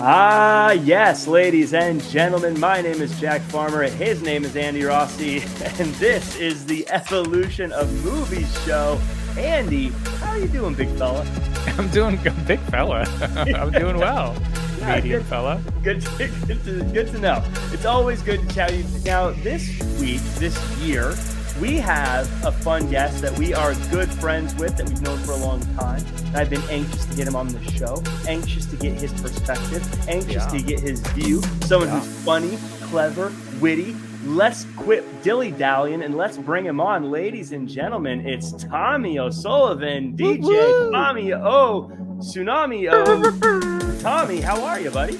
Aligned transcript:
Ah, 0.00 0.70
yes, 0.72 1.26
ladies 1.26 1.74
and 1.74 2.00
gentlemen, 2.04 2.58
my 2.60 2.80
name 2.80 3.02
is 3.02 3.18
Jack 3.18 3.40
Farmer. 3.42 3.82
His 3.82 4.22
name 4.22 4.44
is 4.44 4.54
Andy 4.54 4.84
Rossi, 4.84 5.38
and 5.64 5.92
this 5.96 6.36
is 6.36 6.64
the 6.66 6.88
Evolution 6.88 7.72
of 7.72 7.92
Movies 8.04 8.48
show. 8.64 9.00
Andy, 9.36 9.88
how 10.20 10.30
are 10.30 10.38
you 10.38 10.46
doing, 10.46 10.74
big 10.74 10.88
fella? 10.90 11.26
I'm 11.78 11.88
doing 11.88 12.16
good, 12.22 12.46
big 12.46 12.60
fella. 12.60 13.02
I'm 13.56 13.72
doing 13.72 13.96
well, 13.98 14.36
Yeah, 14.78 14.94
medium 14.96 15.20
good. 15.22 15.26
fella. 15.28 15.60
Good, 15.82 16.00
to, 16.02 16.28
good, 16.46 16.64
to, 16.64 16.84
good 16.92 17.08
to 17.08 17.18
know. 17.18 17.42
It's 17.72 17.84
always 17.84 18.22
good 18.22 18.48
to 18.48 18.54
chat 18.54 18.70
with 18.70 18.98
you. 19.04 19.10
Now, 19.10 19.30
this 19.30 19.68
week, 20.00 20.20
this 20.36 20.56
year, 20.78 21.12
we 21.60 21.76
have 21.76 22.26
a 22.44 22.52
fun 22.52 22.88
guest 22.90 23.20
that 23.22 23.36
we 23.38 23.52
are 23.52 23.74
good 23.90 24.08
friends 24.08 24.54
with 24.56 24.76
that 24.76 24.88
we've 24.88 25.02
known 25.02 25.18
for 25.18 25.32
a 25.32 25.36
long 25.36 25.60
time. 25.76 26.04
I've 26.34 26.50
been 26.50 26.62
anxious 26.70 27.04
to 27.06 27.16
get 27.16 27.26
him 27.26 27.34
on 27.34 27.48
the 27.48 27.62
show, 27.72 28.02
anxious 28.28 28.66
to 28.66 28.76
get 28.76 28.92
his 28.92 29.12
perspective, 29.20 29.82
anxious 30.08 30.44
Yeah. 30.44 30.58
to 30.58 30.62
get 30.62 30.80
his 30.80 31.00
view. 31.08 31.42
Someone 31.62 31.88
Yeah. 31.88 31.98
who's 32.00 32.24
funny, 32.24 32.58
clever, 32.90 33.32
witty. 33.60 33.96
Let's 34.26 34.66
quit 34.76 35.04
dilly 35.22 35.50
dallying 35.50 36.02
and 36.02 36.16
let's 36.16 36.36
bring 36.36 36.64
him 36.64 36.80
on, 36.80 37.10
ladies 37.10 37.52
and 37.52 37.68
gentlemen. 37.68 38.26
It's 38.26 38.52
Tommy 38.52 39.18
O'Sullivan, 39.18 40.12
DJ 40.16 40.40
Woo-woo. 40.42 40.90
Tommy 40.92 41.32
O, 41.34 41.90
Tsunami 42.18 42.88
O. 42.92 43.98
Tommy, 44.00 44.40
how 44.40 44.62
are 44.62 44.78
you, 44.80 44.90
buddy? 44.90 45.18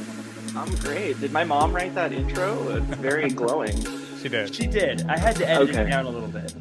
I'm 0.56 0.72
great. 0.76 1.20
Did 1.20 1.32
my 1.32 1.44
mom 1.44 1.72
write 1.72 1.94
that 1.94 2.12
intro? 2.12 2.56
It's 2.76 2.86
very 3.00 3.28
glowing. 3.30 3.76
She 4.22 4.28
did. 4.28 4.54
She 4.54 4.66
did. 4.66 5.06
I 5.08 5.16
had 5.18 5.36
to 5.36 5.48
edit 5.48 5.70
it 5.70 5.84
down 5.90 6.06
a 6.06 6.10
little 6.10 6.28
bit. 6.28 6.52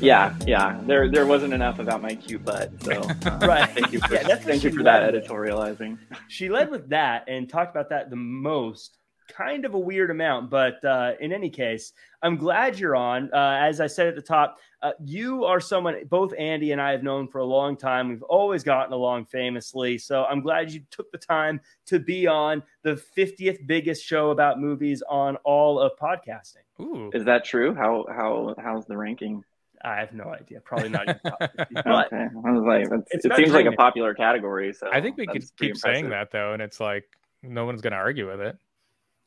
Yeah, 0.00 0.36
yeah. 0.46 0.80
There, 0.86 1.10
there 1.10 1.26
wasn't 1.26 1.54
enough 1.54 1.78
about 1.78 2.02
my 2.02 2.14
cute 2.14 2.44
butt. 2.44 2.70
So, 2.82 2.92
uh, 2.92 3.38
Right. 3.46 3.68
Thank 3.70 3.92
you 3.92 4.00
for, 4.00 4.14
Yeah, 4.14 4.36
thank 4.36 4.62
you 4.62 4.70
for 4.72 4.82
that 4.84 5.12
with. 5.12 5.24
editorializing. 5.24 5.98
She 6.28 6.48
led 6.48 6.70
with 6.70 6.88
that 6.90 7.24
and 7.28 7.48
talked 7.48 7.70
about 7.74 7.90
that 7.90 8.10
the 8.10 8.16
most. 8.16 8.97
Kind 9.28 9.64
of 9.64 9.74
a 9.74 9.78
weird 9.78 10.10
amount, 10.10 10.50
but 10.50 10.82
uh, 10.84 11.12
in 11.20 11.32
any 11.32 11.50
case, 11.50 11.92
I'm 12.22 12.36
glad 12.36 12.78
you're 12.78 12.96
on. 12.96 13.30
Uh, 13.32 13.58
as 13.60 13.80
I 13.80 13.86
said 13.86 14.06
at 14.08 14.16
the 14.16 14.22
top, 14.22 14.58
uh, 14.82 14.92
you 15.04 15.44
are 15.44 15.60
someone 15.60 15.96
both 16.08 16.32
Andy 16.38 16.72
and 16.72 16.80
I 16.80 16.92
have 16.92 17.02
known 17.02 17.28
for 17.28 17.38
a 17.38 17.44
long 17.44 17.76
time. 17.76 18.08
We've 18.08 18.22
always 18.22 18.62
gotten 18.62 18.92
along 18.92 19.26
famously. 19.26 19.98
So 19.98 20.24
I'm 20.24 20.40
glad 20.40 20.72
you 20.72 20.80
took 20.90 21.10
the 21.12 21.18
time 21.18 21.60
to 21.86 21.98
be 21.98 22.26
on 22.26 22.62
the 22.82 23.00
50th 23.16 23.66
biggest 23.66 24.04
show 24.04 24.30
about 24.30 24.60
movies 24.60 25.02
on 25.08 25.36
all 25.44 25.78
of 25.78 25.92
podcasting. 26.00 26.64
Ooh. 26.80 27.10
Is 27.12 27.24
that 27.24 27.44
true? 27.44 27.74
How, 27.74 28.06
how, 28.08 28.54
how's 28.58 28.86
the 28.86 28.96
ranking? 28.96 29.44
I 29.84 29.96
have 29.96 30.12
no 30.12 30.24
idea. 30.24 30.60
Probably 30.60 30.88
not. 30.88 31.02
even 31.04 31.18
top 31.24 31.38
50, 31.56 31.74
but 31.74 31.86
Okay. 32.06 32.26
I 32.46 32.50
was 32.50 32.64
like, 32.64 32.90
that's, 32.90 33.08
It's 33.10 33.24
it 33.24 33.28
about 33.28 33.38
seems 33.38 33.52
like 33.52 33.66
a 33.66 33.72
popular 33.72 34.14
category. 34.14 34.72
So 34.72 34.88
I 34.92 35.00
think 35.00 35.16
we 35.16 35.26
could 35.26 35.42
that's 35.42 35.50
pretty 35.52 35.74
keep 35.74 35.80
saying 35.80 36.10
that 36.10 36.30
though, 36.30 36.52
and 36.52 36.62
it's 36.62 36.80
like 36.80 37.04
no 37.42 37.64
one's 37.64 37.80
gonna 37.80 37.96
argue 37.96 38.28
with 38.28 38.40
it. 38.40 38.56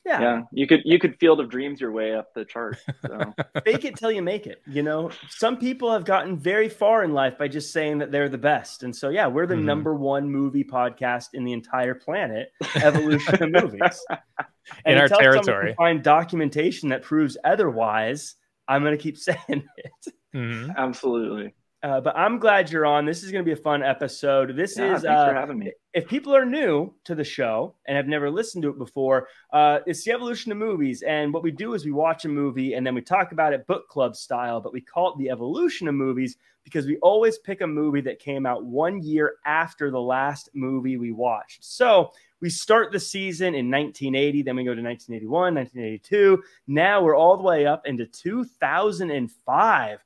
Yeah, 0.04 0.20
Yeah, 0.20 0.42
you 0.52 0.66
could, 0.66 0.80
you 0.84 0.98
could 0.98 1.18
Field 1.20 1.40
of 1.40 1.48
Dreams 1.48 1.80
your 1.80 1.92
way 1.92 2.14
up 2.14 2.34
the 2.34 2.44
chart. 2.44 2.78
So. 3.06 3.32
fake 3.64 3.84
it 3.84 3.96
till 3.96 4.10
you 4.10 4.22
make 4.22 4.46
it. 4.46 4.62
You 4.66 4.82
know, 4.82 5.10
some 5.30 5.56
people 5.56 5.92
have 5.92 6.04
gotten 6.04 6.36
very 6.38 6.68
far 6.68 7.04
in 7.04 7.12
life 7.12 7.38
by 7.38 7.48
just 7.48 7.72
saying 7.72 7.98
that 7.98 8.10
they're 8.10 8.28
the 8.28 8.38
best. 8.38 8.82
And 8.82 8.94
so, 8.94 9.08
yeah, 9.10 9.26
we're 9.26 9.46
the 9.46 9.54
Mhm. 9.54 9.64
number 9.64 9.94
one 9.94 10.28
movie 10.30 10.64
podcast 10.64 11.28
in 11.34 11.44
the 11.44 11.52
entire 11.52 11.94
planet, 11.94 12.50
Evolution 12.76 13.42
of 13.42 13.62
Movies. 13.62 14.04
In 14.86 14.96
our 14.96 15.08
territory. 15.08 15.74
find 15.76 16.04
documentation 16.04 16.88
that 16.90 17.02
proves 17.02 17.36
otherwise, 17.44 18.36
I'm 18.68 18.82
going 18.82 18.96
to 18.96 19.02
keep 19.02 19.18
saying 19.28 19.38
it. 19.76 20.14
Mhm. 20.34 20.74
Absolutely. 20.76 21.52
Uh, 21.82 22.00
but 22.00 22.16
I'm 22.16 22.38
glad 22.38 22.70
you're 22.70 22.86
on. 22.86 23.04
This 23.06 23.24
is 23.24 23.32
going 23.32 23.44
to 23.44 23.48
be 23.48 23.58
a 23.58 23.62
fun 23.62 23.82
episode. 23.82 24.54
This 24.54 24.78
Yeah, 24.78 24.94
is 24.94 25.04
uh, 25.04 25.26
for 25.28 25.34
having 25.34 25.58
me. 25.58 25.72
if 25.94 26.06
people 26.06 26.34
are 26.34 26.44
new 26.44 26.94
to 27.04 27.16
the 27.16 27.24
show 27.24 27.74
and 27.86 27.96
have 27.96 28.06
never 28.06 28.30
listened 28.30 28.62
to 28.62 28.70
it 28.70 28.78
before, 28.78 29.26
uh, 29.52 29.80
it's 29.84 30.04
the 30.04 30.12
evolution 30.12 30.52
of 30.52 30.58
movies. 30.58 31.02
And 31.02 31.32
what 31.34 31.42
we 31.42 31.50
do 31.50 31.74
is 31.74 31.84
we 31.84 31.90
watch 31.90 32.24
a 32.24 32.28
movie 32.28 32.74
and 32.74 32.86
then 32.86 32.94
we 32.94 33.00
talk 33.00 33.32
about 33.32 33.52
it 33.52 33.66
book 33.66 33.88
club 33.88 34.14
style, 34.14 34.60
but 34.60 34.72
we 34.72 34.80
call 34.80 35.12
it 35.12 35.18
the 35.18 35.28
evolution 35.30 35.88
of 35.88 35.94
movies 35.96 36.36
because 36.62 36.86
we 36.86 36.98
always 36.98 37.38
pick 37.38 37.62
a 37.62 37.66
movie 37.66 38.00
that 38.02 38.20
came 38.20 38.46
out 38.46 38.64
one 38.64 39.02
year 39.02 39.34
after 39.44 39.90
the 39.90 40.00
last 40.00 40.50
movie 40.54 40.96
we 40.96 41.10
watched. 41.10 41.64
So 41.64 42.12
we 42.40 42.48
start 42.48 42.92
the 42.92 43.00
season 43.00 43.56
in 43.56 43.68
1980, 43.68 44.42
then 44.42 44.54
we 44.54 44.62
go 44.62 44.72
to 44.72 44.80
1981, 44.80 45.54
1982. 45.56 46.44
Now 46.68 47.02
we're 47.02 47.16
all 47.16 47.36
the 47.36 47.42
way 47.42 47.66
up 47.66 47.86
into 47.86 48.06
2005 48.06 49.98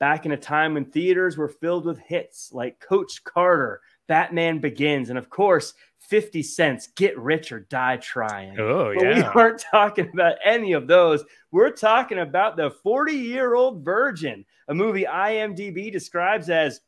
back 0.00 0.26
in 0.26 0.32
a 0.32 0.36
time 0.36 0.74
when 0.74 0.86
theaters 0.86 1.36
were 1.36 1.48
filled 1.48 1.84
with 1.84 1.98
hits 1.98 2.50
like 2.52 2.80
Coach 2.80 3.22
Carter, 3.22 3.82
Batman 4.08 4.58
Begins, 4.58 5.10
and 5.10 5.18
of 5.18 5.30
course, 5.30 5.74
50 6.00 6.42
Cent's 6.42 6.88
Get 6.96 7.16
Rich 7.16 7.52
or 7.52 7.60
Die 7.60 7.96
Trying. 7.98 8.58
Oh 8.58 8.92
But 8.94 9.04
we 9.04 9.22
aren't 9.22 9.60
talking 9.70 10.10
about 10.12 10.36
any 10.44 10.72
of 10.72 10.88
those. 10.88 11.22
We're 11.52 11.70
talking 11.70 12.18
about 12.18 12.56
the 12.56 12.70
40 12.70 13.12
year 13.12 13.54
old 13.54 13.84
virgin, 13.84 14.44
a 14.66 14.74
movie 14.74 15.04
IMDb 15.04 15.92
describes 15.92 16.50
as 16.50 16.80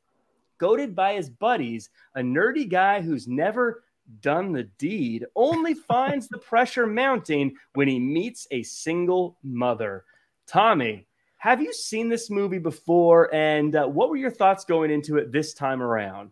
goaded 0.59 0.97
by 0.97 1.15
his 1.15 1.29
buddies, 1.29 1.91
a 2.15 2.21
nerdy 2.21 2.69
guy 2.69 3.01
who's 3.03 3.29
never 3.29 3.85
done 4.21 4.53
the 4.53 4.65
deed 4.79 5.27
only 5.37 5.75
finds 5.89 6.29
the 6.29 6.39
pressure 6.39 6.87
mounting 6.87 7.55
when 7.75 7.89
he 7.89 8.01
meets 8.01 8.47
a 8.51 8.63
single 8.63 9.37
mother. 9.45 10.05
Tommy, 10.47 11.07
have 11.43 11.61
you 11.61 11.73
seen 11.73 12.09
this 12.09 12.31
movie 12.31 12.61
before? 12.61 13.35
And 13.35 13.75
uh, 13.75 13.87
what 13.87 14.11
were 14.11 14.17
your 14.17 14.31
thoughts 14.31 14.65
going 14.65 14.93
into 14.93 15.17
it 15.17 15.33
this 15.33 15.55
time 15.55 15.83
around? 15.83 16.31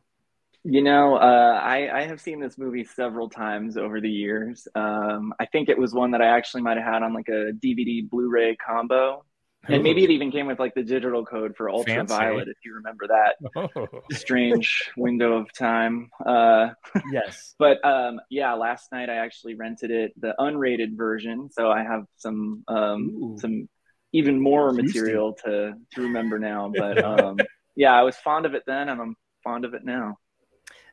You 0.63 0.83
know, 0.83 1.17
uh, 1.17 1.61
I, 1.61 2.03
I 2.03 2.03
have 2.05 2.21
seen 2.21 2.39
this 2.39 2.57
movie 2.57 2.85
several 2.85 3.29
times 3.29 3.77
over 3.77 4.01
the 4.01 4.09
years. 4.09 4.69
Um, 4.77 5.35
I 5.41 5.47
think 5.47 5.69
it 5.69 5.77
was 5.77 5.93
one 5.93 6.13
that 6.13 6.23
I 6.23 6.27
actually 6.29 6.63
might 6.63 6.77
have 6.77 6.87
had 6.87 7.03
on 7.03 7.13
like 7.13 7.29
a 7.29 7.51
DVD 7.51 8.09
Blu-ray 8.09 8.55
combo, 8.65 9.25
and 9.69 9.83
maybe 9.83 10.05
it 10.05 10.11
even 10.11 10.31
came 10.31 10.47
with 10.47 10.61
like 10.61 10.75
the 10.75 10.85
digital 10.85 11.25
code 11.27 11.57
for 11.57 11.69
Ultraviolet, 11.69 12.47
if 12.47 12.59
you 12.65 12.75
remember 12.75 13.09
that 13.09 13.35
Oh. 13.57 13.89
strange 14.13 14.91
window 14.97 15.39
of 15.39 15.53
time. 15.53 16.09
Uh, 16.25 16.69
Yes. 17.11 17.57
but 17.59 17.85
um, 17.85 18.21
yeah, 18.31 18.53
last 18.55 18.93
night 18.93 19.11
I 19.11 19.17
actually 19.17 19.57
rented 19.57 19.91
it, 19.91 20.13
the 20.21 20.37
unrated 20.39 20.97
version, 20.97 21.51
so 21.51 21.69
I 21.69 21.83
have 21.83 22.05
some 22.17 22.63
um, 22.69 23.37
some 23.41 23.69
even 24.13 24.41
more 24.41 24.73
material 24.73 25.33
to 25.45 25.75
to 25.93 26.03
remember 26.03 26.39
now. 26.39 26.73
But 26.77 27.03
um, 27.05 27.39
yeah, 27.77 27.93
I 27.93 28.03
was 28.03 28.17
fond 28.17 28.47
of 28.47 28.55
it 28.55 28.65
then, 28.67 28.89
and 28.89 29.01
I'm 29.01 29.17
fond 29.43 29.65
of 29.65 29.75
it 29.75 29.85
now. 29.85 30.19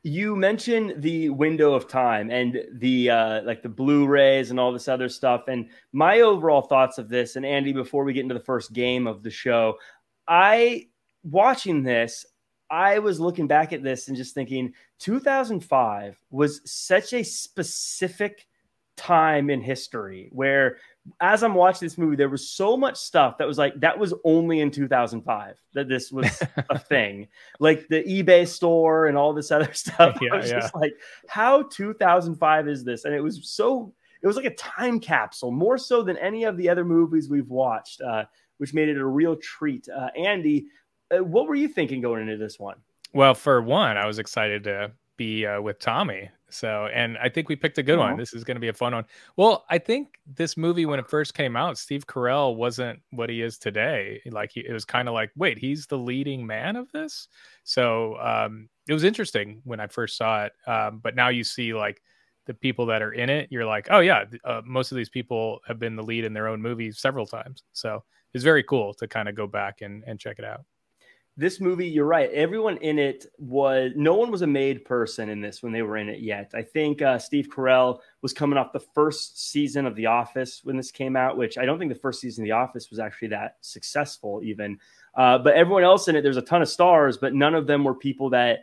You 0.04 0.36
mentioned 0.36 1.02
the 1.02 1.30
window 1.30 1.74
of 1.74 1.88
time 1.88 2.30
and 2.30 2.64
the 2.74 3.10
uh, 3.10 3.42
like 3.44 3.62
the 3.62 3.70
Blu-rays 3.70 4.52
and 4.52 4.60
all 4.60 4.72
this 4.72 4.88
other 4.88 5.10
stuff. 5.10 5.48
And 5.48 5.70
my 5.92 6.22
overall 6.22 6.62
thoughts 6.62 6.98
of 6.98 7.10
this, 7.10 7.36
and 7.36 7.46
Andy, 7.46 7.74
before 7.74 8.04
we 8.04 8.14
get 8.14 8.22
into 8.22 8.34
the 8.34 8.40
first 8.40 8.74
game 8.74 9.08
of 9.08 9.24
the 9.24 9.32
show, 9.32 9.78
I 10.28 10.88
watching 11.24 11.84
this, 11.84 12.26
I 12.70 13.00
was 13.00 13.20
looking 13.20 13.48
back 13.48 13.74
at 13.74 13.84
this 13.84 14.08
and 14.08 14.18
just 14.18 14.34
thinking 14.34 14.74
2005 15.00 16.20
was 16.30 16.62
such 16.66 17.14
a 17.14 17.24
specific 17.24 18.48
time 18.98 19.50
in 19.50 19.62
history 19.62 20.30
where 20.34 20.78
as 21.22 21.44
I'm 21.44 21.54
watching 21.54 21.86
this 21.86 21.98
movie, 21.98 22.16
there 22.16 22.30
was 22.30 22.50
so 22.50 22.76
much 22.76 22.98
stuff 22.98 23.38
that 23.38 23.48
was 23.48 23.58
like 23.58 23.80
that 23.80 23.98
was 23.98 24.14
only 24.24 24.60
in 24.60 24.72
2005 24.72 25.58
that 25.74 25.88
this 25.88 26.12
was 26.12 26.42
a 26.70 26.80
thing, 26.90 27.28
like 27.60 27.88
the 27.88 28.04
eBay 28.04 28.48
store 28.48 29.08
and 29.08 29.18
all 29.18 29.34
this 29.34 29.52
other 29.52 29.72
stuff. 29.74 30.18
Yeah, 30.22 30.34
I 30.34 30.38
was 30.38 30.50
yeah. 30.50 30.60
just 30.60 30.76
like, 30.76 30.94
how 31.28 31.64
2005 31.64 32.68
is 32.68 32.84
this? 32.84 33.06
And 33.06 33.14
it 33.14 33.22
was 33.22 33.48
so, 33.50 33.94
it 34.22 34.28
was 34.28 34.36
like 34.36 34.46
a 34.46 34.56
time 34.56 35.00
capsule, 35.00 35.52
more 35.52 35.78
so 35.78 36.04
than 36.04 36.18
any 36.18 36.44
of 36.44 36.58
the 36.58 36.70
other 36.70 36.84
movies 36.84 37.30
we've 37.30 37.50
watched, 37.50 38.02
uh, 38.02 38.26
which 38.58 38.74
made 38.74 38.90
it 38.90 38.98
a 38.98 39.06
real 39.06 39.36
treat. 39.38 39.88
Uh, 39.90 40.10
Andy, 40.18 40.68
uh, 41.12 41.24
what 41.24 41.48
were 41.48 41.56
you 41.56 41.68
thinking 41.68 42.02
going 42.02 42.22
into 42.22 42.38
this 42.38 42.60
one? 42.60 42.78
Well, 43.14 43.34
for 43.34 43.62
one, 43.62 43.98
I 43.98 44.06
was 44.06 44.20
excited 44.20 44.66
to 44.66 44.92
be 45.16 45.46
uh, 45.46 45.62
with 45.62 45.80
Tommy. 45.80 46.30
So, 46.50 46.88
and 46.94 47.18
I 47.18 47.30
think 47.30 47.50
we 47.50 47.56
picked 47.56 47.78
a 47.78 47.84
good 47.84 48.00
Aw. 48.00 48.10
one. 48.10 48.18
This 48.18 48.34
is 48.34 48.44
going 48.44 48.56
to 48.56 48.62
be 48.62 48.70
a 48.70 48.74
fun 48.74 48.94
one. 48.94 49.06
Well, 49.36 49.66
I 49.70 49.78
think 49.78 50.20
this 50.26 50.56
movie, 50.56 50.86
when 50.86 51.00
it 51.00 51.10
first 51.10 51.34
came 51.34 51.56
out, 51.56 51.78
Steve 51.78 52.08
Carell 52.08 52.56
wasn't 52.56 53.02
what 53.12 53.30
he 53.30 53.42
is 53.42 53.58
today. 53.58 54.22
Like, 54.32 54.52
he, 54.54 54.62
it 54.62 54.72
was 54.72 54.86
kind 54.86 55.08
of 55.08 55.14
like, 55.14 55.32
wait, 55.36 55.58
he's 55.58 55.88
the 55.88 55.98
leading 55.98 56.46
man 56.46 56.76
of 56.76 56.92
this. 56.92 57.28
So, 57.64 58.18
um, 58.20 58.70
it 58.88 58.94
was 58.94 59.04
interesting 59.04 59.62
when 59.66 59.80
I 59.80 59.88
first 59.88 60.18
saw 60.18 60.46
it. 60.46 60.54
Um, 60.66 61.00
but 61.00 61.16
now 61.16 61.28
you 61.30 61.44
see 61.44 61.74
like 61.74 62.02
the 62.46 62.54
people 62.54 62.86
that 62.86 63.02
are 63.02 63.12
in 63.12 63.30
it. 63.30 63.50
You're 63.52 63.66
like, 63.66 63.88
oh 63.92 64.00
yeah, 64.00 64.24
uh, 64.46 64.62
most 64.66 64.92
of 64.92 64.96
these 64.96 65.10
people 65.10 65.60
have 65.68 65.80
been 65.80 65.96
the 65.96 66.04
lead 66.04 66.24
in 66.24 66.34
their 66.34 66.48
own 66.48 66.62
movies 66.62 67.00
several 67.00 67.26
times. 67.28 67.64
So 67.74 68.04
it's 68.34 68.44
very 68.44 68.64
cool 68.64 68.94
to 68.96 69.08
kind 69.08 69.30
of 69.30 69.36
go 69.36 69.48
back 69.48 69.82
and, 69.82 70.04
and 70.08 70.20
check 70.20 70.40
it 70.40 70.46
out. 70.46 70.62
This 71.38 71.62
movie, 71.62 71.88
you're 71.88 72.06
right. 72.06 72.32
Everyone 72.32 72.78
in 72.78 72.98
it 72.98 73.28
was 73.38 73.92
no 73.96 74.16
one 74.16 74.32
was 74.32 74.42
a 74.42 74.48
made 74.48 74.84
person 74.84 75.30
in 75.30 75.40
this 75.40 75.62
when 75.62 75.72
they 75.72 75.84
were 75.84 75.98
in 75.98 76.10
it 76.10 76.20
yet. 76.20 76.52
I 76.56 76.64
think 76.64 77.04
uh, 77.04 77.20
Steve 77.20 77.48
Carell 77.50 78.00
was 78.24 78.34
coming 78.34 78.58
off 78.58 78.74
the 78.74 78.80
first 78.80 79.52
season 79.52 79.86
of 79.86 79.96
The 79.96 80.08
Office 80.08 80.62
when 80.64 80.78
this 80.78 80.90
came 80.90 81.16
out, 81.16 81.38
which 81.38 81.60
I 81.60 81.66
don't 81.66 81.78
think 81.78 81.94
the 81.94 82.00
first 82.00 82.22
season 82.22 82.44
of 82.44 82.48
The 82.48 82.54
Office 82.54 82.90
was 82.90 82.98
actually 82.98 83.28
that 83.30 83.58
successful, 83.62 84.42
even. 84.44 84.80
Uh, 85.14 85.38
but 85.38 85.54
everyone 85.54 85.84
else 85.84 86.08
in 86.08 86.16
it, 86.16 86.24
there's 86.24 86.38
a 86.38 86.42
ton 86.42 86.64
of 86.64 86.70
stars, 86.70 87.18
but 87.18 87.36
none 87.36 87.54
of 87.54 87.68
them 87.68 87.84
were 87.84 87.94
people 87.96 88.32
that 88.32 88.62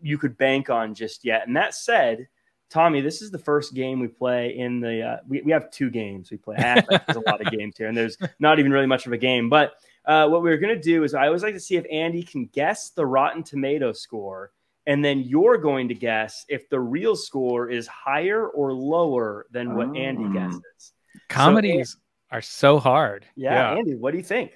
you 0.00 0.16
could 0.16 0.38
bank 0.38 0.70
on 0.70 0.94
just 0.94 1.22
yet. 1.22 1.46
And 1.46 1.54
that 1.56 1.74
said, 1.74 2.28
Tommy, 2.70 3.02
this 3.02 3.20
is 3.20 3.30
the 3.30 3.38
first 3.38 3.74
game 3.74 4.00
we 4.00 4.08
play 4.08 4.56
in 4.56 4.80
the. 4.80 5.02
Uh, 5.02 5.16
we, 5.28 5.42
we 5.42 5.52
have 5.52 5.70
two 5.70 5.90
games 5.90 6.30
we 6.30 6.38
play. 6.38 6.56
there's 6.56 7.16
a 7.16 7.30
lot 7.30 7.40
of 7.40 7.52
games 7.56 7.76
here, 7.76 7.88
and 7.88 7.96
there's 7.96 8.16
not 8.38 8.58
even 8.58 8.72
really 8.72 8.86
much 8.86 9.06
of 9.06 9.12
a 9.12 9.18
game. 9.18 9.50
But 9.50 9.74
uh, 10.06 10.28
what 10.28 10.42
we 10.42 10.50
are 10.50 10.58
going 10.58 10.74
to 10.74 10.80
do 10.82 11.04
is 11.04 11.14
I 11.14 11.26
always 11.26 11.42
like 11.42 11.54
to 11.54 11.60
see 11.60 11.76
if 11.76 11.84
Andy 11.90 12.22
can 12.22 12.46
guess 12.46 12.90
the 12.90 13.06
Rotten 13.06 13.42
Tomato 13.42 13.92
score, 13.92 14.52
and 14.86 15.04
then 15.04 15.20
you're 15.20 15.56
going 15.58 15.88
to 15.88 15.94
guess 15.94 16.44
if 16.48 16.68
the 16.68 16.78
real 16.80 17.16
score 17.16 17.70
is 17.70 17.86
higher 17.86 18.48
or 18.48 18.72
lower 18.72 19.46
than 19.50 19.74
what 19.74 19.96
Andy 19.96 20.24
Oh. 20.24 20.32
guesses. 20.32 20.92
Comedies 21.28 21.96
are 22.30 22.42
so 22.42 22.78
hard. 22.78 23.24
Yeah, 23.36 23.74
Andy, 23.74 23.94
what 23.94 24.10
do 24.10 24.18
you 24.18 24.24
think? 24.24 24.52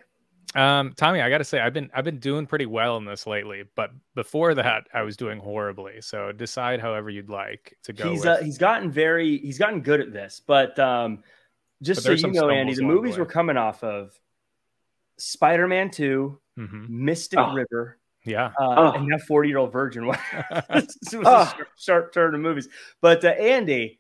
Um, 0.55 0.95
Tommy, 0.97 1.21
I 1.21 1.29
got 1.29 1.39
to 1.39 1.45
say, 1.45 1.61
I've 1.61 1.75
been 1.75 1.91
I've 1.95 2.05
been 2.05 2.19
doing 2.19 2.47
pretty 2.47 2.65
well 2.67 2.97
in 2.97 3.05
this 3.05 3.27
lately, 3.27 3.65
but 3.75 3.91
before 4.15 4.55
that, 4.55 4.87
I 4.95 5.03
was 5.03 5.17
doing 5.17 5.39
horribly. 5.39 6.01
So 6.01 6.33
decide 6.33 6.81
however 6.81 7.11
you'd 7.11 7.29
like 7.29 7.77
to 7.85 7.93
go. 7.93 8.11
He's 8.11 8.21
with. 8.21 8.29
uh, 8.29 8.37
he's 8.39 8.57
gotten 8.59 8.91
very 8.91 9.39
he's 9.39 9.59
gotten 9.59 9.81
good 9.83 10.01
at 10.01 10.13
this, 10.13 10.41
but 10.45 10.79
um, 10.79 11.23
just 11.83 11.99
But 12.07 12.19
so 12.19 12.27
you 12.29 12.33
know, 12.33 12.49
Andy, 12.49 12.75
the 12.75 12.81
along 12.81 12.89
the 12.91 12.95
movies 12.97 13.15
way. 13.17 13.21
we're 13.23 13.27
coming 13.27 13.57
off 13.59 13.85
of 13.85 14.19
Spider-Man 15.19 15.91
Two, 15.91 16.41
Mhm. 16.59 16.89
Mystic 16.89 17.39
Oh. 17.39 17.53
River, 17.55 17.99
Yeah. 18.25 18.47
uh, 18.61 18.75
Oh. 18.77 18.93
and 18.93 19.07
now 19.07 19.19
40 19.19 19.49
year 19.49 19.59
old 19.59 19.73
virgin. 19.73 20.07
this 20.71 20.97
was 21.13 21.27
Oh. 21.27 21.43
a 21.43 21.47
sharp, 21.55 21.69
sharp 21.79 22.13
turn 22.13 22.35
of 22.35 22.41
movies. 22.41 22.69
But 23.01 23.25
uh, 23.25 23.29
Andy, 23.29 23.99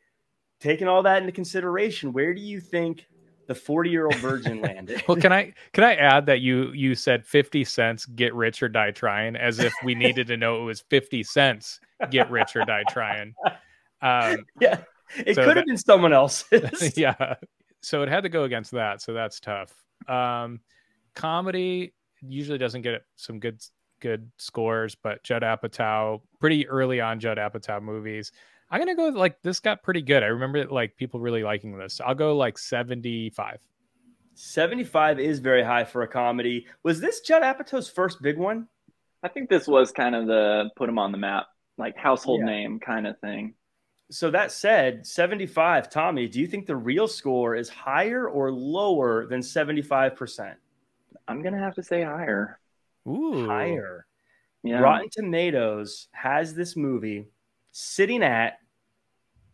taking 0.60 0.88
all 0.88 1.02
that 1.04 1.20
into 1.20 1.32
consideration, 1.32 2.12
where 2.12 2.34
do 2.34 2.40
you 2.40 2.60
think 2.60 3.06
the 3.46 3.54
40 3.54 3.90
year 3.90 4.04
old 4.06 4.16
virgin 4.16 4.60
landed? 4.62 5.02
Well, 5.08 5.16
can 5.16 5.32
I 5.32 5.54
can 5.72 5.84
I 5.84 5.94
add 5.94 6.26
that 6.26 6.40
you 6.40 6.72
you 6.72 6.94
said 6.94 7.24
fifty 7.26 7.64
cents 7.64 8.04
get 8.06 8.34
rich 8.34 8.62
or 8.62 8.68
die 8.68 8.90
trying, 8.90 9.36
as 9.36 9.58
if 9.58 9.72
we 9.84 9.94
needed 9.94 10.26
to 10.28 10.36
know 10.36 10.60
it 10.62 10.64
was 10.64 10.80
fifty 10.90 11.22
cents 11.22 11.80
get 12.10 12.30
rich 12.30 12.54
or 12.56 12.64
die 12.64 12.84
trying. 12.90 13.34
Um, 14.02 14.44
yeah, 14.60 14.80
it 15.24 15.34
So 15.34 15.42
could 15.42 15.48
that- 15.50 15.56
have 15.58 15.66
been 15.66 15.78
someone 15.78 16.12
else's. 16.12 16.96
yeah. 16.98 17.36
So 17.80 18.02
it 18.02 18.08
had 18.08 18.24
to 18.24 18.28
go 18.28 18.42
against 18.44 18.72
that. 18.72 19.00
So 19.00 19.12
that's 19.14 19.38
tough. 19.40 19.72
Um, 20.08 20.60
comedy 21.14 21.92
usually 22.20 22.58
doesn't 22.58 22.82
get 22.82 23.02
some 23.16 23.38
good 23.38 23.62
good 24.00 24.30
scores, 24.38 24.94
but 24.94 25.22
Judd 25.24 25.42
Apatow, 25.42 26.20
pretty 26.38 26.68
early 26.68 27.00
on 27.00 27.18
Judd 27.18 27.36
Apatow 27.38 27.82
movies. 27.82 28.30
I'm 28.70 28.78
gonna 28.80 28.94
go 28.94 29.06
with, 29.06 29.16
like 29.16 29.40
this 29.42 29.60
got 29.60 29.82
pretty 29.82 30.02
good. 30.02 30.22
I 30.22 30.26
remember 30.26 30.64
like 30.66 30.96
people 30.96 31.20
really 31.20 31.42
liking 31.42 31.76
this. 31.76 32.00
I'll 32.04 32.14
go 32.14 32.36
like 32.36 32.58
75. 32.58 33.58
75 34.34 35.18
is 35.18 35.40
very 35.40 35.64
high 35.64 35.84
for 35.84 36.02
a 36.02 36.08
comedy. 36.08 36.66
Was 36.84 37.00
this 37.00 37.20
Judd 37.20 37.42
Apatow's 37.42 37.88
first 37.88 38.22
big 38.22 38.38
one? 38.38 38.68
I 39.22 39.28
think 39.28 39.48
this 39.48 39.66
was 39.66 39.90
kind 39.90 40.14
of 40.14 40.26
the 40.26 40.70
put 40.76 40.88
him 40.88 40.98
on 40.98 41.10
the 41.10 41.18
map, 41.18 41.46
like 41.76 41.96
household 41.96 42.40
Yeah. 42.40 42.46
name 42.46 42.78
kind 42.78 43.06
of 43.06 43.18
thing. 43.18 43.54
So 44.10 44.30
that 44.30 44.52
said, 44.52 45.06
75, 45.06 45.90
Tommy, 45.90 46.28
do 46.28 46.40
you 46.40 46.46
think 46.46 46.66
the 46.66 46.76
real 46.76 47.08
score 47.08 47.56
is 47.56 47.68
higher 47.68 48.28
or 48.28 48.52
lower 48.52 49.26
than 49.26 49.40
75%? 49.40 50.54
I'm 51.28 51.42
gonna 51.42 51.58
have 51.58 51.74
to 51.76 51.82
say 51.82 52.02
higher. 52.02 52.58
Ooh, 53.06 53.46
Higher. 53.46 54.06
Yeah. 54.62 54.80
Rotten 54.80 55.08
Tomatoes 55.10 56.08
has 56.12 56.54
this 56.54 56.76
movie 56.76 57.26
sitting 57.72 58.22
at 58.22 58.58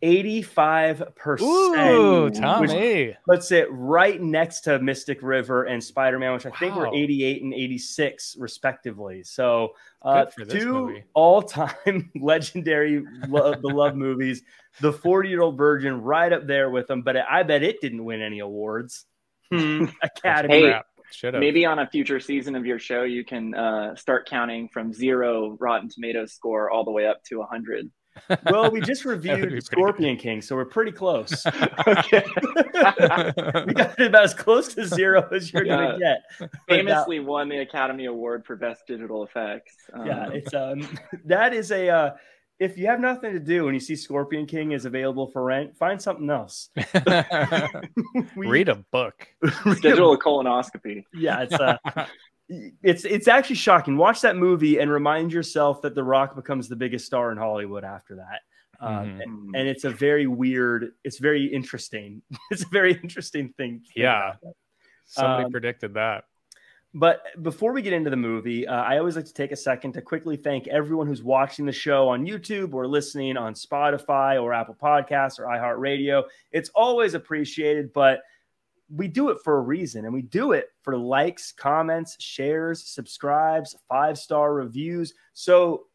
85%. 0.03 1.41
Ooh, 1.41 2.23
Which- 2.25 2.37
Tommy. 2.39 3.15
Puts 3.27 3.51
it 3.51 3.67
right 3.71 4.21
next 4.21 4.61
to 4.61 4.79
Mystic 4.79 5.21
River 5.21 5.63
and 5.63 5.83
Spider 5.83 6.19
Man, 6.19 6.33
which 6.33 6.45
I 6.45 6.51
think 6.51 6.75
were 6.75 6.87
88 6.93 7.43
and 7.43 7.53
86, 7.53 8.35
respectively. 8.39 9.23
So, 9.23 9.73
uh, 10.01 10.25
Good 10.25 10.33
for 10.33 10.45
this 10.45 10.53
two 10.63 11.01
all 11.13 11.41
time 11.41 12.11
legendary 12.19 13.03
lo- 13.27 13.55
beloved 13.55 13.95
movies. 13.95 14.43
The 14.81 14.91
40 14.91 15.29
year 15.29 15.41
old 15.41 15.57
virgin 15.57 16.01
right 16.01 16.31
up 16.31 16.45
there 16.45 16.69
with 16.69 16.87
them, 16.87 17.01
but 17.01 17.15
I 17.17 17.43
bet 17.43 17.63
it 17.63 17.79
didn't 17.81 18.03
win 18.03 18.21
any 18.21 18.39
awards. 18.39 19.05
Hmm, 19.51 19.85
Academy. 20.01 20.53
Hey, 20.71 20.81
Should 21.11 21.33
have. 21.33 21.41
Maybe 21.41 21.65
on 21.65 21.79
a 21.79 21.87
future 21.87 22.19
season 22.19 22.55
of 22.55 22.65
your 22.65 22.79
show, 22.79 23.03
you 23.03 23.23
can 23.23 23.53
uh, 23.55 23.95
start 23.95 24.27
counting 24.27 24.69
from 24.69 24.93
zero 24.93 25.57
Rotten 25.59 25.89
Tomatoes 25.89 26.33
score 26.33 26.69
all 26.69 26.83
the 26.83 26.91
way 26.91 27.07
up 27.07 27.23
to 27.29 27.39
100. 27.39 27.89
Well, 28.49 28.71
we 28.71 28.79
just 28.79 29.03
reviewed 29.03 29.41
pretty 29.41 29.59
Scorpion 29.59 30.15
King, 30.15 30.41
so 30.41 30.55
we're 30.55 30.63
pretty 30.63 30.93
close. 30.93 31.45
okay. 31.87 32.25
we 32.65 33.73
got 33.73 33.99
it 33.99 34.07
about 34.07 34.23
as 34.23 34.33
close 34.33 34.73
to 34.75 34.87
zero 34.87 35.27
as 35.33 35.51
you're 35.51 35.65
gonna 35.65 35.99
get. 35.99 36.21
But 36.39 36.49
that- 36.49 36.59
Famously 36.69 37.19
won 37.19 37.49
the 37.49 37.59
Academy 37.59 38.05
Award 38.05 38.45
for 38.45 38.55
Best 38.55 38.83
Digital 38.87 39.25
Effects. 39.25 39.75
Um, 39.93 40.05
yeah, 40.05 40.29
it's 40.31 40.53
um 40.53 40.87
that 41.25 41.53
is 41.53 41.71
a 41.71 41.89
uh 41.89 42.11
if 42.59 42.77
you 42.77 42.87
have 42.87 42.99
nothing 42.99 43.33
to 43.33 43.39
do 43.39 43.67
and 43.67 43.75
you 43.75 43.79
see 43.79 43.95
Scorpion 43.95 44.45
King 44.45 44.71
is 44.71 44.85
available 44.85 45.27
for 45.27 45.43
rent, 45.43 45.75
find 45.77 46.01
something 46.01 46.29
else. 46.29 46.69
We- 48.35 48.47
Read 48.47 48.69
a 48.69 48.75
book. 48.91 49.27
Schedule 49.75 50.13
a 50.13 50.19
colonoscopy. 50.19 51.03
Yeah, 51.13 51.41
it's 51.41 51.53
uh 51.53 51.77
it's 52.83 53.05
it's 53.05 53.27
actually 53.27 53.55
shocking. 53.57 53.97
Watch 53.97 54.21
that 54.21 54.35
movie 54.37 54.79
and 54.79 54.89
remind 54.91 55.33
yourself 55.33 55.81
that 55.81 55.95
The 55.95 56.03
Rock 56.03 56.35
becomes 56.35 56.69
the 56.69 56.75
biggest 56.75 57.05
star 57.05 57.31
in 57.31 57.37
Hollywood 57.37 57.83
after 57.83 58.15
that. 58.17 58.39
Um, 58.79 58.91
Mhm. 59.05 59.21
and, 59.23 59.55
and 59.55 59.67
it's 59.67 59.83
a 59.85 59.89
very 59.89 60.27
weird, 60.27 60.91
it's 61.03 61.17
very 61.19 61.45
interesting. 61.45 62.21
It's 62.51 62.63
a 62.63 62.67
very 62.71 62.93
interesting 63.01 63.53
thing. 63.57 63.81
Yeah. 63.95 64.33
Somebody 65.07 65.45
Um, 65.45 65.51
predicted 65.51 65.93
that. 65.95 66.25
But 66.97 67.23
before 67.43 67.73
we 67.73 67.81
get 67.81 67.91
into 67.91 68.09
the 68.09 68.15
movie, 68.15 68.65
uh, 68.65 68.73
I 68.73 68.99
always 68.99 69.17
like 69.17 69.25
to 69.25 69.33
take 69.33 69.51
a 69.51 69.57
second 69.57 69.91
to 69.93 70.01
quickly 70.01 70.37
thank 70.37 70.69
everyone 70.69 71.07
who's 71.07 71.21
watching 71.21 71.65
the 71.65 71.73
show 71.73 72.07
on 72.07 72.25
YouTube 72.25 72.73
or 72.73 72.87
listening 72.87 73.35
on 73.35 73.53
Spotify 73.53 74.41
or 74.41 74.53
Apple 74.53 74.77
Podcasts 74.81 75.37
or 75.37 75.43
iHeartRadio. 75.43 76.23
It's 76.53 76.69
always 76.69 77.13
appreciated, 77.13 77.91
but 77.91 78.21
we 78.89 79.09
do 79.09 79.29
it 79.29 79.39
for 79.43 79.57
a 79.57 79.61
reason 79.61 80.05
and 80.05 80.13
we 80.13 80.21
do 80.21 80.53
it 80.53 80.69
for 80.83 80.95
likes, 80.95 81.51
comments, 81.51 82.15
shares, 82.23 82.81
subscribes, 82.81 83.75
five 83.89 84.17
star 84.17 84.53
reviews. 84.53 85.13
So 85.33 85.87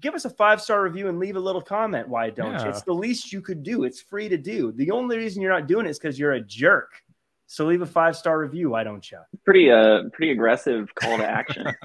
give 0.00 0.14
us 0.14 0.24
a 0.24 0.30
five 0.30 0.60
star 0.60 0.82
review 0.82 1.06
and 1.06 1.20
leave 1.20 1.36
a 1.36 1.40
little 1.40 1.62
comment. 1.62 2.08
Why 2.08 2.30
don't 2.30 2.60
you? 2.64 2.68
It's 2.68 2.82
the 2.82 2.92
least 2.92 3.32
you 3.32 3.40
could 3.40 3.62
do. 3.62 3.84
It's 3.84 4.00
free 4.00 4.28
to 4.28 4.36
do. 4.36 4.72
The 4.72 4.90
only 4.90 5.18
reason 5.18 5.40
you're 5.40 5.52
not 5.52 5.68
doing 5.68 5.86
it 5.86 5.90
is 5.90 6.00
because 6.00 6.18
you're 6.18 6.32
a 6.32 6.40
jerk. 6.40 7.00
So 7.50 7.66
leave 7.66 7.80
a 7.80 7.86
five 7.86 8.14
star 8.14 8.38
review. 8.38 8.70
Why 8.70 8.84
don't 8.84 9.10
you? 9.10 9.18
Pretty 9.44 9.70
uh 9.70 10.02
pretty 10.12 10.32
aggressive 10.32 10.94
call 10.94 11.16
to 11.16 11.26
action. 11.26 11.66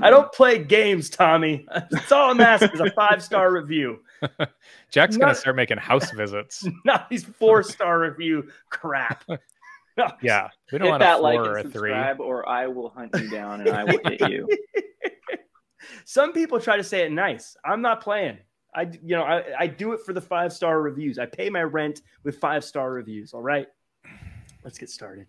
I 0.00 0.10
don't 0.10 0.32
play 0.32 0.58
games, 0.58 1.08
Tommy. 1.08 1.64
That's 1.90 2.10
all 2.10 2.30
I'm 2.32 2.40
asking 2.40 2.72
is 2.74 2.80
a 2.80 2.90
five 2.90 3.22
star 3.22 3.52
review, 3.52 4.00
Jack's 4.90 5.16
gonna 5.16 5.34
start 5.34 5.56
making 5.56 5.78
house 5.78 6.10
visits. 6.10 6.66
not 6.84 7.08
these 7.08 7.24
four 7.24 7.62
star 7.62 8.00
review 8.00 8.48
crap. 8.68 9.24
Yeah, 10.22 10.48
we 10.72 10.78
don't 10.78 10.86
Hit 10.86 10.90
want 10.90 11.02
a 11.02 11.06
that 11.06 11.18
four 11.18 11.22
like 11.22 11.38
or 11.38 11.58
a 11.58 11.62
three. 11.62 11.90
subscribe, 11.90 12.20
or 12.20 12.48
I 12.48 12.66
will 12.66 12.88
hunt 12.90 13.14
you 13.16 13.30
down 13.30 13.60
and 13.60 13.70
I 13.70 13.84
will 13.84 14.00
hit 14.04 14.28
you. 14.28 14.48
Some 16.04 16.32
people 16.32 16.58
try 16.60 16.76
to 16.76 16.84
say 16.84 17.04
it 17.04 17.12
nice. 17.12 17.56
I'm 17.64 17.82
not 17.82 18.00
playing. 18.02 18.38
I, 18.74 18.82
you 18.82 19.14
know, 19.16 19.22
I, 19.22 19.44
I 19.58 19.66
do 19.66 19.92
it 19.92 20.00
for 20.06 20.14
the 20.14 20.20
five 20.20 20.52
star 20.52 20.80
reviews. 20.80 21.18
I 21.18 21.26
pay 21.26 21.50
my 21.50 21.62
rent 21.62 22.00
with 22.24 22.38
five 22.38 22.64
star 22.64 22.90
reviews. 22.90 23.34
All 23.34 23.42
right, 23.42 23.66
let's 24.64 24.78
get 24.78 24.90
started. 24.90 25.26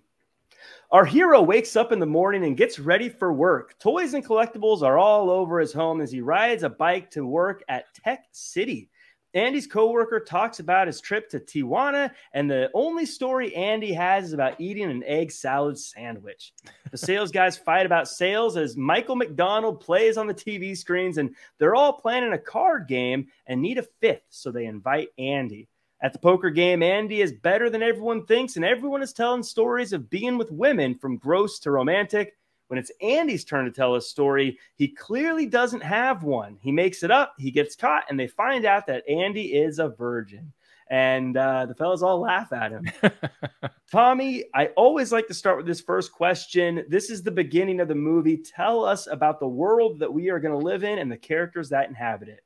Our 0.92 1.06
hero 1.06 1.42
wakes 1.42 1.76
up 1.76 1.92
in 1.92 2.00
the 2.00 2.06
morning 2.06 2.46
and 2.46 2.56
gets 2.56 2.80
ready 2.80 3.10
for 3.10 3.34
work. 3.34 3.78
Toys 3.80 4.14
and 4.14 4.26
collectibles 4.26 4.82
are 4.82 4.98
all 4.98 5.30
over 5.30 5.60
his 5.60 5.74
home 5.74 6.02
as 6.02 6.12
he 6.12 6.22
rides 6.22 6.64
a 6.64 6.70
bike 6.70 7.10
to 7.12 7.26
work 7.26 7.64
at 7.68 7.94
Tech 7.94 8.26
City. 8.32 8.90
Andy's 9.36 9.66
coworker 9.66 10.20
talks 10.20 10.60
about 10.60 10.86
his 10.86 11.02
trip 11.02 11.28
to 11.30 11.40
Tijuana, 11.40 12.12
and 12.34 12.50
the 12.50 12.70
only 12.76 13.06
story 13.06 13.54
Andy 13.56 13.92
has 13.92 14.26
is 14.26 14.34
about 14.34 14.62
eating 14.62 14.92
an 14.92 15.04
egg 15.08 15.32
salad 15.32 15.78
sandwich. 15.80 16.54
The 16.92 16.98
sales 17.00 17.32
guys 17.32 17.58
fight 17.58 17.88
about 17.88 18.08
sales 18.08 18.58
as 18.58 18.78
Michael 18.78 19.16
McDonald 19.16 19.80
plays 19.80 20.18
on 20.18 20.28
the 20.28 20.36
TV 20.36 20.78
screens, 20.78 21.18
and 21.18 21.36
they're 21.58 21.76
all 21.76 21.94
planning 21.94 22.34
a 22.34 22.38
card 22.38 22.88
game 22.88 23.28
and 23.48 23.60
need 23.60 23.80
a 23.80 23.88
fifth, 24.02 24.28
so 24.30 24.52
they 24.52 24.66
invite 24.66 25.10
Andy. 25.18 25.68
At 26.04 26.12
the 26.12 26.20
poker 26.20 26.50
game, 26.50 26.84
Andy 26.84 27.22
is 27.22 27.32
better 27.32 27.70
than 27.70 27.82
everyone 27.82 28.26
thinks, 28.26 28.58
and 28.58 28.66
everyone 28.66 29.02
is 29.02 29.14
telling 29.14 29.42
stories 29.42 29.94
of 29.94 30.10
being 30.10 30.38
with 30.38 30.52
women 30.52 30.96
from 30.96 31.16
gross 31.16 31.60
to 31.60 31.72
romantic. 31.72 32.36
When 32.68 32.78
it's 32.78 32.92
Andy's 33.02 33.46
turn 33.46 33.64
to 33.64 33.72
tell 33.72 33.96
a 33.96 34.02
story, 34.02 34.60
he 34.76 34.90
clearly 34.90 35.46
doesn't 35.46 35.82
have 35.82 36.24
one. 36.24 36.58
He 36.62 36.74
makes 36.74 37.04
it 37.04 37.12
up, 37.12 37.36
he 37.38 37.52
gets 37.52 37.78
caught, 37.78 38.04
and 38.10 38.20
they 38.20 38.28
find 38.28 38.66
out 38.66 38.86
that 38.88 39.08
Andy 39.08 39.54
is 39.54 39.80
a 39.80 39.88
virgin. 39.88 40.52
And 40.90 41.38
uh, 41.38 41.68
the 41.68 41.76
fellas 41.76 42.04
all 42.04 42.20
laugh 42.20 42.52
at 42.52 42.74
him. 42.74 42.92
Tommy, 43.92 44.44
I 44.54 44.68
always 44.76 45.14
like 45.14 45.28
to 45.28 45.34
start 45.34 45.56
with 45.56 45.66
this 45.66 45.80
first 45.80 46.12
question. 46.12 46.84
This 46.90 47.10
is 47.10 47.24
the 47.24 47.32
beginning 47.32 47.80
of 47.80 47.88
the 47.88 47.96
movie. 47.96 48.36
Tell 48.36 48.84
us 48.84 49.08
about 49.08 49.40
the 49.40 49.48
world 49.48 50.00
that 50.00 50.14
we 50.14 50.30
are 50.30 50.40
going 50.42 50.52
to 50.52 50.66
live 50.66 50.84
in 50.84 51.00
and 51.00 51.10
the 51.10 51.18
characters 51.18 51.70
that 51.70 51.88
inhabit 51.88 52.28
it. 52.28 52.44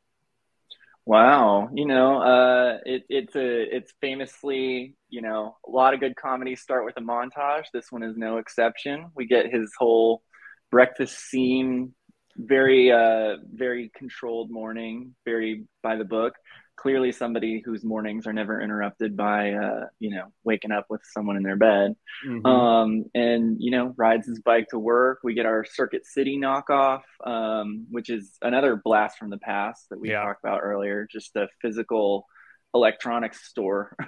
Wow, 1.07 1.69
you 1.73 1.85
know, 1.85 2.21
uh, 2.21 2.79
it, 2.85 3.03
it's 3.07 3.33
a 3.37 3.75
it's 3.77 3.93
famously, 4.01 4.97
you 5.07 5.21
know, 5.21 5.55
a 5.65 5.69
lot 5.71 5.93
of 5.93 6.01
good 6.01 6.17
comedies 6.17 6.59
start 6.59 6.83
with 6.83 6.97
a 6.97 7.01
montage. 7.01 7.63
This 7.73 7.93
one 7.93 8.03
is 8.03 8.17
no 8.17 8.39
exception. 8.39 9.05
We 9.15 9.25
get 9.25 9.45
his 9.49 9.71
whole 9.79 10.21
breakfast 10.69 11.17
scene, 11.17 11.93
very 12.35 12.91
uh, 12.91 13.37
very 13.53 13.89
controlled 13.95 14.51
morning, 14.51 15.15
very 15.23 15.63
by 15.81 15.95
the 15.95 16.03
book. 16.03 16.33
Clearly 16.77 17.12
somebody 17.12 17.62
whose 17.65 17.84
mornings 17.84 18.27
are 18.27 18.34
never 18.34 18.62
interrupted 18.62 19.17
by 19.17 19.51
uh, 19.51 19.86
you 20.00 20.12
know 20.12 20.25
waking 20.43 20.72
up 20.72 20.86
with 20.89 21.01
someone 21.03 21.36
in 21.36 21.43
their 21.43 21.57
bed. 21.57 21.96
Mm-hmm. 22.25 22.46
um, 22.46 23.05
and 23.13 23.57
you 23.60 23.72
know 23.72 23.93
rides 23.98 24.27
his 24.27 24.39
bike 24.39 24.67
to 24.69 24.79
work. 24.79 25.19
We 25.24 25.34
get 25.34 25.46
our 25.46 25.65
circuit 25.65 26.05
city 26.05 26.39
knockoff 26.41 27.01
um, 27.25 27.88
which 27.89 28.10
is 28.10 28.38
another 28.41 28.75
blast 28.75 29.17
from 29.17 29.29
the 29.29 29.38
past 29.38 29.89
that 29.89 30.00
we 30.00 30.12
yeah. 30.12 30.22
talked 30.22 30.43
about 30.43 30.62
earlier. 30.63 31.07
Just 31.12 31.36
a 31.36 31.48
physical 31.62 32.25
electronics 32.74 33.48
store. 33.48 33.96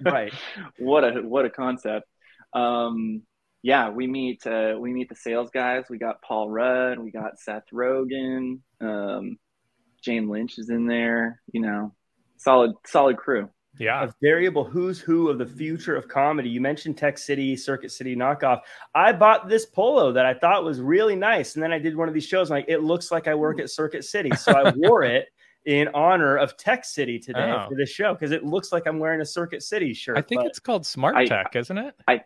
Right. 0.00 0.32
What 0.78 1.04
a 1.04 1.22
what 1.22 1.44
a 1.44 1.50
concept. 1.50 2.06
Um, 2.52 3.22
yeah 3.62 3.90
we 3.90 4.06
meet 4.06 4.46
uh, 4.46 4.74
we 4.78 4.92
meet 4.92 5.08
the 5.08 5.16
sales 5.16 5.50
guys. 5.52 5.84
We 5.90 5.98
got 5.98 6.22
paul 6.22 6.48
rudd. 6.48 6.98
We 6.98 7.10
got 7.10 7.38
seth 7.38 7.64
rogen. 7.72 8.60
Um, 8.80 9.38
Jane 10.02 10.28
Lynch 10.28 10.58
is 10.58 10.68
in 10.68 10.86
there. 10.86 11.40
You 11.52 11.62
know, 11.62 11.94
solid 12.42 12.72
solid 12.86 13.16
crew. 13.16 13.48
Yeah. 13.78 14.04
A 14.04 14.12
variable 14.20 14.64
who's 14.64 15.00
who 15.00 15.30
of 15.30 15.38
the 15.38 15.46
future 15.46 15.96
of 15.96 16.06
comedy. 16.06 16.50
You 16.50 16.60
mentioned 16.60 16.98
Tech 16.98 17.16
City, 17.16 17.56
Circuit 17.56 17.90
City 17.90 18.14
knockoff. 18.14 18.60
I 18.94 19.12
bought 19.12 19.48
this 19.48 19.64
polo 19.64 20.12
that 20.12 20.26
I 20.26 20.34
thought 20.34 20.62
was 20.62 20.80
really 20.80 21.16
nice. 21.16 21.54
And 21.54 21.62
then 21.62 21.72
I 21.72 21.78
did 21.78 21.96
one 21.96 22.06
of 22.06 22.12
these 22.12 22.26
shows. 22.26 22.50
like, 22.50 22.66
it 22.68 22.82
looks 22.82 23.10
like 23.10 23.28
I 23.28 23.34
work 23.34 23.58
at 23.60 23.70
Circuit 23.70 24.04
City. 24.04 24.30
So 24.36 24.52
I 24.52 24.72
wore 24.76 25.04
it 25.04 25.28
in 25.64 25.88
honor 25.94 26.36
of 26.36 26.56
Tech 26.56 26.84
City 26.84 27.18
today 27.18 27.52
oh. 27.56 27.68
for 27.68 27.76
this 27.76 27.88
show 27.88 28.14
because 28.14 28.32
it 28.32 28.44
looks 28.44 28.72
like 28.72 28.86
I'm 28.86 28.98
wearing 28.98 29.20
a 29.20 29.26
Circuit 29.26 29.62
City 29.62 29.94
shirt. 29.94 30.18
I 30.18 30.22
think 30.22 30.44
it's 30.44 30.58
called 30.58 30.84
Smart 30.84 31.16
I, 31.16 31.26
Tech, 31.26 31.54
isn't 31.54 31.78
it? 31.78 31.94
I 32.08 32.22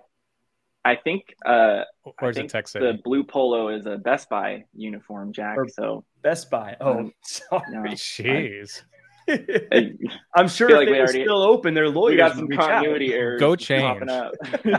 I 0.85 0.97
think 0.97 1.35
uh 1.45 1.83
or 2.23 2.31
is 2.31 2.39
it 2.39 2.49
Tech 2.49 2.69
City? 2.69 2.87
The 2.87 2.99
blue 3.05 3.25
polo 3.25 3.69
is 3.69 3.87
a 3.87 3.99
Best 3.99 4.31
Buy 4.31 4.65
uniform, 4.73 5.33
Jack. 5.33 5.59
Or 5.59 5.69
so 5.69 6.05
Best 6.23 6.51
Buy. 6.51 6.77
Oh, 6.81 6.99
um, 6.99 7.13
sorry. 7.23 7.63
No, 7.71 7.81
Jeez. 7.83 8.83
I'm 10.35 10.49
sure 10.49 10.71
if 10.71 10.77
like 10.77 10.87
they 10.87 10.93
were 10.93 10.99
already, 10.99 11.23
still 11.23 11.43
open, 11.43 11.75
their 11.75 11.89
lawyers 11.89 12.13
we 12.13 12.17
got 12.17 12.37
some 12.37 12.49
continuity 12.49 13.15
errors. 13.15 13.41
Go 13.41 13.57
change. 13.57 14.03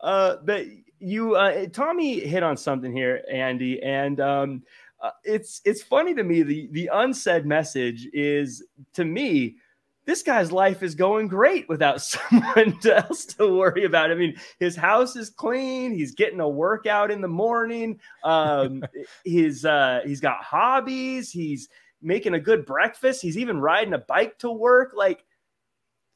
uh, 0.00 0.36
but 0.44 0.66
you, 0.98 1.34
uh, 1.34 1.66
Tommy 1.72 2.20
hit 2.20 2.42
on 2.42 2.56
something 2.56 2.94
here, 2.94 3.22
Andy, 3.30 3.82
and 3.82 4.20
um, 4.20 4.62
uh, 5.00 5.10
it's 5.24 5.60
it's 5.64 5.82
funny 5.82 6.14
to 6.14 6.22
me. 6.22 6.42
The 6.42 6.68
the 6.72 6.90
unsaid 6.92 7.46
message 7.46 8.08
is 8.12 8.64
to 8.94 9.04
me 9.04 9.56
this 10.04 10.22
guy's 10.22 10.50
life 10.50 10.82
is 10.82 10.94
going 10.94 11.28
great 11.28 11.68
without 11.68 12.02
someone 12.02 12.78
else 12.84 13.24
to 13.26 13.56
worry 13.56 13.84
about. 13.84 14.10
I 14.10 14.14
mean, 14.14 14.34
his 14.58 14.76
house 14.76 15.16
is 15.16 15.30
clean. 15.30 15.92
He's 15.92 16.14
getting 16.14 16.40
a 16.40 16.48
workout 16.48 17.10
in 17.10 17.20
the 17.20 17.28
morning. 17.28 18.00
Um, 18.24 18.82
his 19.24 19.64
uh, 19.64 20.00
he's 20.04 20.20
got 20.20 20.42
hobbies. 20.42 21.30
He's 21.30 21.68
making 22.02 22.34
a 22.34 22.40
good 22.40 22.66
breakfast. 22.66 23.22
He's 23.22 23.38
even 23.38 23.60
riding 23.60 23.94
a 23.94 23.98
bike 23.98 24.38
to 24.38 24.50
work. 24.50 24.92
Like 24.94 25.24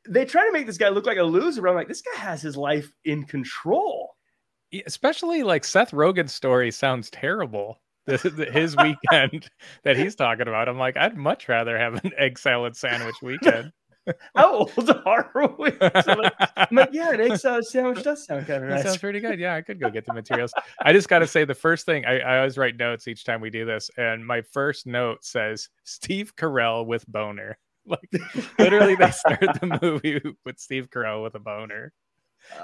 they 0.09 0.25
try 0.25 0.47
to 0.47 0.53
make 0.53 0.67
this 0.67 0.79
guy 0.79 0.89
look 0.89 1.07
like 1.07 1.19
a 1.19 1.23
loser. 1.23 1.67
I'm 1.67 1.75
like, 1.75 1.89
this 1.89 2.03
guy 2.03 2.21
has 2.21 2.43
his 2.43 2.57
life 2.57 2.93
in 3.05 3.25
control. 3.25 4.15
Especially 4.87 5.43
like 5.43 5.65
Seth 5.65 5.93
Rogen's 5.93 6.35
story 6.35 6.71
sounds 6.71 7.11
terrible. 7.11 7.81
his 8.07 8.77
weekend 8.77 9.51
that 9.83 9.97
he's 9.97 10.15
talking 10.15 10.47
about. 10.47 10.69
I'm 10.69 10.79
like, 10.79 10.97
I'd 10.97 11.17
much 11.17 11.49
rather 11.49 11.77
have 11.77 12.05
an 12.05 12.13
egg 12.17 12.39
salad 12.39 12.77
sandwich 12.77 13.17
weekend. 13.21 13.73
How 14.37 14.55
old 14.55 14.91
are 15.07 15.31
we? 15.59 15.71
So 16.03 16.13
like, 16.13 16.35
I'm 16.57 16.77
like, 16.77 16.91
yeah, 16.93 17.13
an 17.13 17.21
egg 17.21 17.39
salad 17.39 17.65
sandwich 17.65 18.03
does 18.03 18.25
sound 18.25 18.47
kind 18.47 18.65
of 18.65 18.71
nice. 18.71 18.81
It 18.81 18.85
sounds 18.85 18.99
pretty 18.99 19.21
good. 19.21 19.39
Yeah, 19.39 19.55
I 19.55 19.63
could 19.63 19.81
go 19.81 19.91
get 19.91 20.07
the 20.07 20.13
materials. 20.13 20.53
I 20.83 20.93
just 20.93 21.09
got 21.09 21.21
to 21.21 21.27
say, 21.27 21.45
the 21.45 21.55
first 21.55 21.87
thing 21.87 22.05
I, 22.05 22.19
I 22.21 22.39
always 22.39 22.59
write 22.59 22.77
notes 22.77 23.09
each 23.09 23.25
time 23.25 23.41
we 23.41 23.51
do 23.51 23.65
this, 23.65 23.91
and 23.97 24.25
my 24.25 24.43
first 24.43 24.87
note 24.87 25.25
says 25.25 25.69
Steve 25.85 26.35
Carell 26.37 26.87
with 26.87 27.07
boner. 27.07 27.59
Like 27.89 28.11
literally, 28.59 28.97
they 28.97 29.13
start 29.13 29.39
the 29.39 29.79
movie 29.81 30.21
with 30.45 30.59
Steve 30.59 30.91
Carell 30.91 31.23
with 31.23 31.37
a 31.37 31.39
boner, 31.39 31.93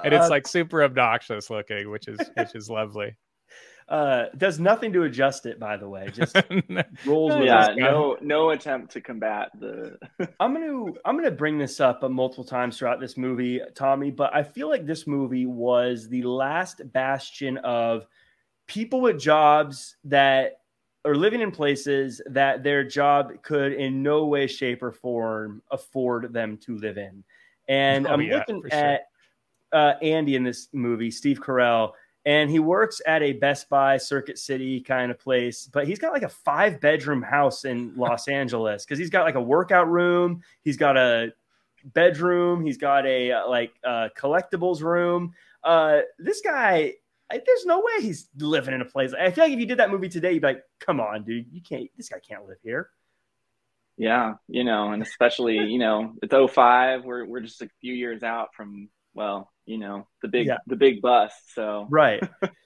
and 0.03 0.13
it's 0.13 0.25
uh, 0.25 0.29
like 0.29 0.45
super 0.45 0.83
obnoxious 0.83 1.49
looking, 1.49 1.89
which 1.89 2.09
is 2.09 2.19
which 2.35 2.53
is 2.55 2.69
lovely 2.69 3.15
uh, 3.89 4.25
does 4.37 4.59
nothing 4.59 4.93
to 4.93 5.03
adjust 5.03 5.45
it. 5.45 5.59
By 5.59 5.77
the 5.77 5.87
way, 5.87 6.09
just 6.13 6.35
rolls. 7.05 7.35
With 7.35 7.45
yeah, 7.45 7.73
no, 7.75 8.17
no 8.21 8.51
attempt 8.51 8.91
to 8.93 9.01
combat 9.01 9.51
the. 9.59 9.97
I'm 10.39 10.53
gonna, 10.53 10.91
I'm 11.05 11.17
gonna 11.17 11.31
bring 11.31 11.57
this 11.57 11.79
up 11.79 12.01
multiple 12.09 12.43
times 12.43 12.77
throughout 12.77 12.99
this 12.99 13.17
movie, 13.17 13.61
Tommy. 13.75 14.11
But 14.11 14.33
I 14.33 14.43
feel 14.43 14.69
like 14.69 14.85
this 14.85 15.07
movie 15.07 15.45
was 15.45 16.07
the 16.07 16.23
last 16.23 16.81
bastion 16.91 17.57
of 17.59 18.05
people 18.67 19.01
with 19.01 19.19
jobs 19.19 19.97
that 20.05 20.61
are 21.05 21.15
living 21.15 21.41
in 21.41 21.51
places 21.51 22.21
that 22.27 22.63
their 22.63 22.83
job 22.83 23.41
could 23.41 23.73
in 23.73 24.01
no 24.01 24.25
way, 24.25 24.47
shape, 24.47 24.81
or 24.81 24.91
form 24.91 25.61
afford 25.71 26.31
them 26.33 26.57
to 26.57 26.77
live 26.77 26.97
in. 26.97 27.23
And 27.67 28.07
oh, 28.07 28.11
I'm 28.11 28.21
yeah, 28.21 28.37
looking 28.37 28.63
at 28.71 29.07
sure. 29.73 29.81
uh, 29.81 29.93
Andy 30.01 30.35
in 30.35 30.43
this 30.43 30.69
movie, 30.71 31.11
Steve 31.11 31.41
Carell 31.41 31.91
and 32.25 32.49
he 32.49 32.59
works 32.59 33.01
at 33.05 33.21
a 33.21 33.33
Best 33.33 33.69
Buy 33.69 33.97
Circuit 33.97 34.39
City 34.39 34.79
kind 34.79 35.11
of 35.11 35.19
place, 35.19 35.69
but 35.71 35.87
he's 35.87 35.99
got 35.99 36.13
like 36.13 36.23
a 36.23 36.29
five 36.29 36.79
bedroom 36.79 37.21
house 37.21 37.65
in 37.65 37.93
Los 37.95 38.27
Angeles 38.29 38.85
because 38.85 38.99
he's 38.99 39.09
got 39.09 39.25
like 39.25 39.35
a 39.35 39.41
workout 39.41 39.89
room, 39.89 40.41
he's 40.63 40.77
got 40.77 40.97
a 40.97 41.33
bedroom, 41.83 42.65
he's 42.65 42.77
got 42.77 43.05
a 43.05 43.31
uh, 43.31 43.49
like 43.49 43.73
uh, 43.83 44.09
collectibles 44.17 44.81
room. 44.81 45.33
Uh, 45.63 46.01
this 46.17 46.41
guy, 46.41 46.93
I, 47.31 47.41
there's 47.45 47.65
no 47.65 47.79
way 47.79 48.01
he's 48.01 48.29
living 48.37 48.73
in 48.73 48.81
a 48.81 48.85
place. 48.85 49.13
I 49.13 49.31
feel 49.31 49.45
like 49.45 49.53
if 49.53 49.59
you 49.59 49.65
did 49.65 49.79
that 49.79 49.91
movie 49.91 50.09
today, 50.09 50.33
you'd 50.33 50.41
be 50.41 50.47
like, 50.47 50.63
"Come 50.79 50.99
on, 50.99 51.23
dude, 51.23 51.47
you 51.51 51.61
can't. 51.61 51.89
This 51.97 52.09
guy 52.09 52.19
can't 52.19 52.47
live 52.47 52.57
here." 52.63 52.89
Yeah, 53.97 54.35
you 54.47 54.63
know, 54.63 54.91
and 54.91 55.03
especially 55.03 55.57
you 55.57 55.77
know 55.77 56.15
it's 56.21 56.33
05. 56.33 57.05
We're 57.05 57.25
we're 57.25 57.41
just 57.41 57.61
a 57.61 57.69
few 57.79 57.93
years 57.93 58.23
out 58.23 58.53
from 58.55 58.89
well, 59.13 59.52
you 59.65 59.77
know 59.77 60.07
the 60.21 60.27
big 60.27 60.47
yeah. 60.47 60.57
the 60.67 60.75
big 60.75 61.01
bust 61.01 61.53
so 61.53 61.87
right 61.89 62.21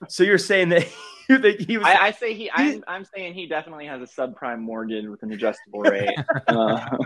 so 0.08 0.22
you're 0.24 0.38
saying 0.38 0.68
that 0.68 0.86
you 1.28 1.38
think 1.38 1.60
he 1.60 1.78
was 1.78 1.86
I, 1.86 2.06
I 2.06 2.10
say 2.10 2.34
he 2.34 2.50
I'm, 2.50 2.82
I'm 2.88 3.04
saying 3.04 3.34
he 3.34 3.46
definitely 3.46 3.86
has 3.86 4.02
a 4.02 4.06
subprime 4.06 4.60
mortgage 4.60 5.06
with 5.06 5.22
an 5.22 5.32
adjustable 5.32 5.80
rate 5.80 6.10
uh, 6.48 6.96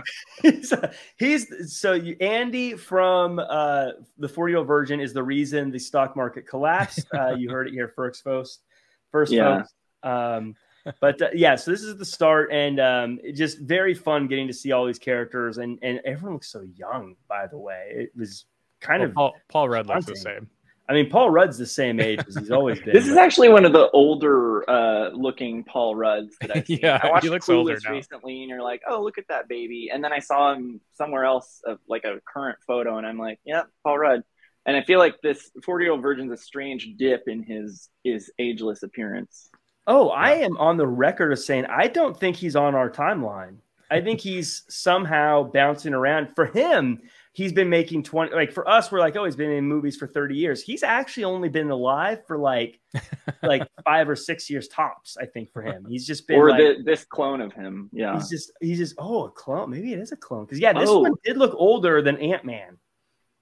he's, 0.41 0.73
he's, 1.17 1.77
so 1.79 1.93
you, 1.93 2.15
andy 2.19 2.75
from 2.75 3.39
uh, 3.39 3.89
the 4.17 4.27
40 4.27 4.51
year 4.51 4.57
old 4.59 4.67
virgin 4.67 4.99
is 4.99 5.13
the 5.13 5.23
reason 5.23 5.71
the 5.71 5.79
stock 5.79 6.15
market 6.15 6.47
collapsed 6.47 7.05
uh, 7.13 7.35
you 7.35 7.49
heard 7.49 7.67
it 7.67 7.73
here 7.73 7.91
first 7.95 8.23
folks 8.23 8.59
first 9.11 9.31
yeah. 9.31 9.59
folks 9.59 9.73
um, 10.03 10.55
but 10.99 11.21
uh, 11.21 11.29
yeah, 11.33 11.55
so 11.55 11.71
this 11.71 11.81
is 11.81 11.97
the 11.97 12.05
start, 12.05 12.51
and 12.51 12.79
um, 12.79 13.19
just 13.33 13.59
very 13.59 13.93
fun 13.93 14.27
getting 14.27 14.47
to 14.47 14.53
see 14.53 14.71
all 14.71 14.85
these 14.85 14.99
characters, 14.99 15.57
and 15.57 15.79
and 15.81 16.01
everyone 16.03 16.33
looks 16.33 16.51
so 16.51 16.65
young. 16.75 17.15
By 17.27 17.47
the 17.47 17.57
way, 17.57 17.87
it 17.89 18.11
was 18.17 18.45
kind 18.83 18.99
well, 19.01 19.09
of 19.09 19.15
Paul, 19.15 19.33
Paul 19.49 19.69
Rudd 19.69 19.87
looks 19.87 20.05
the 20.05 20.15
same. 20.15 20.49
I 20.89 20.93
mean, 20.93 21.09
Paul 21.09 21.29
Rudd's 21.29 21.57
the 21.57 21.65
same 21.65 21.99
age 22.01 22.19
as 22.27 22.35
he's 22.35 22.51
always 22.51 22.79
been. 22.83 22.93
this 22.93 23.07
is 23.07 23.15
actually 23.15 23.49
one 23.49 23.63
of 23.65 23.71
the 23.71 23.89
older 23.91 24.69
uh, 24.69 25.09
looking 25.09 25.63
Paul 25.63 25.95
Rudds 25.95 26.35
that 26.41 26.55
I've 26.55 26.67
seen. 26.67 26.79
yeah, 26.83 26.99
I 27.01 27.09
watched 27.09 27.23
he 27.23 27.29
looks 27.29 27.47
older 27.49 27.77
now. 27.85 27.91
recently, 27.91 28.41
and 28.41 28.49
you're 28.49 28.61
like, 28.61 28.81
oh, 28.87 29.01
look 29.01 29.17
at 29.17 29.27
that 29.29 29.47
baby. 29.47 29.89
And 29.93 30.03
then 30.03 30.11
I 30.11 30.19
saw 30.19 30.53
him 30.53 30.81
somewhere 30.93 31.23
else, 31.23 31.61
of 31.65 31.79
like 31.87 32.03
a 32.03 32.19
current 32.31 32.57
photo, 32.67 32.97
and 32.97 33.07
I'm 33.07 33.17
like, 33.17 33.39
yeah, 33.45 33.63
Paul 33.83 33.97
Rudd. 33.97 34.23
And 34.65 34.77
I 34.77 34.83
feel 34.83 34.99
like 34.99 35.15
this 35.21 35.51
40 35.63 35.83
year 35.83 35.91
old 35.91 36.01
virgin's 36.01 36.31
a 36.31 36.37
strange 36.37 36.87
dip 36.97 37.23
in 37.27 37.43
his 37.43 37.89
his 38.03 38.31
ageless 38.39 38.83
appearance. 38.83 39.49
Oh, 39.87 40.09
I 40.09 40.35
am 40.35 40.57
on 40.57 40.77
the 40.77 40.87
record 40.87 41.33
of 41.33 41.39
saying 41.39 41.65
I 41.65 41.87
don't 41.87 42.17
think 42.17 42.37
he's 42.37 42.55
on 42.55 42.75
our 42.75 42.89
timeline. 42.89 43.57
I 43.91 44.01
think 44.01 44.21
he's 44.21 44.63
somehow 44.69 45.43
bouncing 45.43 45.93
around. 45.93 46.29
For 46.35 46.45
him, 46.45 47.01
he's 47.33 47.51
been 47.51 47.69
making 47.69 48.03
20 48.03 48.33
like 48.33 48.51
for 48.51 48.67
us 48.69 48.91
we're 48.91 48.99
like 48.99 49.15
oh 49.15 49.25
he's 49.25 49.35
been 49.35 49.51
in 49.51 49.65
movies 49.65 49.97
for 49.97 50.07
30 50.07 50.35
years. 50.35 50.61
He's 50.61 50.83
actually 50.83 51.25
only 51.25 51.49
been 51.49 51.69
alive 51.69 52.25
for 52.25 52.37
like 52.37 52.79
like 53.43 53.67
five 53.83 54.07
or 54.07 54.15
six 54.15 54.49
years 54.49 54.67
tops 54.67 55.17
i 55.19 55.25
think 55.25 55.51
for 55.51 55.61
him. 55.61 55.85
He's 55.89 56.07
just 56.07 56.27
been 56.27 56.39
or 56.39 56.51
like, 56.51 56.59
the, 56.59 56.83
this 56.85 57.03
clone 57.03 57.41
of 57.41 57.51
him. 57.53 57.89
Yeah. 57.91 58.15
He's 58.15 58.29
just 58.29 58.51
he's 58.61 58.77
just 58.77 58.95
oh 58.97 59.25
a 59.25 59.31
clone. 59.31 59.71
Maybe 59.71 59.93
it 59.93 59.99
is 59.99 60.11
a 60.11 60.17
clone. 60.17 60.45
Because 60.45 60.59
yeah 60.59 60.73
this 60.73 60.89
oh. 60.89 60.99
one 60.99 61.13
did 61.25 61.37
look 61.37 61.53
older 61.55 62.01
than 62.01 62.17
ant-man. 62.17 62.77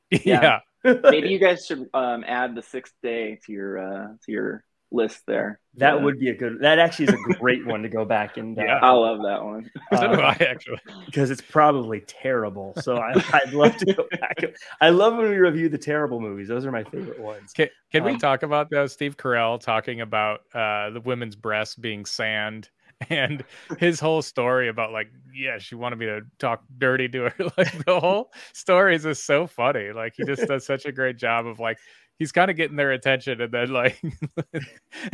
Yeah, 0.09 0.59
yeah. 0.83 0.93
maybe 1.03 1.29
you 1.29 1.39
guys 1.39 1.65
should 1.65 1.87
um, 1.93 2.25
add 2.27 2.53
the 2.55 2.61
sixth 2.61 2.93
day 3.01 3.39
to 3.45 3.51
your 3.51 3.77
uh 3.77 4.07
to 4.25 4.31
your 4.31 4.63
list 4.91 5.23
there. 5.25 5.59
That 5.75 5.95
yeah. 5.95 6.03
would 6.03 6.19
be 6.19 6.29
a 6.29 6.35
good. 6.35 6.59
That 6.61 6.79
actually 6.79 7.05
is 7.05 7.13
a 7.13 7.33
great 7.39 7.65
one 7.65 7.83
to 7.83 7.89
go 7.89 8.03
back 8.03 8.37
and. 8.37 8.57
Uh, 8.57 8.63
yeah, 8.65 8.79
I 8.81 8.91
love 8.91 9.19
that 9.23 9.43
one. 9.43 9.69
so 9.93 10.15
do 10.15 10.21
I 10.21 10.37
actually, 10.39 10.79
because 11.05 11.31
it's 11.31 11.41
probably 11.41 12.01
terrible. 12.01 12.73
So 12.81 12.97
I, 12.97 13.13
would 13.45 13.53
love 13.53 13.77
to 13.77 13.93
go 13.93 14.05
back. 14.11 14.37
I 14.81 14.89
love 14.89 15.15
when 15.15 15.29
we 15.29 15.37
review 15.37 15.69
the 15.69 15.77
terrible 15.77 16.19
movies. 16.19 16.47
Those 16.47 16.65
are 16.65 16.71
my 16.71 16.83
favorite 16.83 17.19
ones. 17.19 17.53
Can, 17.53 17.69
can 17.91 18.01
um, 18.01 18.13
we 18.13 18.17
talk 18.17 18.43
about 18.43 18.69
though? 18.69 18.87
Steve 18.87 19.17
Carell 19.17 19.59
talking 19.59 20.01
about 20.01 20.41
uh, 20.53 20.89
the 20.89 21.01
women's 21.01 21.35
breasts 21.35 21.75
being 21.75 22.05
sand 22.05 22.69
and 23.09 23.43
his 23.79 23.99
whole 23.99 24.21
story 24.21 24.67
about 24.67 24.91
like 24.91 25.11
yeah 25.33 25.57
she 25.57 25.75
wanted 25.75 25.97
me 25.97 26.05
to 26.05 26.21
talk 26.37 26.63
dirty 26.77 27.07
to 27.09 27.23
her 27.23 27.33
like 27.57 27.85
the 27.85 27.99
whole 27.99 28.31
story 28.53 28.95
is 28.95 29.03
just 29.03 29.25
so 29.25 29.47
funny 29.47 29.91
like 29.91 30.13
he 30.15 30.23
just 30.23 30.47
does 30.47 30.65
such 30.65 30.85
a 30.85 30.91
great 30.91 31.17
job 31.17 31.47
of 31.47 31.59
like 31.59 31.79
he's 32.21 32.31
kind 32.31 32.51
of 32.51 32.57
getting 32.57 32.77
their 32.77 32.91
attention, 32.91 33.41
and 33.41 33.51
then 33.51 33.71
like, 33.71 33.99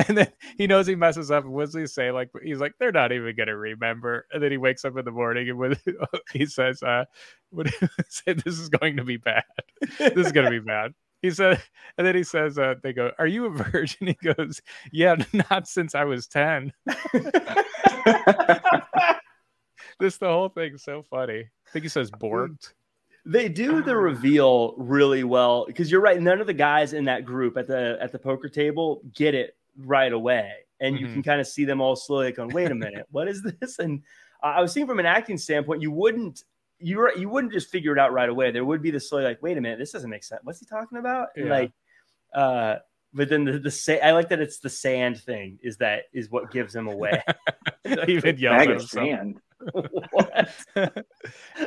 and 0.10 0.18
then 0.18 0.28
he 0.58 0.68
knows 0.68 0.88
he 0.88 0.96
messes 0.96 1.32
up. 1.32 1.46
And 1.46 1.54
what 1.54 1.68
does 1.68 1.74
he 1.74 1.88
say? 1.88 2.12
Like 2.12 2.30
he's 2.44 2.60
like, 2.60 2.74
they're 2.80 2.92
not 2.92 3.14
even 3.14 3.34
gonna 3.34 3.56
remember. 3.56 4.28
And 4.34 4.44
then 4.44 4.52
he 4.52 4.58
wakes 4.58 4.84
up 4.84 4.98
in 4.98 5.06
the 5.06 5.12
morning 5.12 5.48
and 5.48 5.58
with 5.58 5.82
he 6.34 6.46
says, 6.46 6.84
uh, 6.84 7.06
"What 7.50 7.68
say? 8.10 8.34
This 8.34 8.60
is 8.60 8.68
going 8.68 8.98
to 8.98 9.06
be 9.06 9.16
bad. 9.16 9.46
This 9.98 10.28
is 10.28 10.34
gonna 10.34 10.50
be 10.50 10.60
bad." 10.60 10.94
He 11.22 11.32
said, 11.32 11.64
and 11.98 12.06
then 12.06 12.14
he 12.14 12.24
says, 12.24 12.60
uh, 12.60 12.76
"They 12.84 12.92
go, 12.92 13.12
are 13.18 13.26
you 13.26 13.46
a 13.46 13.52
virgin?" 13.52 14.08
He 14.08 14.14
goes, 14.34 14.62
"Yeah, 14.92 15.16
not 15.50 15.70
since 15.70 15.96
I 15.96 16.04
was 16.04 16.28
10. 16.28 16.74
this 20.00 20.18
the 20.18 20.28
whole 20.28 20.50
thing's 20.50 20.84
so 20.84 21.04
funny. 21.04 21.40
I 21.40 21.70
think 21.72 21.84
he 21.84 21.90
says 21.90 22.12
borked. 22.12 22.74
They 23.28 23.50
do 23.50 23.84
the 23.84 23.96
reveal 23.96 24.74
really 24.78 25.26
well 25.26 25.66
because 25.66 25.92
you're 25.92 26.02
right. 26.02 26.20
None 26.22 26.40
of 26.40 26.48
the 26.48 26.54
guys 26.54 26.94
in 26.94 27.04
that 27.06 27.26
group 27.26 27.58
at 27.58 27.68
the 27.68 27.98
at 28.02 28.14
the 28.14 28.20
poker 28.20 28.48
table 28.48 29.02
get 29.14 29.36
it 29.36 29.58
right 29.78 30.14
away, 30.14 30.54
and 30.80 30.96
mm-hmm. 30.96 31.06
you 31.06 31.14
can 31.14 31.24
kind 31.24 31.42
of 31.42 31.48
see 31.48 31.66
them 31.66 31.82
all 31.82 31.98
slowly 31.98 32.32
going, 32.32 32.50
"Wait 32.50 32.72
a 32.72 32.76
minute, 32.76 33.06
what 33.12 33.28
is 33.28 33.44
this?" 33.44 33.80
And 33.80 34.02
uh, 34.42 34.48
I 34.48 34.62
was 34.62 34.72
seeing 34.72 34.88
from 34.88 35.00
an 35.00 35.06
acting 35.06 35.38
standpoint, 35.38 35.82
you 35.82 35.92
wouldn't 35.92 36.44
you 36.80 37.10
you 37.18 37.30
wouldn't 37.30 37.54
just 37.54 37.70
figure 37.70 37.92
it 37.92 38.00
out 38.00 38.14
right 38.14 38.30
away. 38.30 38.52
There 38.52 38.66
would 38.66 38.82
be 38.82 38.92
the 38.92 39.00
slowly 39.00 39.26
like, 39.26 39.42
"Wait 39.42 39.58
a 39.58 39.62
minute, 39.62 39.80
this 39.80 39.92
doesn't 39.92 40.10
make 40.10 40.24
sense. 40.24 40.42
What's 40.44 40.60
he 40.60 40.66
talking 40.66 40.98
about?" 40.98 41.30
Yeah. 41.36 41.50
like, 41.50 41.72
uh, 42.34 42.78
but 43.14 43.30
then 43.30 43.44
the 43.44 43.60
the 43.60 43.72
say 43.72 44.00
I 44.00 44.12
like 44.12 44.30
that 44.30 44.40
it's 44.40 44.60
the 44.60 44.70
sand 44.70 45.22
thing 45.22 45.60
is 45.62 45.78
that 45.78 46.04
is 46.14 46.30
what 46.30 46.52
gives 46.52 46.76
him 46.76 46.88
away. 46.88 47.22
Even 48.08 48.38
yells 48.38 48.68
at 48.68 48.82
sand. 48.82 49.42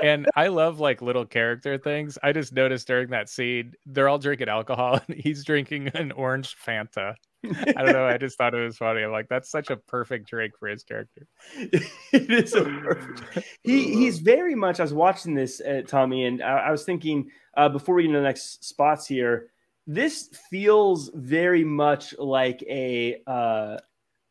and 0.03 0.29
I 0.37 0.49
love 0.49 0.81
like 0.81 1.03
little 1.03 1.27
character 1.27 1.79
things. 1.79 2.19
I 2.23 2.33
just 2.33 2.53
noticed 2.53 2.87
during 2.87 3.11
that 3.11 3.29
scene, 3.29 3.75
they're 3.87 4.09
all 4.09 4.19
drinking 4.19 4.49
alcohol 4.49 5.01
and 5.09 5.19
he's 5.19 5.45
drinking 5.45 5.89
an 5.95 6.13
orange 6.13 6.57
Fanta. 6.57 7.15
I 7.45 7.83
don't 7.83 7.93
know. 7.93 8.07
I 8.07 8.19
just 8.19 8.37
thought 8.37 8.55
it 8.55 8.63
was 8.63 8.77
funny. 8.77 9.03
I'm 9.03 9.13
like, 9.13 9.29
that's 9.29 9.51
such 9.51 9.71
a 9.71 9.77
perfect 9.77 10.29
drink 10.29 10.55
for 10.59 10.69
his 10.69 10.83
character. 10.83 11.27
it 11.57 12.31
is 12.31 12.55
a 12.55 12.65
perfect. 12.65 13.47
He 13.63 13.95
he's 13.95 14.19
very 14.19 14.55
much. 14.55 14.81
I 14.81 14.83
was 14.83 14.95
watching 14.95 15.35
this, 15.35 15.61
uh, 15.61 15.83
Tommy, 15.87 16.27
and 16.27 16.43
I, 16.43 16.59
I 16.59 16.71
was 16.71 16.85
thinking 16.85 17.31
uh, 17.57 17.69
before 17.69 17.95
we 17.95 18.03
get 18.03 18.09
into 18.09 18.21
the 18.21 18.25
next 18.25 18.65
spots 18.65 19.07
here. 19.07 19.51
This 19.87 20.29
feels 20.51 21.11
very 21.15 21.65
much 21.65 22.15
like 22.19 22.63
a 22.69 23.23
uh, 23.27 23.79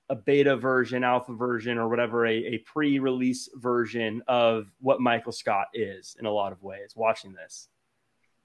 a 0.09 0.15
beta 0.15 0.57
version, 0.57 1.03
alpha 1.03 1.33
version, 1.33 1.77
or 1.77 1.87
whatever, 1.87 2.25
a, 2.25 2.33
a 2.33 2.57
pre 2.59 2.99
release 2.99 3.49
version 3.55 4.23
of 4.27 4.65
what 4.79 4.99
Michael 4.99 5.31
Scott 5.31 5.67
is 5.73 6.15
in 6.19 6.25
a 6.25 6.31
lot 6.31 6.51
of 6.51 6.63
ways, 6.63 6.93
watching 6.95 7.33
this. 7.33 7.67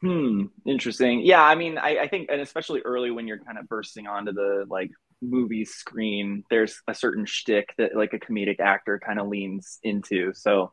Hmm. 0.01 0.47
Interesting. 0.67 1.21
Yeah. 1.21 1.43
I 1.43 1.55
mean, 1.55 1.79
I, 1.79 2.01
I 2.01 2.09
think, 2.09 2.29
and 2.31 2.41
especially 2.41 2.83
early 2.83 3.11
when 3.11 3.27
you're 3.27 3.39
kind 3.39 3.57
of 3.57 3.67
bursting 3.69 4.07
onto 4.07 4.33
the 4.33 4.67
like 4.69 4.91
movie 5.23 5.65
screen, 5.65 6.45
there's 6.51 6.83
a 6.87 6.95
certain 6.95 7.25
shtick 7.25 7.75
that 7.79 7.97
like 7.97 8.13
a 8.13 8.19
comedic 8.19 8.61
actor 8.61 9.01
kind 9.05 9.19
of 9.19 9.29
leans 9.29 9.79
into. 9.83 10.35
So, 10.35 10.73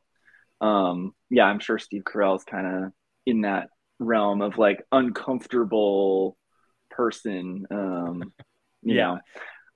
um, 0.60 1.14
yeah, 1.30 1.46
I'm 1.46 1.60
sure 1.60 1.80
Steve 1.80 2.04
Carell's 2.04 2.44
kind 2.44 2.68
of 2.68 2.92
in 3.26 3.42
that 3.42 3.70
realm 4.00 4.42
of 4.42 4.58
like 4.58 4.84
uncomfortable 4.92 6.38
person. 6.90 7.66
Um, 7.72 8.34
yeah. 8.84 8.96
know, 8.96 9.20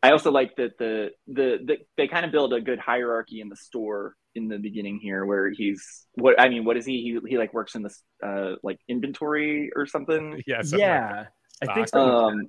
I 0.06 0.12
also 0.12 0.32
like 0.32 0.56
that 0.58 0.78
the, 0.78 1.10
the, 1.28 1.58
the 1.66 1.78
they 1.98 2.08
kind 2.08 2.26
of 2.26 2.32
build 2.32 2.54
a 2.54 2.62
good 2.62 2.78
hierarchy 2.78 3.42
in 3.42 3.50
the 3.50 3.56
store 3.56 4.16
in 4.36 4.48
the 4.48 4.60
beginning 4.60 5.00
here, 5.02 5.26
where 5.26 5.50
he's 5.50 6.06
what 6.14 6.40
I 6.40 6.48
mean, 6.50 6.64
what 6.64 6.78
is 6.78 6.86
he? 6.86 7.02
He, 7.02 7.30
he 7.30 7.38
like 7.40 7.54
works 7.56 7.74
in 7.74 7.82
this 7.82 8.04
uh 8.24 8.54
like 8.62 8.78
inventory 8.88 9.72
or 9.76 9.88
something. 9.88 10.44
Yeah, 10.48 10.62
something 10.62 10.80
yeah. 10.80 11.26
Like 11.62 11.72
I 11.72 11.74
think 11.74 11.90
so. 11.90 12.00
Um, 12.00 12.42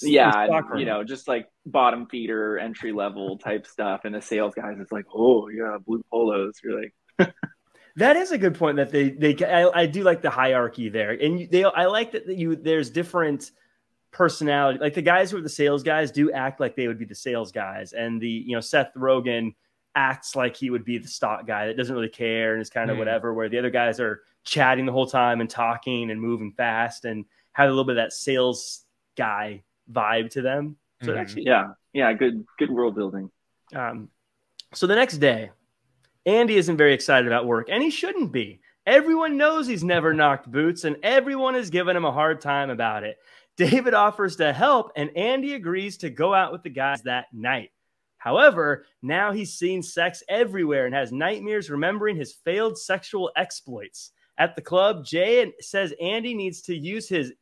yeah, 0.00 0.30
and, 0.48 0.78
you 0.78 0.86
know, 0.86 1.02
just 1.02 1.26
like 1.26 1.48
bottom 1.66 2.06
feeder, 2.06 2.56
entry 2.56 2.92
level 2.92 3.36
type 3.38 3.66
stuff, 3.66 4.02
and 4.04 4.14
the 4.14 4.22
sales 4.22 4.54
guys, 4.54 4.76
it's 4.78 4.92
like, 4.92 5.06
oh 5.12 5.48
yeah, 5.48 5.78
blue 5.84 6.02
polos. 6.10 6.54
You're 6.62 6.80
like. 6.80 7.34
That 7.96 8.16
is 8.16 8.32
a 8.32 8.38
good 8.38 8.54
point. 8.54 8.78
That 8.78 8.90
they 8.90 9.10
they 9.10 9.36
I, 9.44 9.82
I 9.82 9.84
do 9.84 10.02
like 10.02 10.22
the 10.22 10.30
hierarchy 10.30 10.88
there, 10.88 11.10
and 11.10 11.46
they 11.50 11.62
I 11.62 11.84
like 11.84 12.12
that 12.12 12.26
you 12.26 12.56
there's 12.56 12.88
different 12.88 13.50
personality. 14.12 14.78
Like 14.78 14.94
the 14.94 15.02
guys 15.02 15.30
who 15.30 15.38
are 15.38 15.42
the 15.42 15.48
sales 15.48 15.82
guys 15.82 16.12
do 16.12 16.30
act 16.30 16.60
like 16.60 16.76
they 16.76 16.86
would 16.86 16.98
be 16.98 17.04
the 17.04 17.14
sales 17.14 17.50
guys, 17.50 17.92
and 17.92 18.20
the 18.20 18.28
you 18.28 18.54
know 18.54 18.60
Seth 18.60 18.92
Rogen 18.94 19.54
acts 19.94 20.36
like 20.36 20.56
he 20.56 20.70
would 20.70 20.84
be 20.84 20.98
the 20.98 21.08
stock 21.08 21.46
guy 21.46 21.66
that 21.66 21.76
doesn't 21.76 21.94
really 21.94 22.08
care 22.08 22.52
and 22.52 22.62
is 22.62 22.70
kind 22.70 22.90
of 22.90 22.96
mm. 22.96 23.00
whatever. 23.00 23.34
Where 23.34 23.48
the 23.48 23.58
other 23.58 23.70
guys 23.70 23.98
are 23.98 24.22
chatting 24.44 24.86
the 24.86 24.92
whole 24.92 25.06
time 25.06 25.40
and 25.40 25.50
talking 25.50 26.10
and 26.10 26.20
moving 26.20 26.52
fast 26.52 27.04
and 27.04 27.24
have 27.52 27.66
a 27.66 27.70
little 27.70 27.84
bit 27.84 27.96
of 27.96 28.04
that 28.04 28.12
sales 28.12 28.84
guy 29.16 29.62
vibe 29.90 30.30
to 30.30 30.42
them. 30.42 30.76
So 31.02 31.12
mm. 31.12 31.18
actually, 31.18 31.44
yeah, 31.46 31.72
yeah, 31.92 32.12
good 32.12 32.44
good 32.58 32.70
world 32.70 32.94
building. 32.94 33.30
Um, 33.74 34.08
so 34.74 34.86
the 34.86 34.94
next 34.94 35.18
day, 35.18 35.50
Andy 36.26 36.56
isn't 36.56 36.76
very 36.76 36.94
excited 36.94 37.26
about 37.26 37.46
work, 37.46 37.68
and 37.70 37.82
he 37.82 37.90
shouldn't 37.90 38.32
be. 38.32 38.60
Everyone 38.84 39.36
knows 39.36 39.66
he's 39.66 39.84
never 39.84 40.12
knocked 40.12 40.50
boots, 40.50 40.84
and 40.84 40.96
everyone 41.02 41.54
is 41.54 41.70
giving 41.70 41.96
him 41.96 42.04
a 42.04 42.10
hard 42.12 42.40
time 42.40 42.68
about 42.68 43.04
it. 43.04 43.18
David 43.56 43.94
offers 43.94 44.36
to 44.36 44.52
help, 44.52 44.92
and 44.96 45.16
Andy 45.16 45.54
agrees 45.54 45.96
to 45.98 46.10
go 46.10 46.34
out 46.34 46.52
with 46.52 46.62
the 46.62 46.70
guys 46.70 47.02
that 47.02 47.26
night. 47.32 47.70
However, 48.16 48.86
now 49.02 49.32
he's 49.32 49.54
seeing 49.54 49.82
sex 49.82 50.22
everywhere 50.28 50.86
and 50.86 50.94
has 50.94 51.12
nightmares 51.12 51.70
remembering 51.70 52.16
his 52.16 52.32
failed 52.32 52.78
sexual 52.78 53.30
exploits. 53.36 54.12
At 54.38 54.54
the 54.54 54.62
club, 54.62 55.04
Jay 55.04 55.52
says 55.60 55.92
Andy 56.00 56.32
needs 56.32 56.62
to 56.62 56.76
use 56.76 57.08
his 57.08 57.32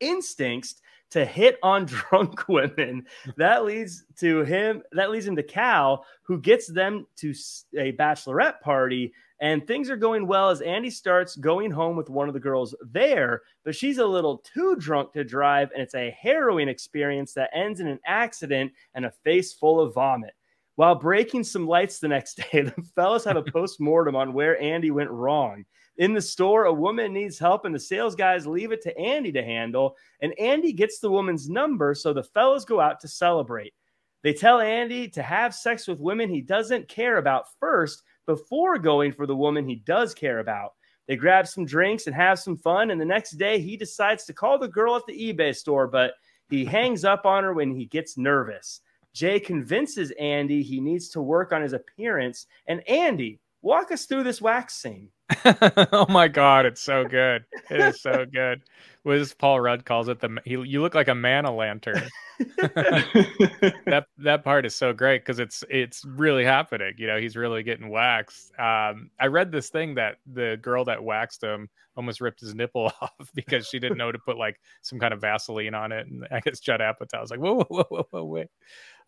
instincts 0.00 0.76
to 1.10 1.24
hit 1.24 1.58
on 1.62 1.84
drunk 1.86 2.48
women. 2.48 3.06
That 3.36 3.64
leads 3.64 4.04
to 4.18 4.44
him. 4.44 4.82
That 4.92 5.10
leads 5.10 5.26
him 5.26 5.36
to 5.36 5.42
Cal, 5.42 6.06
who 6.22 6.40
gets 6.40 6.66
them 6.66 7.06
to 7.16 7.30
a 7.78 7.92
bachelorette 7.92 8.60
party, 8.60 9.12
and 9.40 9.66
things 9.66 9.90
are 9.90 9.96
going 9.96 10.26
well 10.26 10.50
as 10.50 10.60
Andy 10.60 10.90
starts 10.90 11.36
going 11.36 11.70
home 11.70 11.96
with 11.96 12.08
one 12.08 12.28
of 12.28 12.34
the 12.34 12.40
girls 12.40 12.74
there, 12.92 13.42
but 13.64 13.74
she's 13.74 13.98
a 13.98 14.06
little 14.06 14.38
too 14.38 14.76
drunk 14.76 15.12
to 15.12 15.24
drive, 15.24 15.70
and 15.72 15.82
it's 15.82 15.94
a 15.94 16.16
harrowing 16.18 16.68
experience 16.68 17.34
that 17.34 17.50
ends 17.52 17.80
in 17.80 17.88
an 17.88 18.00
accident 18.06 18.72
and 18.94 19.04
a 19.04 19.10
face 19.10 19.52
full 19.52 19.80
of 19.80 19.94
vomit. 19.94 20.34
While 20.76 20.96
breaking 20.96 21.44
some 21.44 21.66
lights 21.66 21.98
the 21.98 22.08
next 22.08 22.34
day, 22.52 22.62
the 22.62 22.74
fellas 22.94 23.24
have 23.24 23.36
a 23.36 23.42
post 23.52 23.80
mortem 23.80 24.16
on 24.16 24.32
where 24.32 24.60
Andy 24.60 24.90
went 24.90 25.10
wrong. 25.10 25.64
In 25.96 26.12
the 26.12 26.22
store, 26.22 26.64
a 26.64 26.72
woman 26.72 27.12
needs 27.12 27.38
help, 27.38 27.64
and 27.64 27.74
the 27.74 27.80
sales 27.80 28.16
guys 28.16 28.46
leave 28.46 28.72
it 28.72 28.82
to 28.82 28.98
Andy 28.98 29.30
to 29.32 29.44
handle. 29.44 29.96
And 30.20 30.38
Andy 30.40 30.72
gets 30.72 30.98
the 30.98 31.10
woman's 31.10 31.48
number, 31.48 31.94
so 31.94 32.12
the 32.12 32.24
fellas 32.24 32.64
go 32.64 32.80
out 32.80 33.00
to 33.00 33.08
celebrate. 33.08 33.74
They 34.22 34.32
tell 34.32 34.58
Andy 34.58 35.06
to 35.10 35.22
have 35.22 35.54
sex 35.54 35.86
with 35.86 36.00
women 36.00 36.30
he 36.30 36.40
doesn't 36.40 36.88
care 36.88 37.18
about 37.18 37.46
first 37.60 38.02
before 38.26 38.78
going 38.78 39.12
for 39.12 39.26
the 39.26 39.36
woman 39.36 39.68
he 39.68 39.76
does 39.76 40.14
care 40.14 40.38
about. 40.38 40.72
They 41.06 41.16
grab 41.16 41.46
some 41.46 41.66
drinks 41.66 42.06
and 42.06 42.16
have 42.16 42.38
some 42.38 42.56
fun. 42.56 42.90
And 42.90 43.00
the 43.00 43.04
next 43.04 43.32
day, 43.32 43.60
he 43.60 43.76
decides 43.76 44.24
to 44.24 44.32
call 44.32 44.58
the 44.58 44.68
girl 44.68 44.96
at 44.96 45.02
the 45.06 45.32
eBay 45.32 45.54
store, 45.54 45.86
but 45.86 46.14
he 46.48 46.64
hangs 46.64 47.04
up 47.04 47.26
on 47.26 47.44
her 47.44 47.52
when 47.52 47.74
he 47.74 47.86
gets 47.86 48.16
nervous. 48.16 48.80
Jay 49.12 49.38
convinces 49.38 50.10
Andy 50.12 50.62
he 50.62 50.80
needs 50.80 51.08
to 51.10 51.20
work 51.20 51.52
on 51.52 51.62
his 51.62 51.72
appearance. 51.72 52.46
And 52.66 52.86
Andy, 52.88 53.40
walk 53.62 53.92
us 53.92 54.06
through 54.06 54.24
this 54.24 54.40
wax 54.40 54.74
scene. 54.74 55.08
oh 55.92 56.06
my 56.08 56.28
god, 56.28 56.66
it's 56.66 56.82
so 56.82 57.04
good. 57.04 57.44
It 57.70 57.80
is 57.80 58.02
so 58.02 58.26
good. 58.30 58.62
What 59.04 59.16
is 59.16 59.34
Paul 59.34 59.60
Rudd 59.60 59.84
calls 59.84 60.08
it 60.08 60.20
the 60.20 60.38
he, 60.44 60.52
you 60.52 60.80
look 60.80 60.94
like 60.94 61.08
a 61.08 61.14
man 61.14 61.44
a 61.44 61.54
lantern. 61.54 62.02
that 62.38 64.06
that 64.18 64.44
part 64.44 64.66
is 64.66 64.74
so 64.74 64.92
great 64.92 65.22
because 65.22 65.38
it's 65.38 65.64
it's 65.70 66.04
really 66.04 66.44
happening. 66.44 66.94
You 66.98 67.06
know, 67.06 67.18
he's 67.18 67.36
really 67.36 67.62
getting 67.62 67.88
waxed. 67.88 68.52
Um, 68.58 69.10
I 69.18 69.26
read 69.28 69.50
this 69.50 69.70
thing 69.70 69.94
that 69.94 70.16
the 70.30 70.58
girl 70.60 70.84
that 70.86 71.02
waxed 71.02 71.42
him 71.42 71.68
almost 71.96 72.20
ripped 72.20 72.40
his 72.40 72.54
nipple 72.54 72.92
off 73.00 73.30
because 73.34 73.66
she 73.66 73.78
didn't 73.78 73.98
know 73.98 74.12
to 74.12 74.18
put 74.18 74.36
like 74.36 74.60
some 74.82 74.98
kind 74.98 75.14
of 75.14 75.20
Vaseline 75.20 75.74
on 75.74 75.92
it. 75.92 76.06
And 76.06 76.26
I 76.30 76.40
guess 76.40 76.60
Judd 76.60 76.80
Apatow 76.80 77.20
was 77.20 77.30
like, 77.30 77.40
whoa, 77.40 77.54
whoa, 77.54 77.66
whoa, 77.68 77.86
whoa, 77.88 78.06
whoa, 78.10 78.24
wait. 78.24 78.48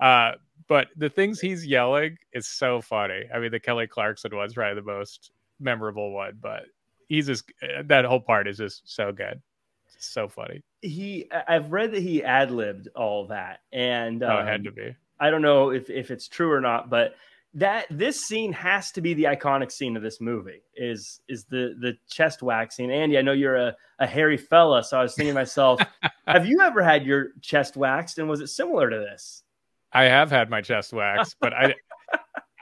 Uh, 0.01 0.33
but 0.69 0.89
the 0.97 1.09
things 1.09 1.41
he's 1.41 1.67
yelling 1.67 2.17
is 2.33 2.47
so 2.47 2.81
funny. 2.81 3.25
I 3.35 3.39
mean, 3.39 3.51
the 3.51 3.61
Kelly 3.61 3.87
Clarkson 3.87 4.35
was 4.35 4.55
probably 4.55 4.81
the 4.81 4.87
most 4.87 5.33
memorable 5.59 6.13
one, 6.13 6.39
but 6.41 6.67
he's 7.09 7.27
just 7.27 7.51
that 7.85 8.05
whole 8.05 8.21
part 8.21 8.49
is 8.49 8.59
just 8.59 8.83
so 8.85 9.13
good. 9.13 9.41
It's 9.95 10.09
so 10.09 10.29
funny. 10.29 10.63
He, 10.83 11.29
I've 11.49 11.73
read 11.73 11.93
that 11.93 12.03
he 12.03 12.23
ad 12.23 12.51
libbed 12.51 12.89
all 12.95 13.29
that, 13.29 13.61
and 13.73 14.23
um, 14.23 14.31
oh, 14.31 14.39
it 14.41 14.47
had 14.47 14.65
to 14.65 14.73
be. 14.73 14.95
I 15.19 15.31
don't 15.31 15.43
know 15.43 15.71
if 15.71 15.89
if 15.89 16.11
it's 16.11 16.29
true 16.29 16.53
or 16.53 16.61
not, 16.61 16.91
but 16.91 17.15
that 17.57 17.87
this 17.91 18.21
scene 18.21 18.53
has 18.53 18.93
to 18.93 19.01
be 19.01 19.15
the 19.15 19.25
iconic 19.25 19.73
scene 19.73 19.97
of 19.97 20.03
this 20.03 20.21
movie 20.21 20.63
is 20.77 21.21
is 21.27 21.45
the 21.45 21.75
the 21.81 21.97
chest 22.09 22.43
waxing 22.43 22.91
andy 22.91 23.17
i 23.17 23.23
know 23.23 23.33
you're 23.33 23.57
a, 23.57 23.75
a 23.99 24.07
hairy 24.07 24.37
fella 24.37 24.85
so 24.85 24.99
i 24.99 25.03
was 25.03 25.15
thinking 25.15 25.33
to 25.33 25.41
myself 25.41 25.81
have 26.27 26.47
you 26.47 26.61
ever 26.61 26.83
had 26.83 27.07
your 27.07 27.29
chest 27.41 27.77
waxed 27.77 28.19
and 28.19 28.29
was 28.29 28.41
it 28.41 28.49
similar 28.49 28.91
to 28.91 28.99
this 28.99 29.43
i 29.93 30.05
have 30.05 30.31
had 30.31 30.51
my 30.51 30.61
chest 30.61 30.93
waxed 30.93 31.37
but 31.41 31.55
i 31.55 31.75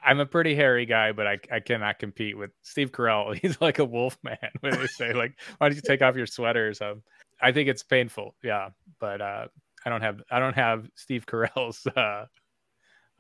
I'm 0.04 0.20
a 0.20 0.26
pretty 0.26 0.54
hairy 0.54 0.86
guy, 0.86 1.12
but 1.12 1.26
I, 1.26 1.38
I 1.50 1.60
cannot 1.60 1.98
compete 1.98 2.36
with 2.36 2.50
Steve 2.62 2.92
Carell. 2.92 3.36
He's 3.42 3.60
like 3.60 3.78
a 3.78 3.84
wolf 3.84 4.18
man 4.22 4.38
when 4.60 4.78
they 4.78 4.86
say 4.86 5.12
like, 5.12 5.38
why 5.58 5.68
don't 5.68 5.76
you 5.76 5.82
take 5.84 6.02
off 6.02 6.16
your 6.16 6.26
sweater 6.26 6.68
or 6.68 6.74
something? 6.74 7.02
I 7.40 7.52
think 7.52 7.68
it's 7.68 7.82
painful. 7.82 8.34
Yeah, 8.42 8.70
but 9.00 9.20
uh, 9.20 9.46
I 9.84 9.90
don't 9.90 10.02
have 10.02 10.22
I 10.30 10.38
don't 10.38 10.54
have 10.54 10.88
Steve 10.94 11.26
Carell's 11.26 11.86
uh, 11.96 12.26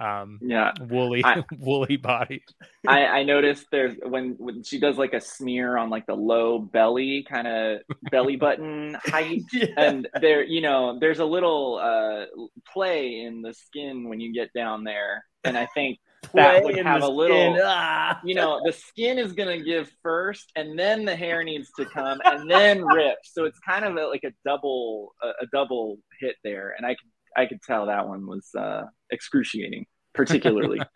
um 0.00 0.40
yeah 0.42 0.72
woolly 0.80 1.24
I, 1.24 1.44
woolly 1.58 1.96
body 1.96 2.42
i 2.86 3.06
i 3.06 3.22
noticed 3.22 3.66
there's 3.70 3.96
when 4.04 4.34
when 4.38 4.64
she 4.64 4.80
does 4.80 4.98
like 4.98 5.14
a 5.14 5.20
smear 5.20 5.76
on 5.76 5.88
like 5.88 6.06
the 6.06 6.16
low 6.16 6.58
belly 6.58 7.24
kind 7.28 7.46
of 7.46 7.80
belly 8.10 8.34
button 8.34 8.96
height 9.04 9.42
yeah. 9.52 9.66
and 9.76 10.08
there 10.20 10.42
you 10.42 10.60
know 10.60 10.98
there's 10.98 11.20
a 11.20 11.24
little 11.24 11.78
uh 11.80 12.24
play 12.72 13.20
in 13.20 13.40
the 13.40 13.54
skin 13.54 14.08
when 14.08 14.18
you 14.18 14.32
get 14.32 14.52
down 14.52 14.82
there 14.82 15.24
and 15.44 15.56
i 15.56 15.66
think 15.66 16.00
that 16.32 16.64
would 16.64 16.78
have 16.78 17.02
a 17.02 17.08
little 17.08 17.56
ah. 17.62 18.18
you 18.24 18.34
know 18.34 18.60
the 18.64 18.72
skin 18.72 19.18
is 19.18 19.32
going 19.32 19.58
to 19.58 19.64
give 19.64 19.90
first 20.02 20.50
and 20.56 20.78
then 20.78 21.04
the 21.04 21.14
hair 21.14 21.44
needs 21.44 21.70
to 21.76 21.84
come 21.86 22.20
and 22.24 22.50
then 22.50 22.84
rip 22.84 23.18
so 23.24 23.44
it's 23.44 23.58
kind 23.60 23.84
of 23.84 23.96
a, 23.96 24.06
like 24.06 24.24
a 24.24 24.32
double 24.44 25.14
a, 25.22 25.28
a 25.44 25.46
double 25.52 25.98
hit 26.20 26.36
there 26.42 26.74
and 26.76 26.86
i 26.86 26.90
could 26.90 27.10
I 27.36 27.46
could 27.46 27.62
tell 27.62 27.86
that 27.86 28.06
one 28.06 28.26
was 28.26 28.48
uh, 28.56 28.84
excruciating, 29.10 29.86
particularly. 30.14 30.80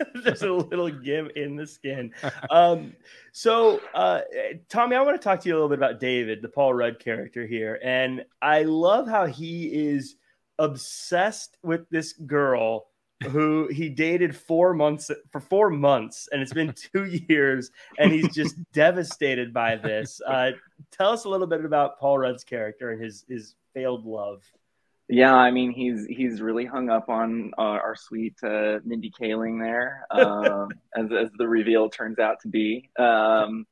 There's 0.22 0.42
a 0.42 0.52
little 0.52 0.90
give 0.90 1.30
in 1.34 1.56
the 1.56 1.66
skin. 1.66 2.12
Um, 2.50 2.94
so, 3.32 3.80
uh, 3.94 4.20
Tommy, 4.68 4.94
I 4.94 5.02
want 5.02 5.20
to 5.20 5.24
talk 5.24 5.40
to 5.40 5.48
you 5.48 5.54
a 5.54 5.56
little 5.56 5.68
bit 5.68 5.78
about 5.78 5.98
David, 5.98 6.40
the 6.40 6.48
Paul 6.48 6.72
Rudd 6.72 7.00
character 7.00 7.48
here. 7.48 7.80
And 7.82 8.24
I 8.40 8.62
love 8.62 9.08
how 9.08 9.26
he 9.26 9.66
is 9.66 10.14
obsessed 10.56 11.56
with 11.64 11.88
this 11.90 12.12
girl 12.12 12.86
who 13.26 13.68
he 13.68 13.88
dated 13.88 14.36
four 14.36 14.74
months 14.74 15.10
for 15.30 15.40
four 15.40 15.70
months, 15.70 16.28
and 16.30 16.40
it's 16.40 16.52
been 16.52 16.72
two 16.94 17.04
years, 17.04 17.70
and 17.98 18.12
he's 18.12 18.34
just 18.34 18.56
devastated 18.72 19.52
by 19.52 19.76
this. 19.76 20.20
Uh, 20.26 20.52
tell 20.90 21.10
us 21.10 21.24
a 21.24 21.28
little 21.28 21.46
bit 21.46 21.64
about 21.64 21.98
Paul 21.98 22.18
Rudd's 22.18 22.44
character 22.44 22.90
and 22.90 23.02
his 23.02 23.24
his 23.28 23.54
failed 23.74 24.06
love. 24.06 24.42
Yeah, 25.08 25.34
I 25.34 25.50
mean 25.50 25.72
he's 25.72 26.06
he's 26.06 26.40
really 26.40 26.66
hung 26.66 26.90
up 26.90 27.08
on 27.08 27.52
uh, 27.58 27.62
our 27.62 27.96
sweet 27.96 28.36
uh, 28.42 28.78
Mindy 28.84 29.10
Kaling 29.10 29.60
there, 29.60 30.04
um, 30.10 30.68
as 30.96 31.10
as 31.12 31.28
the 31.38 31.48
reveal 31.48 31.88
turns 31.88 32.18
out 32.18 32.40
to 32.40 32.48
be. 32.48 32.88
Um, 32.98 33.66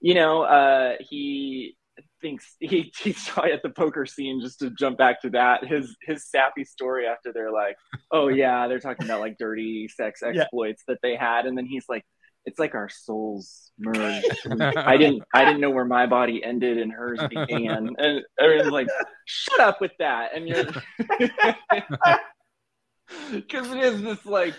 you 0.00 0.14
know, 0.14 0.42
uh, 0.42 0.96
he 1.00 1.76
thinks 2.24 2.56
he 2.58 2.90
he's 3.02 3.30
at 3.36 3.62
the 3.62 3.68
poker 3.68 4.06
scene 4.06 4.40
just 4.40 4.58
to 4.60 4.70
jump 4.70 4.96
back 4.96 5.20
to 5.20 5.30
that 5.30 5.64
his 5.64 5.94
his 6.02 6.26
sappy 6.26 6.64
story 6.64 7.06
after 7.06 7.32
they're 7.32 7.52
like, 7.52 7.76
oh 8.10 8.28
yeah, 8.28 8.66
they're 8.66 8.80
talking 8.80 9.04
about 9.04 9.20
like 9.20 9.36
dirty 9.38 9.88
sex 9.88 10.22
exploits 10.22 10.82
yeah. 10.88 10.94
that 10.94 10.98
they 11.02 11.16
had, 11.16 11.46
and 11.46 11.56
then 11.56 11.66
he's 11.66 11.84
like, 11.88 12.04
it's 12.46 12.58
like 12.58 12.74
our 12.74 12.88
souls 12.88 13.70
merged. 13.78 14.26
I 14.60 14.96
didn't 14.96 15.22
I 15.34 15.44
didn't 15.44 15.60
know 15.60 15.70
where 15.70 15.84
my 15.84 16.06
body 16.06 16.42
ended 16.42 16.78
and 16.78 16.92
hers 16.92 17.20
began. 17.28 17.90
And 17.98 18.22
everyone's 18.40 18.72
like, 18.72 18.88
shut 19.26 19.60
up 19.60 19.80
with 19.80 19.92
that. 19.98 20.30
And 20.34 20.48
you're 20.48 20.64
because 23.32 23.70
it 23.70 23.78
is 23.78 24.02
this 24.02 24.24
like, 24.26 24.54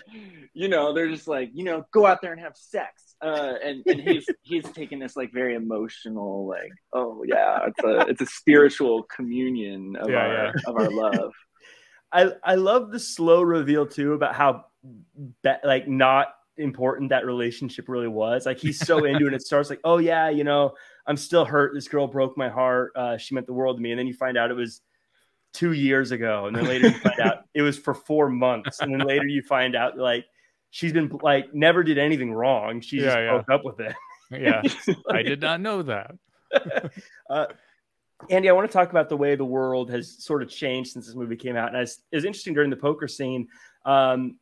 you 0.54 0.68
know, 0.68 0.92
they're 0.92 1.08
just 1.08 1.28
like, 1.28 1.50
you 1.54 1.64
know, 1.64 1.84
go 1.92 2.06
out 2.06 2.20
there 2.22 2.32
and 2.32 2.40
have 2.40 2.56
sex. 2.56 3.14
Uh, 3.22 3.54
and, 3.62 3.82
and 3.86 4.00
he's 4.00 4.26
he's 4.42 4.64
taking 4.72 4.98
this 4.98 5.16
like 5.16 5.32
very 5.32 5.54
emotional, 5.54 6.46
like, 6.46 6.70
oh 6.92 7.24
yeah, 7.26 7.66
it's 7.66 7.84
a 7.84 8.10
it's 8.10 8.20
a 8.20 8.26
spiritual 8.26 9.04
communion 9.04 9.96
of 9.96 10.10
yeah, 10.10 10.16
our 10.16 10.32
yeah. 10.32 10.52
of 10.66 10.76
our 10.76 10.90
love. 10.90 11.32
I 12.12 12.32
I 12.44 12.54
love 12.56 12.92
the 12.92 13.00
slow 13.00 13.42
reveal 13.42 13.86
too 13.86 14.12
about 14.12 14.34
how 14.34 14.66
be- 15.42 15.52
like 15.64 15.88
not 15.88 16.28
important 16.58 17.10
that 17.10 17.26
relationship 17.26 17.88
really 17.88 18.08
was. 18.08 18.46
Like 18.46 18.58
he's 18.58 18.78
so 18.78 19.04
into 19.04 19.26
it. 19.26 19.34
It 19.34 19.42
starts 19.42 19.70
like, 19.70 19.80
oh 19.84 19.98
yeah, 19.98 20.28
you 20.28 20.44
know, 20.44 20.74
I'm 21.06 21.16
still 21.16 21.44
hurt. 21.44 21.72
This 21.74 21.88
girl 21.88 22.06
broke 22.06 22.36
my 22.36 22.48
heart. 22.48 22.92
Uh, 22.96 23.16
she 23.16 23.34
meant 23.34 23.46
the 23.46 23.52
world 23.52 23.76
to 23.76 23.82
me. 23.82 23.92
And 23.92 23.98
then 23.98 24.06
you 24.06 24.14
find 24.14 24.36
out 24.36 24.50
it 24.50 24.54
was 24.54 24.80
two 25.56 25.72
years 25.72 26.10
ago, 26.10 26.46
and 26.46 26.54
then 26.54 26.64
later 26.64 26.88
you 26.88 26.98
find 26.98 27.20
out 27.20 27.44
it 27.54 27.62
was 27.62 27.78
for 27.78 27.94
four 27.94 28.28
months, 28.28 28.80
and 28.80 28.92
then 28.92 29.06
later 29.06 29.26
you 29.26 29.42
find 29.42 29.74
out 29.74 29.96
like 29.96 30.26
she's 30.70 30.92
been 30.92 31.10
like 31.22 31.54
never 31.54 31.82
did 31.82 31.96
anything 31.96 32.32
wrong. 32.32 32.80
She 32.80 32.98
yeah, 32.98 33.04
just 33.04 33.16
yeah. 33.16 33.30
broke 33.30 33.50
up 33.50 33.64
with 33.64 33.80
it. 33.80 33.94
yeah, 34.30 34.62
I 35.10 35.22
did 35.22 35.40
not 35.40 35.60
know 35.60 35.82
that. 35.82 36.14
uh, 37.30 37.46
Andy, 38.30 38.48
I 38.48 38.52
want 38.52 38.68
to 38.70 38.72
talk 38.72 38.90
about 38.90 39.08
the 39.08 39.16
way 39.16 39.34
the 39.34 39.44
world 39.44 39.90
has 39.90 40.22
sort 40.22 40.42
of 40.42 40.48
changed 40.48 40.92
since 40.92 41.06
this 41.06 41.14
movie 41.14 41.36
came 41.36 41.56
out, 41.56 41.72
and 41.72 41.82
it's, 41.82 42.00
it's 42.12 42.24
interesting 42.24 42.54
during 42.54 42.70
the 42.70 42.76
poker 42.76 43.08
scene. 43.08 43.48
Um, 43.84 44.36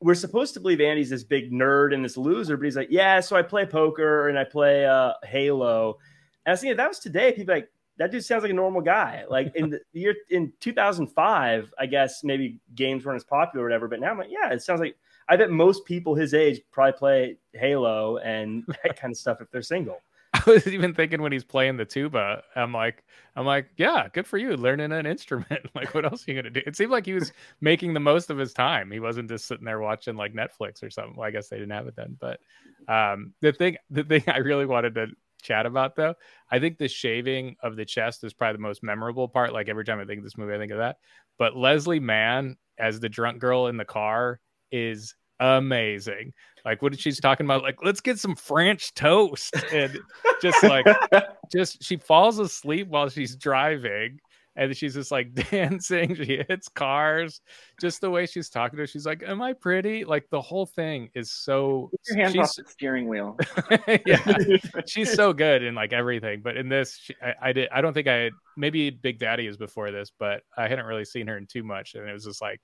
we're 0.00 0.14
supposed 0.14 0.54
to 0.54 0.60
believe 0.60 0.80
Andy's 0.80 1.10
this 1.10 1.24
big 1.24 1.52
nerd 1.52 1.94
and 1.94 2.04
this 2.04 2.16
loser, 2.16 2.56
but 2.56 2.64
he's 2.64 2.76
like, 2.76 2.88
yeah, 2.90 3.20
so 3.20 3.36
I 3.36 3.42
play 3.42 3.64
poker 3.64 4.28
and 4.28 4.36
I 4.38 4.42
play 4.42 4.84
uh, 4.84 5.12
Halo. 5.22 5.98
And 6.44 6.50
I 6.50 6.52
was 6.52 6.60
thinking, 6.60 6.72
if 6.72 6.76
that 6.78 6.88
was 6.88 6.98
today, 6.98 7.32
people 7.32 7.54
like, 7.54 7.68
that 8.02 8.10
dude 8.10 8.24
sounds 8.24 8.42
like 8.42 8.50
a 8.50 8.54
normal 8.54 8.80
guy. 8.80 9.24
Like 9.28 9.54
in 9.54 9.70
the 9.70 9.80
year 9.92 10.16
in 10.28 10.52
2005, 10.58 11.72
I 11.78 11.86
guess 11.86 12.24
maybe 12.24 12.58
games 12.74 13.04
weren't 13.04 13.16
as 13.16 13.24
popular 13.24 13.64
or 13.64 13.68
whatever, 13.68 13.86
but 13.86 14.00
now 14.00 14.10
I'm 14.10 14.18
like, 14.18 14.28
yeah, 14.28 14.52
it 14.52 14.60
sounds 14.60 14.80
like 14.80 14.96
I 15.28 15.36
bet 15.36 15.50
most 15.50 15.84
people 15.84 16.16
his 16.16 16.34
age 16.34 16.60
probably 16.72 16.92
play 16.98 17.36
Halo 17.52 18.16
and 18.18 18.64
that 18.82 18.98
kind 18.98 19.12
of 19.12 19.18
stuff 19.18 19.40
if 19.40 19.52
they're 19.52 19.62
single. 19.62 20.00
I 20.34 20.42
was 20.50 20.66
even 20.66 20.94
thinking 20.94 21.22
when 21.22 21.30
he's 21.30 21.44
playing 21.44 21.76
the 21.76 21.84
tuba, 21.84 22.42
I'm 22.56 22.72
like, 22.72 23.04
I'm 23.36 23.46
like, 23.46 23.68
yeah, 23.76 24.08
good 24.12 24.26
for 24.26 24.38
you 24.38 24.56
learning 24.56 24.90
an 24.90 25.06
instrument. 25.06 25.60
like, 25.74 25.94
what 25.94 26.04
else 26.04 26.26
are 26.26 26.32
you 26.32 26.42
gonna 26.42 26.50
do? 26.50 26.62
It 26.66 26.74
seemed 26.74 26.90
like 26.90 27.06
he 27.06 27.12
was 27.12 27.32
making 27.60 27.94
the 27.94 28.00
most 28.00 28.30
of 28.30 28.38
his 28.38 28.52
time. 28.52 28.90
He 28.90 28.98
wasn't 28.98 29.28
just 29.28 29.46
sitting 29.46 29.64
there 29.64 29.78
watching 29.78 30.16
like 30.16 30.34
Netflix 30.34 30.82
or 30.82 30.90
something. 30.90 31.14
Well, 31.16 31.28
I 31.28 31.30
guess 31.30 31.48
they 31.48 31.58
didn't 31.58 31.70
have 31.70 31.86
it 31.86 31.94
then. 31.94 32.16
But 32.18 32.40
um, 32.88 33.34
the 33.42 33.52
thing, 33.52 33.76
the 33.90 34.02
thing 34.02 34.24
I 34.26 34.38
really 34.38 34.66
wanted 34.66 34.96
to 34.96 35.08
chat 35.42 35.66
about 35.66 35.96
though, 35.96 36.14
I 36.50 36.58
think 36.58 36.78
the 36.78 36.88
shaving 36.88 37.56
of 37.62 37.76
the 37.76 37.84
chest 37.84 38.24
is 38.24 38.32
probably 38.32 38.56
the 38.56 38.62
most 38.62 38.82
memorable 38.82 39.28
part. 39.28 39.52
Like 39.52 39.68
every 39.68 39.84
time 39.84 40.00
I 40.00 40.04
think 40.04 40.18
of 40.18 40.24
this 40.24 40.38
movie, 40.38 40.54
I 40.54 40.58
think 40.58 40.72
of 40.72 40.78
that. 40.78 40.96
But 41.38 41.56
Leslie 41.56 42.00
Mann 42.00 42.56
as 42.78 43.00
the 43.00 43.08
drunk 43.08 43.38
girl 43.38 43.66
in 43.66 43.76
the 43.76 43.84
car 43.84 44.40
is 44.70 45.14
amazing. 45.40 46.32
Like 46.64 46.80
what 46.82 46.98
she's 46.98 47.20
talking 47.20 47.46
about, 47.46 47.62
like 47.62 47.82
let's 47.82 48.00
get 48.00 48.18
some 48.18 48.36
French 48.36 48.94
toast, 48.94 49.54
and 49.72 49.98
just 50.40 50.62
like 50.62 50.86
just 51.52 51.82
she 51.82 51.96
falls 51.96 52.38
asleep 52.38 52.88
while 52.88 53.08
she's 53.08 53.34
driving, 53.34 54.20
and 54.56 54.76
she's 54.76 54.94
just 54.94 55.10
like 55.10 55.34
dancing. 55.50 56.14
She 56.14 56.42
hits 56.48 56.68
cars, 56.68 57.40
just 57.80 58.00
the 58.00 58.10
way 58.10 58.26
she's 58.26 58.48
talking 58.48 58.76
to 58.76 58.82
her. 58.82 58.86
She's 58.86 59.06
like, 59.06 59.22
"Am 59.22 59.42
I 59.42 59.52
pretty?" 59.52 60.04
Like 60.04 60.28
the 60.30 60.40
whole 60.40 60.66
thing 60.66 61.10
is 61.14 61.32
so. 61.32 61.90
Put 61.90 62.00
your 62.08 62.16
hands 62.16 62.36
off 62.36 62.54
the 62.56 62.64
steering 62.70 63.08
wheel. 63.08 63.36
yeah, 64.06 64.56
she's 64.86 65.12
so 65.12 65.32
good 65.34 65.62
in 65.62 65.74
like 65.74 65.92
everything. 65.92 66.40
But 66.42 66.56
in 66.56 66.68
this, 66.68 66.96
she, 66.96 67.14
I, 67.22 67.48
I 67.48 67.52
did. 67.52 67.68
I 67.70 67.80
don't 67.80 67.94
think 67.94 68.08
I 68.08 68.14
had. 68.14 68.32
Maybe 68.56 68.90
Big 68.90 69.18
Daddy 69.18 69.46
is 69.46 69.56
before 69.56 69.90
this, 69.90 70.12
but 70.18 70.42
I 70.56 70.68
hadn't 70.68 70.84
really 70.84 71.04
seen 71.04 71.26
her 71.26 71.38
in 71.38 71.46
too 71.46 71.62
much, 71.62 71.94
and 71.94 72.08
it 72.08 72.12
was 72.12 72.24
just 72.24 72.42
like 72.42 72.60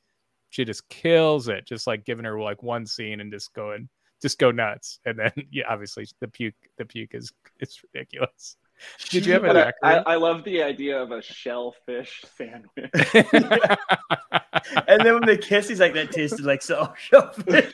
she 0.51 0.65
just 0.65 0.89
kills 0.89 1.49
it 1.49 1.67
just 1.67 1.87
like 1.87 2.05
giving 2.05 2.25
her 2.25 2.41
like 2.41 2.63
one 2.63 2.87
scene 2.87 3.21
and 3.21 3.33
just 3.33 3.53
going 3.55 3.89
just 4.21 4.39
go 4.39 4.51
nuts 4.51 4.99
and 5.05 5.19
then 5.19 5.33
yeah 5.51 5.65
obviously 5.69 6.07
the 6.21 6.29
puke 6.29 6.55
the 6.79 6.85
puke 6.85 7.15
is 7.15 7.33
it's 7.61 7.83
ridiculous 7.83 8.57
did 9.11 9.27
you 9.27 9.33
have 9.33 9.45
an 9.45 9.57
I, 9.57 9.73
I, 9.83 9.95
I, 9.97 10.15
love 10.17 10.45
the 10.45 10.63
idea 10.63 11.01
of 11.01 11.11
a 11.11 11.23
shellfish 11.23 12.25
sandwich 12.37 12.91
and 14.89 15.01
then 15.05 15.15
when 15.15 15.27
they 15.27 15.37
kiss 15.37 15.69
he's 15.69 15.81
like 15.81 15.95
that 15.95 16.13
tasted 16.13 16.45
like 16.45 16.63
so 16.63 16.93
shellfish 16.99 17.73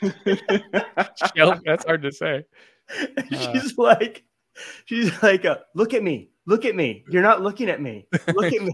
Shell, 1.35 1.59
that's 1.65 1.85
hard 1.85 2.01
to 2.03 2.11
say 2.11 2.45
she's 3.29 3.77
uh, 3.77 3.83
like 3.83 4.23
she's 4.85 5.23
like 5.23 5.45
uh, 5.45 5.57
look 5.73 5.93
at 5.93 6.03
me 6.03 6.31
look 6.45 6.65
at 6.65 6.75
me 6.75 7.03
you're 7.09 7.23
not 7.23 7.41
looking 7.41 7.69
at 7.69 7.81
me 7.81 8.07
look 8.33 8.53
at 8.53 8.61
me 8.61 8.73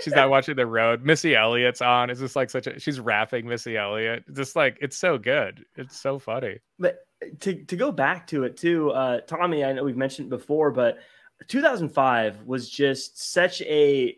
she's 0.00 0.14
not 0.14 0.30
watching 0.30 0.56
the 0.56 0.66
road. 0.66 1.02
Missy 1.02 1.34
Elliott's 1.34 1.82
on. 1.82 2.10
It's 2.10 2.20
just 2.20 2.36
like 2.36 2.50
such 2.50 2.66
a 2.66 2.78
she's 2.78 3.00
rapping 3.00 3.46
Missy 3.46 3.76
Elliott. 3.76 4.24
Just 4.32 4.56
like 4.56 4.78
it's 4.80 4.96
so 4.96 5.18
good. 5.18 5.64
It's 5.76 5.98
so 5.98 6.18
funny. 6.18 6.58
But 6.78 6.98
to 7.40 7.64
to 7.64 7.76
go 7.76 7.92
back 7.92 8.26
to 8.28 8.44
it 8.44 8.56
too, 8.56 8.90
uh, 8.90 9.20
Tommy, 9.20 9.64
I 9.64 9.72
know 9.72 9.84
we've 9.84 9.96
mentioned 9.96 10.30
before, 10.30 10.70
but 10.70 10.98
2005 11.48 12.42
was 12.44 12.68
just 12.68 13.32
such 13.32 13.62
a 13.62 14.16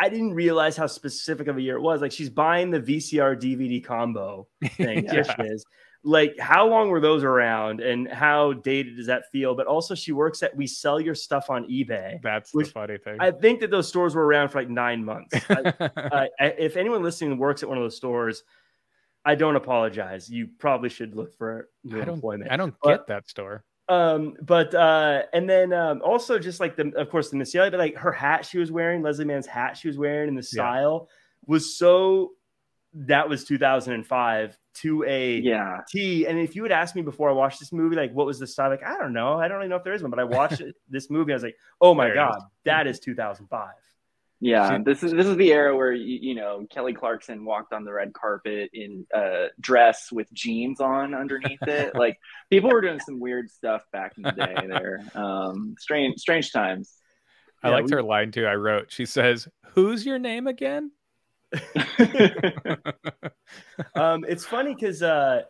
I 0.00 0.08
didn't 0.08 0.34
realize 0.34 0.76
how 0.76 0.86
specific 0.86 1.48
of 1.48 1.56
a 1.56 1.60
year 1.60 1.76
it 1.76 1.80
was. 1.80 2.00
Like 2.00 2.12
she's 2.12 2.30
buying 2.30 2.70
the 2.70 2.80
VCR 2.80 3.40
DVD 3.40 3.82
combo 3.82 4.46
thing. 4.76 5.04
yeah. 5.04 5.34
Is 5.40 5.64
like 6.04 6.38
how 6.38 6.66
long 6.66 6.90
were 6.90 7.00
those 7.00 7.24
around 7.24 7.80
and 7.80 8.08
how 8.08 8.52
dated 8.52 8.96
does 8.96 9.06
that 9.06 9.24
feel 9.32 9.54
but 9.54 9.66
also 9.66 9.94
she 9.94 10.12
works 10.12 10.42
at 10.42 10.54
we 10.56 10.66
sell 10.66 11.00
your 11.00 11.14
stuff 11.14 11.50
on 11.50 11.64
ebay 11.68 12.20
that's 12.22 12.52
the 12.52 12.64
funny 12.64 12.96
thing 12.98 13.16
i 13.20 13.30
think 13.30 13.60
that 13.60 13.70
those 13.70 13.88
stores 13.88 14.14
were 14.14 14.24
around 14.24 14.48
for 14.48 14.60
like 14.60 14.70
nine 14.70 15.04
months 15.04 15.34
I, 15.50 16.28
I, 16.38 16.44
if 16.58 16.76
anyone 16.76 17.02
listening 17.02 17.36
works 17.36 17.62
at 17.62 17.68
one 17.68 17.78
of 17.78 17.84
those 17.84 17.96
stores 17.96 18.44
i 19.24 19.34
don't 19.34 19.56
apologize 19.56 20.30
you 20.30 20.48
probably 20.58 20.88
should 20.88 21.16
look 21.16 21.36
for 21.36 21.68
new 21.82 22.00
I 22.00 22.04
don't, 22.04 22.14
employment 22.14 22.52
i 22.52 22.56
don't 22.56 22.74
but, 22.82 22.98
get 22.98 23.06
that 23.08 23.28
store 23.28 23.64
um 23.88 24.34
but 24.42 24.74
uh 24.74 25.22
and 25.32 25.48
then 25.48 25.72
um 25.72 26.02
also 26.04 26.38
just 26.38 26.60
like 26.60 26.76
the 26.76 26.92
of 26.96 27.08
course 27.10 27.30
the 27.30 27.36
miss 27.36 27.52
but 27.52 27.72
like 27.74 27.96
her 27.96 28.12
hat 28.12 28.44
she 28.44 28.58
was 28.58 28.70
wearing 28.70 29.02
leslie 29.02 29.24
mann's 29.24 29.46
hat 29.46 29.76
she 29.76 29.88
was 29.88 29.96
wearing 29.96 30.28
and 30.28 30.36
the 30.36 30.42
style 30.42 31.08
yeah. 31.08 31.14
was 31.46 31.76
so 31.78 32.32
that 32.94 33.28
was 33.28 33.44
2005 33.44 34.58
to 34.74 35.04
a 35.04 35.38
yeah. 35.38 35.80
T. 35.88 36.26
And 36.26 36.38
if 36.38 36.56
you 36.56 36.62
had 36.62 36.72
asked 36.72 36.96
me 36.96 37.02
before 37.02 37.28
I 37.28 37.32
watched 37.32 37.60
this 37.60 37.72
movie, 37.72 37.96
like 37.96 38.12
what 38.12 38.26
was 38.26 38.38
the 38.38 38.46
style? 38.46 38.70
Like, 38.70 38.84
I 38.84 38.96
don't 38.96 39.12
know. 39.12 39.38
I 39.38 39.48
don't 39.48 39.60
even 39.60 39.70
know 39.70 39.76
if 39.76 39.84
there 39.84 39.92
is 39.92 40.02
one, 40.02 40.10
but 40.10 40.20
I 40.20 40.24
watched 40.24 40.62
this 40.88 41.10
movie. 41.10 41.32
I 41.32 41.36
was 41.36 41.42
like, 41.42 41.56
oh 41.80 41.94
my 41.94 42.06
there 42.06 42.14
God, 42.14 42.40
that 42.64 42.86
is 42.86 42.98
2005. 43.00 43.68
Yeah, 44.40 44.76
she, 44.76 44.82
this 44.84 45.02
is 45.02 45.12
this 45.12 45.26
is 45.26 45.36
the 45.36 45.52
era 45.52 45.76
where 45.76 45.92
you, 45.92 46.18
you, 46.20 46.34
know 46.36 46.64
Kelly 46.70 46.92
Clarkson 46.92 47.44
walked 47.44 47.72
on 47.72 47.84
the 47.84 47.92
red 47.92 48.12
carpet 48.12 48.70
in 48.72 49.04
a 49.12 49.46
dress 49.60 50.12
with 50.12 50.32
jeans 50.32 50.80
on 50.80 51.12
underneath 51.12 51.62
it. 51.62 51.94
like 51.96 52.18
people 52.48 52.70
were 52.70 52.80
doing 52.80 53.00
some 53.00 53.18
weird 53.18 53.50
stuff 53.50 53.82
back 53.92 54.12
in 54.16 54.22
the 54.22 54.30
day. 54.30 54.54
There, 54.68 55.02
um, 55.14 55.74
strange 55.78 56.20
strange 56.20 56.52
times. 56.52 56.94
I 57.64 57.68
yeah, 57.68 57.74
liked 57.74 57.90
we, 57.90 57.94
her 57.94 58.02
line 58.02 58.30
too. 58.30 58.46
I 58.46 58.54
wrote. 58.54 58.92
She 58.92 59.06
says, 59.06 59.48
"Who's 59.70 60.06
your 60.06 60.20
name 60.20 60.46
again?" 60.46 60.92
um, 63.96 64.24
it's 64.28 64.44
funny 64.44 64.72
because 64.72 65.02
uh, 65.02 65.42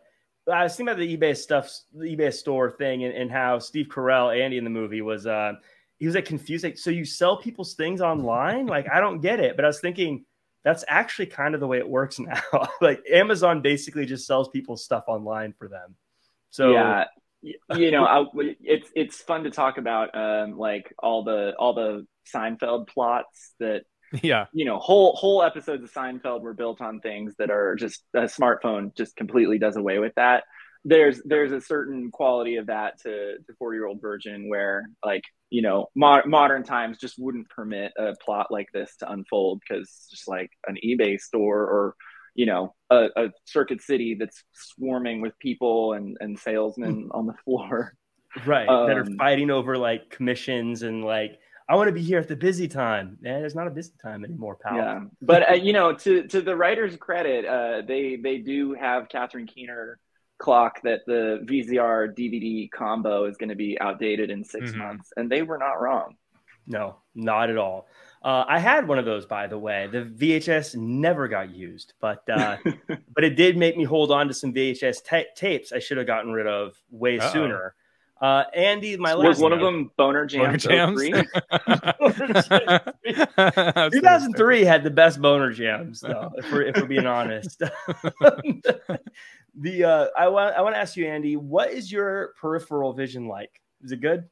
I 0.51 0.63
was 0.63 0.77
thinking 0.77 0.95
about 0.95 1.01
the 1.01 1.15
eBay 1.15 1.37
stuff, 1.37 1.71
the 1.93 2.17
eBay 2.17 2.33
store 2.33 2.71
thing, 2.71 3.05
and, 3.05 3.15
and 3.15 3.31
how 3.31 3.59
Steve 3.59 3.89
Carell, 3.89 4.35
Andy 4.35 4.57
in 4.57 4.65
the 4.65 4.71
movie, 4.71 5.03
was. 5.03 5.27
Uh, 5.27 5.55
he 5.99 6.07
was 6.07 6.15
like 6.15 6.25
confused. 6.25 6.65
Like, 6.65 6.79
so 6.79 6.91
you 6.91 7.05
sell 7.05 7.37
people's 7.37 7.75
things 7.75 8.01
online? 8.01 8.67
Like, 8.67 8.87
I 8.91 9.01
don't 9.01 9.21
get 9.21 9.41
it. 9.41 9.57
But 9.57 9.65
I 9.65 9.69
was 9.69 9.81
thinking 9.81 10.25
that's 10.65 10.85
actually 10.89 11.27
kind 11.27 11.55
of 11.55 11.61
the 11.61 11.67
way 11.67 11.79
it 11.79 11.89
works 11.89 12.19
now. 12.19 12.69
like 12.81 13.03
Amazon 13.11 13.63
basically 13.63 14.07
just 14.07 14.27
sells 14.27 14.49
people's 14.49 14.85
stuff 14.85 15.05
online 15.09 15.55
for 15.59 15.69
them. 15.69 15.97
So 16.51 16.73
yeah, 16.73 17.05
you 17.43 17.91
know, 17.91 18.05
I, 18.05 18.25
it's 18.61 18.91
it's 18.95 19.21
fun 19.21 19.45
to 19.45 19.51
talk 19.51 19.79
about 19.79 20.15
um, 20.15 20.59
like 20.59 20.93
all 20.99 21.25
the 21.25 21.55
all 21.59 21.75
the 21.75 22.07
Seinfeld 22.35 22.89
plots 22.89 23.55
that 23.61 23.83
yeah 24.23 24.47
you 24.55 24.65
know 24.65 24.79
whole 24.79 25.15
whole 25.17 25.43
episodes 25.43 25.85
of 25.85 25.93
Seinfeld 25.93 26.41
were 26.41 26.55
built 26.55 26.81
on 26.81 27.01
things 27.01 27.35
that 27.39 27.51
are 27.51 27.75
just 27.75 28.03
a 28.15 28.21
smartphone 28.21 28.95
just 28.97 29.15
completely 29.17 29.59
does 29.59 29.77
away 29.77 29.99
with 29.99 30.15
that 30.17 30.45
there's 30.85 31.21
there's 31.25 31.53
a 31.53 31.61
certain 31.61 32.11
quality 32.11 32.57
of 32.57 32.67
that 32.67 33.01
to 33.03 33.37
the 33.47 33.55
40 33.59 33.77
year 33.77 33.87
old 33.87 34.01
virgin 34.01 34.49
where 34.49 34.89
like 35.05 35.25
you 35.51 35.63
know 35.63 35.87
mo- 35.95 36.23
modern 36.27 36.63
times 36.63 36.99
just 36.99 37.19
wouldn't 37.19 37.49
permit 37.49 37.93
a 37.99 38.15
plot 38.25 38.47
like 38.51 38.69
this 38.73 38.95
to 38.99 39.11
unfold 39.11 39.61
because 39.61 40.07
just 40.11 40.29
like 40.29 40.51
an 40.67 40.77
ebay 40.85 41.21
store 41.21 41.63
or 41.63 41.95
you 42.35 42.47
know 42.47 42.75
a, 42.91 43.09
a, 43.17 43.31
circuit 43.45 43.83
city 43.83 44.17
that's 44.19 44.45
swarming 44.53 45.21
with 45.21 45.39
people 45.39 45.95
and 45.95 46.17
and 46.21 46.39
salesmen 46.39 47.09
on 47.13 47.27
the 47.27 47.35
floor 47.45 47.95
right 48.47 48.69
um, 48.69 48.87
that 48.87 48.97
are 48.97 49.03
um, 49.03 49.17
fighting 49.17 49.51
over 49.51 49.77
like 49.77 50.11
commissions 50.11 50.83
and 50.83 51.05
like 51.05 51.39
I 51.71 51.77
want 51.77 51.89
to 51.89 51.93
be 51.93 52.01
here 52.01 52.19
at 52.19 52.29
the 52.29 52.37
busy 52.37 52.67
time. 52.67 53.19
And 53.23 53.45
it's 53.45 53.55
not 53.55 53.67
a 53.67 53.71
busy 53.71 53.93
time 54.03 54.25
anymore, 54.25 54.57
pal. 54.57 54.77
Yeah, 54.77 55.01
but 55.21 55.51
uh, 55.51 55.53
you 55.53 55.75
know, 55.75 55.93
to 55.93 56.27
to 56.29 56.41
the 56.41 56.57
writer's 56.57 56.97
credit, 56.97 57.45
uh, 57.45 57.83
they 57.87 58.17
they 58.17 58.39
do 58.39 58.73
have 58.73 59.11
Catherine 59.11 59.47
Keener 59.47 59.99
clock 60.39 60.81
that 60.83 61.05
the 61.07 61.45
VCR 61.45 62.17
DVD 62.17 62.71
combo 62.71 63.25
is 63.25 63.37
going 63.37 63.49
to 63.49 63.57
be 63.57 63.79
outdated 63.81 64.31
in 64.31 64.45
6 64.45 64.71
mm-hmm. 64.71 64.79
months, 64.79 65.13
and 65.17 65.31
they 65.31 65.43
were 65.43 65.59
not 65.59 65.81
wrong. 65.81 66.17
No, 66.67 66.97
not 67.15 67.51
at 67.51 67.57
all. 67.57 67.87
Uh, 68.23 68.45
I 68.47 68.59
had 68.59 68.89
one 68.89 68.99
of 68.99 69.05
those, 69.05 69.27
by 69.27 69.47
the 69.47 69.59
way. 69.59 69.89
The 69.91 70.03
VHS 70.03 70.77
never 70.77 71.29
got 71.29 71.55
used, 71.55 71.95
but 72.01 72.29
uh, 72.29 72.57
but 73.15 73.25
it 73.25 73.37
did 73.37 73.57
make 73.57 73.77
me 73.77 73.85
hold 73.85 74.11
on 74.11 74.29
to 74.29 74.35
some 74.35 74.53
VHS 74.53 75.03
tapes 75.35 75.73
I 75.73 75.79
should 75.79 75.99
have 75.99 76.07
gotten 76.07 76.33
rid 76.33 76.47
of 76.47 76.77
way 76.91 77.19
Uh-oh. 77.19 77.33
sooner. 77.33 77.75
Uh, 78.21 78.43
Andy, 78.53 78.97
my 78.97 79.15
was 79.15 79.25
last 79.25 79.41
one 79.41 79.53
note, 79.53 79.61
of 79.61 79.65
them 79.65 79.93
Boner 79.97 80.27
Jams. 80.27 80.67
Boner 80.67 80.89
Jams? 80.89 81.01
2003 83.93 84.65
had 84.65 84.83
the 84.83 84.91
best 84.91 85.23
Boner 85.23 85.53
Jams, 85.53 86.01
though. 86.01 86.33
If 86.37 86.51
we're, 86.51 86.63
if 86.63 86.77
we're 86.77 86.87
being 86.87 87.07
honest. 87.07 87.63
the 89.61 89.85
uh, 89.85 90.07
I 90.17 90.29
want 90.29 90.55
I 90.57 90.63
want 90.63 90.75
to 90.75 90.81
ask 90.81 90.97
you, 90.97 91.07
Andy, 91.07 91.37
what 91.37 91.71
is 91.71 91.91
your 91.91 92.35
peripheral 92.41 92.93
vision 92.93 93.27
like? 93.27 93.51
Is 93.83 93.93
it 93.93 94.01
good? 94.01 94.25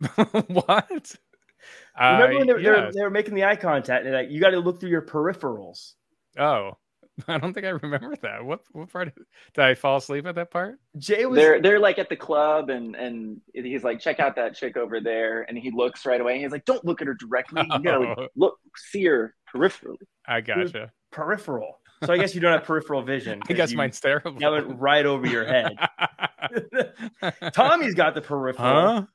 what? 0.48 1.16
Remember 1.98 2.38
when 2.38 2.46
they, 2.46 2.52
uh, 2.52 2.56
yeah. 2.56 2.62
they, 2.62 2.70
were, 2.70 2.92
they 2.92 3.02
were 3.02 3.10
making 3.10 3.34
the 3.34 3.44
eye 3.44 3.56
contact 3.56 4.04
and 4.04 4.14
like 4.14 4.30
you 4.30 4.40
got 4.40 4.50
to 4.50 4.58
look 4.58 4.80
through 4.80 4.90
your 4.90 5.02
peripherals. 5.02 5.92
Oh, 6.38 6.72
I 7.28 7.38
don't 7.38 7.52
think 7.52 7.66
I 7.66 7.70
remember 7.70 8.16
that. 8.22 8.44
What 8.44 8.60
what 8.72 8.90
part 8.90 9.14
did 9.54 9.64
I 9.64 9.74
fall 9.74 9.98
asleep 9.98 10.26
at 10.26 10.34
that 10.36 10.50
part? 10.50 10.78
Jay 10.98 11.26
was 11.26 11.36
they're 11.36 11.60
they're 11.60 11.78
like 11.78 11.98
at 11.98 12.08
the 12.08 12.16
club 12.16 12.70
and 12.70 12.96
and 12.96 13.40
he's 13.52 13.84
like, 13.84 14.00
check 14.00 14.18
out 14.18 14.36
that 14.36 14.54
chick 14.54 14.76
over 14.76 15.00
there, 15.00 15.42
and 15.42 15.58
he 15.58 15.70
looks 15.70 16.06
right 16.06 16.20
away. 16.20 16.34
And 16.34 16.42
he's 16.42 16.52
like, 16.52 16.64
don't 16.64 16.84
look 16.84 17.00
at 17.00 17.06
her 17.06 17.14
directly. 17.14 17.62
You 17.70 17.82
gotta 17.82 17.98
like, 18.00 18.30
look, 18.36 18.58
see 18.76 19.04
her 19.04 19.34
peripherally. 19.54 19.96
I 20.26 20.40
gotcha. 20.40 20.92
Peripheral. 21.10 21.78
So 22.04 22.12
I 22.12 22.18
guess 22.18 22.34
you 22.34 22.40
don't 22.40 22.52
have 22.52 22.64
peripheral 22.64 23.02
vision. 23.02 23.40
I 23.48 23.52
guess 23.52 23.70
you, 23.70 23.76
mine's 23.76 24.00
terrible. 24.00 24.38
That 24.38 24.50
went 24.50 24.80
right 24.80 25.06
over 25.06 25.26
your 25.26 25.44
head. 25.44 25.76
Tommy's 27.52 27.94
got 27.94 28.14
the 28.14 28.22
peripheral. 28.22 28.68
Huh? 28.68 29.06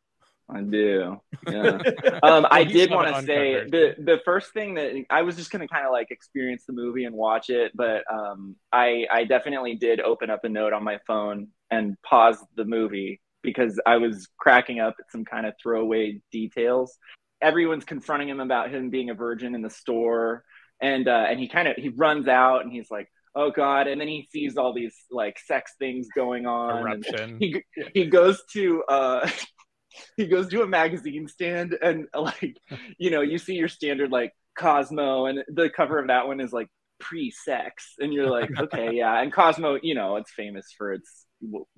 I 0.50 0.62
do. 0.62 1.18
Yeah. 1.48 1.78
Um, 2.24 2.48
I 2.50 2.64
did 2.64 2.90
want 2.90 3.16
to 3.16 3.22
say 3.22 3.66
the 3.70 3.94
the 4.00 4.20
first 4.26 4.52
thing 4.52 4.74
that 4.74 5.06
I 5.10 5.22
was 5.22 5.36
just 5.36 5.52
gonna 5.52 5.68
kind 5.68 5.86
of 5.86 5.92
like 5.92 6.10
experience 6.10 6.64
the 6.66 6.74
movie 6.74 7.06
and 7.06 7.16
watch 7.16 7.50
it, 7.50 7.72
but 7.76 8.04
um, 8.12 8.56
I 8.72 9.06
I 9.12 9.24
definitely 9.24 9.76
did 9.76 10.02
open 10.02 10.30
up 10.30 10.44
a 10.44 10.50
note 10.50 10.74
on 10.74 10.84
my 10.84 11.00
phone 11.06 11.50
and 11.70 11.96
pause 12.02 12.44
the 12.56 12.66
movie 12.66 13.22
because 13.44 13.80
I 13.86 13.98
was 13.98 14.28
cracking 14.38 14.80
up 14.80 14.96
at 15.00 15.12
some 15.12 15.26
kind 15.26 15.46
of 15.46 15.54
throwaway 15.62 16.22
details. 16.32 16.98
Everyone's 17.42 17.86
confronting 17.86 18.30
him 18.30 18.40
about 18.40 18.72
him 18.72 18.90
being 18.90 19.10
a 19.10 19.14
virgin 19.14 19.54
in 19.54 19.62
the 19.62 19.70
store, 19.70 20.44
and 20.82 21.08
uh, 21.08 21.26
and 21.30 21.40
he 21.40 21.48
kind 21.48 21.68
of 21.68 21.76
he 21.78 21.90
runs 21.90 22.28
out 22.28 22.64
and 22.64 22.72
he's 22.72 22.92
like, 22.92 23.10
oh 23.38 23.52
god. 23.52 23.88
And 23.88 24.02
then 24.02 24.08
he 24.08 24.28
sees 24.32 24.58
all 24.58 24.74
these 24.74 24.96
like 25.10 25.40
sex 25.40 25.74
things 25.80 26.08
going 26.14 26.46
on. 26.46 26.80
Eruption. 26.80 27.38
he 27.40 27.64
he 27.94 28.06
goes 28.08 28.42
to 28.54 28.84
uh 28.90 29.30
he 30.18 30.28
goes 30.28 30.50
to 30.50 30.64
a 30.64 30.68
magazine 30.68 31.28
stand 31.28 31.78
and 31.82 32.08
like 32.16 32.58
you 32.98 33.10
know 33.12 33.22
you 33.22 33.38
see 33.38 33.54
your 33.54 33.70
standard 33.70 34.12
like 34.12 34.34
cosmo 34.58 35.28
and 35.28 35.44
the 35.54 35.70
cover 35.70 36.00
of 36.00 36.08
that 36.08 36.28
one 36.28 36.42
is 36.42 36.52
like 36.52 36.68
pre-sex. 37.00 37.94
And 38.00 38.12
you're 38.12 38.30
like 38.30 38.50
okay 38.60 38.94
yeah. 38.94 39.22
And 39.22 39.32
cosmo 39.32 39.78
you 39.82 39.94
know 39.94 40.18
it's 40.18 40.32
famous 40.32 40.74
for 40.76 40.94
its 40.94 41.26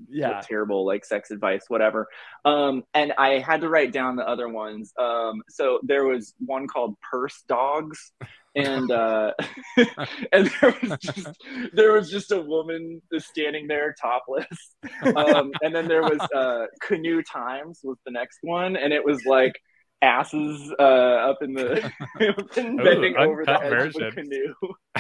yeah. 0.08 0.40
terrible 0.42 0.86
like 0.86 1.04
sex 1.04 1.30
advice 1.30 1.66
whatever. 1.68 2.08
Um 2.46 2.84
and 2.94 3.12
i 3.18 3.40
had 3.40 3.62
to 3.62 3.70
write 3.70 3.92
down 3.92 4.16
the 4.16 4.28
other 4.28 4.48
ones. 4.48 4.94
Um 4.98 5.42
so 5.50 5.82
there 5.84 6.06
was 6.06 6.34
one 6.40 6.68
called 6.68 6.96
purse 7.12 7.44
dogs 7.50 8.14
and 8.56 8.92
uh 8.92 9.32
and 10.32 10.52
there 10.62 10.76
was 10.82 11.00
just 11.02 11.38
there 11.74 11.94
was 11.94 12.10
just 12.10 12.32
a 12.32 12.42
woman 12.42 13.02
standing 13.18 13.68
there 13.68 13.96
topless. 14.02 14.48
Um 15.16 15.52
and 15.62 15.74
then 15.76 15.88
there 15.88 16.02
was 16.02 16.20
uh 16.34 16.66
canoe 16.82 17.22
times 17.22 17.80
was 17.84 17.98
the 18.06 18.12
next 18.12 18.40
one 18.42 18.76
and 18.76 18.94
it 18.94 19.04
was 19.04 19.26
like 19.26 19.54
asses 20.02 20.74
uh 20.80 20.84
up 20.84 21.40
in 21.42 21.54
the 21.54 21.92
bending 22.18 23.16
Ooh, 23.16 23.20
over 23.20 23.46
the 23.46 23.62
edge 23.62 23.96
of 23.96 24.16
canoe. 24.16 24.54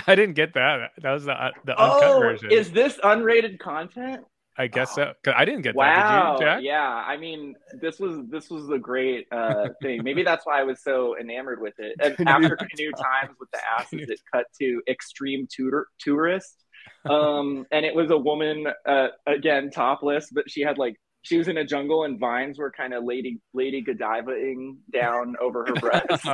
I 0.08 0.16
didn't 0.16 0.36
get 0.36 0.54
that. 0.56 0.92
That 1.02 1.14
was 1.14 1.26
the 1.26 1.32
uh, 1.32 1.52
the 1.66 1.82
uncut 1.82 2.04
oh, 2.04 2.20
version. 2.20 2.52
is 2.52 2.72
this 2.72 2.98
unrated 3.04 3.60
content 3.60 4.26
I 4.60 4.68
guess 4.68 4.94
so. 4.94 5.14
I 5.34 5.46
didn't 5.46 5.62
get 5.62 5.74
wow. 5.74 6.38
that. 6.38 6.62
You, 6.62 6.68
yeah, 6.68 6.84
I 6.84 7.16
mean, 7.16 7.56
this 7.82 7.98
was 7.98 8.28
this 8.30 8.50
was 8.50 8.70
a 8.70 8.78
great 8.78 9.26
uh, 9.32 9.70
thing. 9.82 10.04
Maybe 10.04 10.22
that's 10.22 10.46
why 10.46 10.60
I 10.60 10.64
was 10.64 10.84
so 10.84 11.18
enamored 11.18 11.62
with 11.62 11.76
it. 11.78 11.96
And 12.02 12.28
after 12.28 12.58
Canoe 12.58 12.92
Times 12.92 13.38
with 13.40 13.50
the 13.52 13.60
asses, 13.80 14.10
it 14.10 14.20
cut 14.34 14.48
to 14.60 14.82
Extreme 14.90 15.48
Tutor 15.50 15.88
Tourist, 16.02 16.66
um, 17.10 17.68
and 17.72 17.86
it 17.86 17.96
was 17.96 18.12
a 18.12 18.18
woman 18.18 18.68
uh, 18.86 19.08
again 19.26 19.72
topless, 19.72 20.30
but 20.30 20.52
she 20.52 20.60
had 20.60 20.78
like 20.78 20.98
she 21.22 21.38
was 21.38 21.48
in 21.48 21.58
a 21.58 21.64
jungle 21.64 22.04
and 22.04 22.20
vines 22.20 22.60
were 22.60 22.70
kind 22.70 22.94
of 22.94 23.06
lady 23.06 23.40
lady 23.54 23.82
Godivaing 23.82 24.76
down 24.92 25.36
over 25.40 25.66
her 25.68 25.74
breast. 25.76 26.28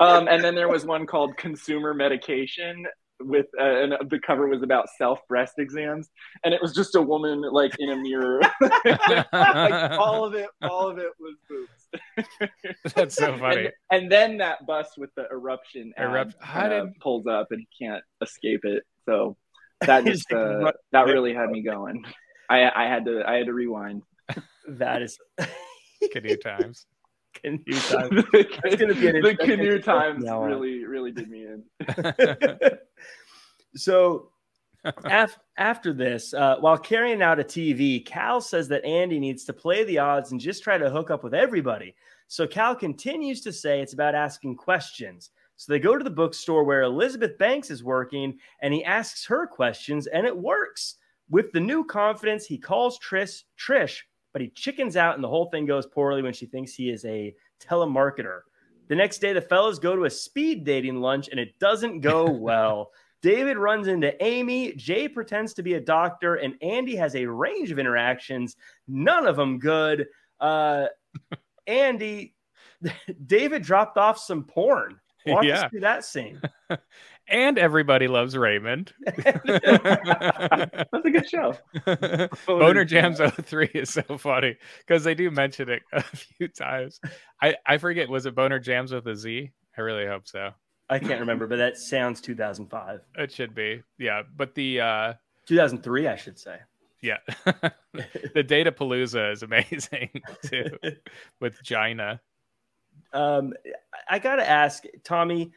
um, 0.00 0.26
and 0.26 0.42
then 0.42 0.54
there 0.54 0.68
was 0.68 0.86
one 0.86 1.06
called 1.06 1.36
Consumer 1.36 1.92
Medication, 1.92 2.86
with 3.20 3.46
uh, 3.58 3.64
and 3.64 3.92
the 4.10 4.18
cover 4.18 4.46
was 4.46 4.62
about 4.62 4.88
self 4.96 5.20
breast 5.28 5.54
exams. 5.58 6.08
And 6.44 6.54
it 6.54 6.62
was 6.62 6.74
just 6.74 6.94
a 6.94 7.02
woman 7.02 7.42
like 7.42 7.74
in 7.78 7.90
a 7.90 7.96
mirror. 7.96 8.40
Like 9.32 9.98
all 9.98 10.24
of 10.24 10.34
it 10.34 10.48
all 10.62 10.88
of 10.88 10.98
it 10.98 11.10
was 11.18 11.36
boobs. 11.48 12.52
That's 12.94 13.14
so 13.16 13.36
funny. 13.38 13.66
and, 13.66 13.72
and, 13.90 14.12
then 14.12 14.38
that 14.38 14.66
bus 14.66 14.96
with 14.96 15.10
the 15.16 15.26
eruption 15.30 15.92
Erupt- 15.98 16.34
ad, 16.42 16.72
uh, 16.72 16.86
pulls 17.00 17.26
up 17.26 17.48
and 17.50 17.60
he 17.60 17.84
can't 17.86 18.02
escape 18.22 18.60
it. 18.64 18.84
So 19.06 19.36
that 19.80 20.04
just 20.06 20.30
uh, 20.32 20.72
that 20.92 21.06
really 21.06 21.34
had 21.34 21.50
me 21.50 21.62
going. 21.62 22.04
I 22.50 22.70
i 22.70 22.84
had 22.84 23.04
to 23.06 23.22
i 23.26 23.34
had 23.34 23.46
to 23.46 23.52
rewind. 23.52 24.02
That 24.68 25.02
is 25.02 25.18
canoe 26.12 26.36
times 26.36 26.86
canoe 27.42 27.58
times. 27.66 28.10
the, 28.10 29.20
the 29.22 29.36
canoe 29.36 29.80
times 29.80 30.24
really, 30.24 30.84
really 30.84 31.12
did 31.12 31.28
me 31.30 31.46
in. 31.46 31.64
so 33.76 34.30
af- 34.84 35.38
after 35.56 35.92
this, 35.92 36.34
uh, 36.34 36.56
while 36.60 36.78
carrying 36.78 37.22
out 37.22 37.40
a 37.40 37.44
TV, 37.44 38.04
Cal 38.04 38.40
says 38.40 38.68
that 38.68 38.84
Andy 38.84 39.18
needs 39.18 39.44
to 39.44 39.52
play 39.52 39.84
the 39.84 39.98
odds 39.98 40.32
and 40.32 40.40
just 40.40 40.62
try 40.62 40.78
to 40.78 40.90
hook 40.90 41.10
up 41.10 41.24
with 41.24 41.34
everybody. 41.34 41.94
So 42.28 42.46
Cal 42.46 42.74
continues 42.74 43.40
to 43.42 43.52
say 43.52 43.80
it's 43.80 43.94
about 43.94 44.14
asking 44.14 44.56
questions. 44.56 45.30
So 45.56 45.72
they 45.72 45.80
go 45.80 45.98
to 45.98 46.04
the 46.04 46.10
bookstore 46.10 46.62
where 46.62 46.82
Elizabeth 46.82 47.36
Banks 47.38 47.70
is 47.70 47.82
working 47.82 48.38
and 48.62 48.72
he 48.72 48.84
asks 48.84 49.26
her 49.26 49.46
questions 49.46 50.06
and 50.06 50.26
it 50.26 50.36
works. 50.36 50.96
With 51.30 51.52
the 51.52 51.60
new 51.60 51.84
confidence, 51.84 52.46
he 52.46 52.56
calls 52.56 52.98
Trish, 53.00 53.42
Trish 53.58 54.02
but 54.32 54.42
he 54.42 54.48
chickens 54.50 54.96
out 54.96 55.14
and 55.14 55.24
the 55.24 55.28
whole 55.28 55.46
thing 55.50 55.66
goes 55.66 55.86
poorly 55.86 56.22
when 56.22 56.32
she 56.32 56.46
thinks 56.46 56.72
he 56.74 56.90
is 56.90 57.04
a 57.04 57.34
telemarketer. 57.60 58.40
The 58.88 58.96
next 58.96 59.18
day, 59.18 59.32
the 59.32 59.40
fellas 59.42 59.78
go 59.78 59.94
to 59.96 60.04
a 60.04 60.10
speed 60.10 60.64
dating 60.64 61.00
lunch 61.00 61.28
and 61.28 61.38
it 61.38 61.58
doesn't 61.58 62.00
go 62.00 62.30
well. 62.30 62.90
David 63.20 63.56
runs 63.58 63.88
into 63.88 64.14
Amy. 64.24 64.72
Jay 64.74 65.08
pretends 65.08 65.52
to 65.54 65.62
be 65.64 65.74
a 65.74 65.80
doctor, 65.80 66.36
and 66.36 66.54
Andy 66.62 66.94
has 66.94 67.16
a 67.16 67.26
range 67.26 67.72
of 67.72 67.78
interactions, 67.80 68.54
none 68.86 69.26
of 69.26 69.34
them 69.36 69.58
good. 69.58 70.06
Uh, 70.38 70.86
Andy, 71.66 72.34
David 73.26 73.62
dropped 73.62 73.98
off 73.98 74.18
some 74.18 74.44
porn. 74.44 75.00
Walk 75.26 75.42
Yeah. 75.44 75.64
us 75.64 75.70
through 75.70 75.80
that 75.80 76.04
scene. 76.04 76.40
And 77.28 77.58
everybody 77.58 78.08
loves 78.08 78.36
Raymond. 78.36 78.92
That's 79.06 79.36
a 81.04 81.10
good 81.10 81.28
show. 81.28 81.54
Boner 82.46 82.84
Jams 82.84 83.20
03 83.20 83.70
is 83.74 83.90
so 83.90 84.02
funny 84.18 84.56
because 84.78 85.04
they 85.04 85.14
do 85.14 85.30
mention 85.30 85.68
it 85.68 85.82
a 85.92 86.02
few 86.02 86.48
times. 86.48 87.00
I, 87.42 87.56
I 87.66 87.78
forget, 87.78 88.08
was 88.08 88.26
it 88.26 88.34
Boner 88.34 88.58
Jams 88.58 88.92
with 88.92 89.06
a 89.06 89.16
Z? 89.16 89.50
I 89.76 89.80
really 89.80 90.06
hope 90.06 90.26
so. 90.26 90.50
I 90.90 90.98
can't 90.98 91.20
remember, 91.20 91.46
but 91.46 91.56
that 91.56 91.76
sounds 91.76 92.20
2005. 92.22 93.00
It 93.16 93.32
should 93.32 93.54
be. 93.54 93.82
Yeah. 93.98 94.22
But 94.36 94.54
the 94.54 94.80
uh 94.80 95.14
2003, 95.46 96.08
I 96.08 96.16
should 96.16 96.38
say. 96.38 96.58
yeah. 97.02 97.18
the 98.34 98.42
Data 98.42 98.72
Palooza 98.72 99.32
is 99.32 99.42
amazing 99.42 100.10
too 100.44 100.70
with 101.40 101.62
Gina. 101.62 102.20
Um, 103.12 103.52
I 104.08 104.18
gotta 104.18 104.48
ask, 104.48 104.84
Tommy, 105.04 105.52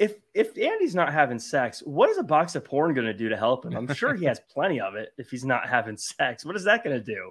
if 0.00 0.14
if 0.34 0.58
Andy's 0.58 0.94
not 0.96 1.12
having 1.12 1.38
sex, 1.38 1.80
what 1.84 2.10
is 2.10 2.18
a 2.18 2.22
box 2.24 2.56
of 2.56 2.64
porn 2.64 2.94
gonna 2.94 3.14
do 3.14 3.28
to 3.28 3.36
help 3.36 3.64
him? 3.64 3.76
I'm 3.76 3.86
sure 3.94 4.14
he 4.14 4.24
has 4.24 4.40
plenty 4.52 4.80
of 4.80 4.96
it 4.96 5.12
if 5.18 5.30
he's 5.30 5.44
not 5.44 5.68
having 5.68 5.96
sex. 5.96 6.44
What 6.44 6.56
is 6.56 6.64
that 6.64 6.82
gonna 6.82 7.00
do? 7.00 7.30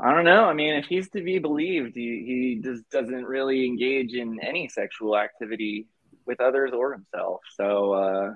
I 0.00 0.14
don't 0.14 0.24
know. 0.24 0.44
I 0.46 0.54
mean, 0.54 0.74
if 0.74 0.86
he's 0.86 1.08
to 1.10 1.22
be 1.22 1.38
believed, 1.38 1.94
he, 1.94 2.24
he 2.26 2.60
just 2.62 2.88
doesn't 2.90 3.24
really 3.24 3.66
engage 3.66 4.14
in 4.14 4.38
any 4.42 4.68
sexual 4.68 5.18
activity 5.18 5.86
with 6.24 6.40
others 6.40 6.70
or 6.72 6.92
himself. 6.92 7.40
So, 7.56 7.92
uh, 7.92 8.34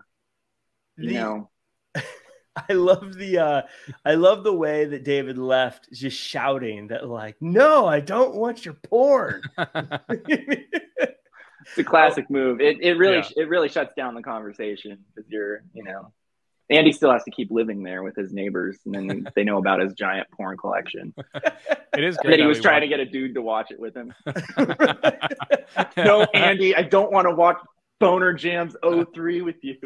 you 0.97 1.09
The- 1.09 1.15
know, 1.15 1.51
I 2.69 2.75
love 2.75 3.15
the 3.15 3.39
uh 3.39 3.63
I 4.05 4.15
love 4.15 4.45
the 4.45 4.53
way 4.53 4.85
that 4.85 5.05
David 5.05 5.39
left 5.39 5.91
just 5.93 6.19
shouting 6.19 6.89
that 6.89 7.09
like, 7.09 7.37
no, 7.41 7.87
I 7.87 8.01
don't 8.01 8.35
want 8.35 8.65
your 8.67 8.75
porn. 8.75 9.43
it's 11.67 11.79
a 11.79 11.85
classic 11.85 12.27
oh. 12.29 12.33
move. 12.33 12.61
It, 12.61 12.83
it 12.83 12.95
really 12.99 13.17
Yeah. 13.19 13.43
it 13.45 13.49
really 13.49 13.69
shuts 13.69 13.95
down 13.95 14.15
the 14.15 14.23
conversation 14.23 14.99
because 15.15 15.31
you're, 15.31 15.63
you 15.73 15.85
know, 15.85 16.13
Andy 16.71 16.93
still 16.93 17.13
has 17.13 17.23
to 17.25 17.31
keep 17.31 17.51
living 17.51 17.83
there 17.83 18.03
with 18.03 18.17
his 18.17 18.33
neighbors, 18.33 18.79
and 18.87 18.95
then 18.95 19.29
they 19.37 19.45
know 19.45 19.59
about 19.59 19.81
his 19.81 19.93
giant 19.95 20.31
porn 20.31 20.57
collection. 20.57 21.15
It 21.95 22.05
is 22.05 22.17
And 22.17 22.25
great. 22.25 22.41
he 22.41 22.47
was 22.47 22.59
trying 22.59 22.81
to 22.81 22.89
get 22.89 23.01
a 23.01 23.05
dude 23.05 23.35
to 23.35 23.43
watch 23.43 23.71
it 23.71 23.79
with 23.79 23.95
him. 23.95 24.15
no, 25.99 26.23
Andy, 26.33 26.75
I 26.75 26.81
don't 26.81 27.13
want 27.13 27.29
to 27.29 27.35
watch 27.35 27.59
Boner 28.01 28.33
Jams 28.33 28.75
03 28.83 29.43
with 29.43 29.57
you. 29.63 29.77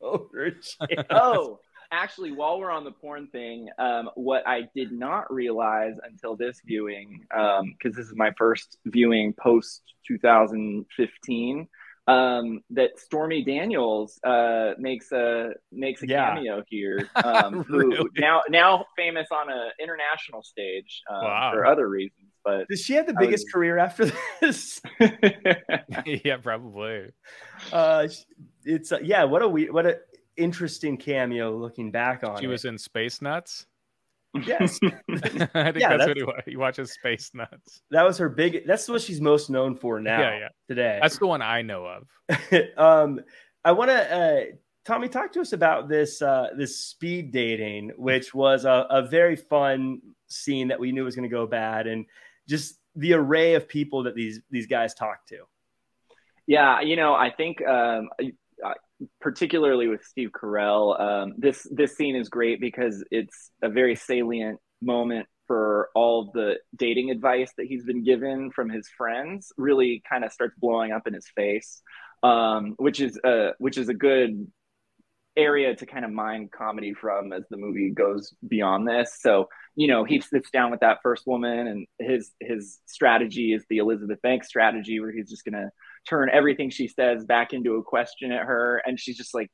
Boner 0.00 0.50
jam. 0.52 1.04
oh, 1.10 1.58
actually, 1.92 2.32
while 2.32 2.58
we're 2.58 2.70
on 2.70 2.84
the 2.84 2.90
porn 2.92 3.28
thing, 3.28 3.68
um, 3.78 4.10
what 4.14 4.46
I 4.46 4.68
did 4.74 4.92
not 4.92 5.32
realize 5.32 5.94
until 6.08 6.36
this 6.36 6.60
viewing, 6.64 7.24
because 7.30 7.96
this 7.96 8.06
is 8.06 8.14
my 8.16 8.32
first 8.38 8.78
viewing 8.86 9.32
post 9.34 9.82
2015, 10.06 11.68
um, 12.08 12.60
that 12.70 12.98
Stormy 13.00 13.42
Daniels 13.44 14.18
uh, 14.24 14.72
makes 14.78 15.10
a 15.10 15.50
makes 15.72 16.02
a 16.02 16.06
Yeah. 16.08 16.34
cameo 16.34 16.62
here. 16.68 17.08
Um, 17.24 17.64
who 17.64 17.78
Really? 17.90 18.10
now 18.16 18.42
now 18.48 18.86
famous 18.96 19.26
on 19.32 19.50
an 19.50 19.70
international 19.80 20.42
stage 20.44 21.02
um, 21.10 21.24
Wow. 21.24 21.50
for 21.52 21.66
other 21.66 21.88
reasons, 21.88 22.30
but. 22.44 22.68
Does 22.68 22.80
she 22.82 22.94
have 22.94 23.06
the 23.08 23.14
biggest 23.18 23.46
was- 23.46 23.52
career 23.52 23.78
after 23.78 24.12
this? 24.40 24.80
yeah, 26.24 26.36
probably. 26.36 27.10
Uh, 27.72 28.06
it's 28.64 28.92
uh, 28.92 28.98
yeah. 29.02 29.24
What 29.24 29.42
a 29.42 29.48
we 29.48 29.68
what 29.70 29.86
a 29.86 29.98
interesting 30.36 30.96
cameo 30.96 31.56
looking 31.56 31.90
back 31.90 32.24
on. 32.24 32.38
She 32.38 32.44
it. 32.46 32.48
was 32.48 32.64
in 32.64 32.78
Space 32.78 33.20
Nuts. 33.22 33.66
yes. 34.44 34.78
I 34.84 34.90
think 34.90 35.54
Yeah, 35.54 35.96
that's, 35.96 36.06
that's- 36.06 36.08
what 36.08 36.16
he, 36.16 36.22
wa- 36.24 36.40
he 36.46 36.56
watches 36.56 36.92
Space 36.92 37.30
Nuts. 37.34 37.82
That 37.90 38.02
was 38.04 38.18
her 38.18 38.28
big. 38.28 38.66
That's 38.66 38.88
what 38.88 39.00
she's 39.02 39.20
most 39.20 39.50
known 39.50 39.74
for 39.76 40.00
now. 40.00 40.20
Yeah, 40.20 40.38
yeah. 40.38 40.48
Today. 40.68 40.98
That's 41.00 41.18
the 41.18 41.26
one 41.26 41.42
I 41.42 41.62
know 41.62 41.86
of. 41.86 42.06
um, 42.76 43.20
I 43.64 43.72
want 43.72 43.90
to, 43.90 44.14
uh, 44.14 44.40
Tommy, 44.84 45.08
talk 45.08 45.32
to 45.32 45.40
us 45.40 45.52
about 45.52 45.88
this 45.88 46.20
uh, 46.22 46.48
this 46.56 46.78
speed 46.78 47.32
dating, 47.32 47.92
which 47.96 48.34
was 48.34 48.64
a, 48.64 48.86
a 48.90 49.02
very 49.08 49.36
fun 49.36 50.00
scene 50.28 50.68
that 50.68 50.78
we 50.78 50.92
knew 50.92 51.04
was 51.04 51.16
going 51.16 51.28
to 51.28 51.34
go 51.34 51.46
bad, 51.46 51.86
and 51.86 52.04
just 52.48 52.78
the 52.94 53.14
array 53.14 53.54
of 53.54 53.66
people 53.66 54.04
that 54.04 54.14
these 54.14 54.40
these 54.50 54.66
guys 54.66 54.94
talked 54.94 55.28
to. 55.30 55.38
Yeah, 56.46 56.80
you 56.82 56.94
know, 56.94 57.14
I 57.14 57.30
think 57.30 57.66
um, 57.66 58.08
particularly 59.26 59.88
with 59.88 60.04
Steve 60.04 60.30
Carell, 60.30 61.00
um, 61.00 61.34
this 61.36 61.66
this 61.72 61.96
scene 61.96 62.14
is 62.14 62.28
great 62.28 62.60
because 62.60 63.04
it's 63.10 63.50
a 63.60 63.68
very 63.68 63.96
salient 63.96 64.60
moment 64.80 65.26
for 65.48 65.88
all 65.96 66.30
the 66.32 66.54
dating 66.76 67.10
advice 67.10 67.50
that 67.56 67.66
he's 67.66 67.82
been 67.82 68.04
given 68.04 68.52
from 68.52 68.70
his 68.70 68.88
friends. 68.96 69.50
Really, 69.58 70.00
kind 70.08 70.24
of 70.24 70.32
starts 70.32 70.54
blowing 70.56 70.92
up 70.92 71.08
in 71.08 71.12
his 71.12 71.26
face, 71.34 71.82
um, 72.22 72.76
which 72.78 73.00
is 73.00 73.18
a 73.24 73.50
which 73.58 73.78
is 73.78 73.88
a 73.88 73.94
good 73.94 74.46
area 75.36 75.74
to 75.74 75.86
kind 75.86 76.04
of 76.04 76.12
mine 76.12 76.48
comedy 76.56 76.94
from 76.94 77.32
as 77.32 77.42
the 77.50 77.56
movie 77.56 77.90
goes 77.90 78.32
beyond 78.46 78.86
this. 78.86 79.18
So, 79.20 79.48
you 79.74 79.88
know, 79.88 80.04
he 80.04 80.20
sits 80.20 80.50
down 80.52 80.70
with 80.70 80.80
that 80.80 80.98
first 81.02 81.26
woman 81.26 81.66
and 81.66 81.86
his 81.98 82.30
his 82.38 82.78
strategy 82.86 83.54
is 83.54 83.64
the 83.68 83.78
Elizabeth 83.78 84.22
Banks 84.22 84.46
strategy 84.46 85.00
where 85.00 85.10
he's 85.10 85.28
just 85.28 85.44
gonna 85.44 85.70
turn 86.08 86.30
everything 86.32 86.70
she 86.70 86.88
says 86.88 87.24
back 87.24 87.52
into 87.52 87.74
a 87.74 87.82
question 87.82 88.32
at 88.32 88.44
her 88.44 88.82
and 88.86 88.98
she's 88.98 89.16
just 89.16 89.34
like, 89.34 89.50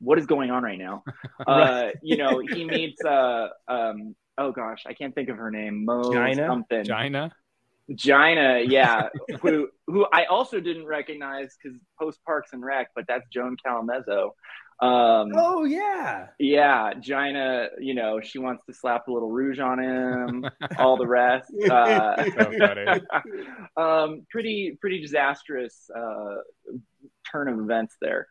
What 0.00 0.18
is 0.18 0.26
going 0.26 0.50
on 0.50 0.62
right 0.62 0.78
now? 0.78 1.04
uh, 1.46 1.90
you 2.02 2.16
know, 2.16 2.40
he 2.40 2.64
meets 2.64 3.04
uh 3.04 3.48
um 3.68 4.14
oh 4.38 4.52
gosh, 4.52 4.84
I 4.86 4.94
can't 4.94 5.14
think 5.14 5.28
of 5.28 5.36
her 5.36 5.50
name. 5.50 5.84
Mo 5.84 6.12
Gina? 6.12 6.46
something. 6.46 6.84
Gina. 6.84 7.32
Gina, 7.94 8.60
yeah, 8.66 9.08
who 9.40 9.68
who 9.86 10.06
I 10.12 10.24
also 10.24 10.60
didn't 10.60 10.86
recognize 10.86 11.56
because 11.60 11.78
post 12.00 12.20
Parks 12.24 12.50
and 12.52 12.64
Rec, 12.64 12.88
but 12.94 13.04
that's 13.08 13.26
Joan 13.32 13.56
Callamezzo. 13.64 14.30
Um, 14.82 15.28
Oh 15.36 15.64
yeah, 15.64 16.28
yeah, 16.38 16.94
Gina, 16.98 17.68
you 17.78 17.92
know, 17.94 18.20
she 18.20 18.38
wants 18.38 18.64
to 18.66 18.72
slap 18.72 19.08
a 19.08 19.12
little 19.12 19.30
rouge 19.30 19.58
on 19.58 19.78
him, 19.78 20.46
all 20.78 20.96
the 20.96 21.06
rest. 21.06 21.52
Uh, 21.70 22.24
So 22.38 23.02
um, 23.82 24.26
pretty 24.30 24.78
pretty 24.80 25.00
disastrous 25.00 25.90
uh, 25.94 26.36
turn 27.30 27.48
of 27.48 27.58
events 27.58 27.96
there. 28.00 28.28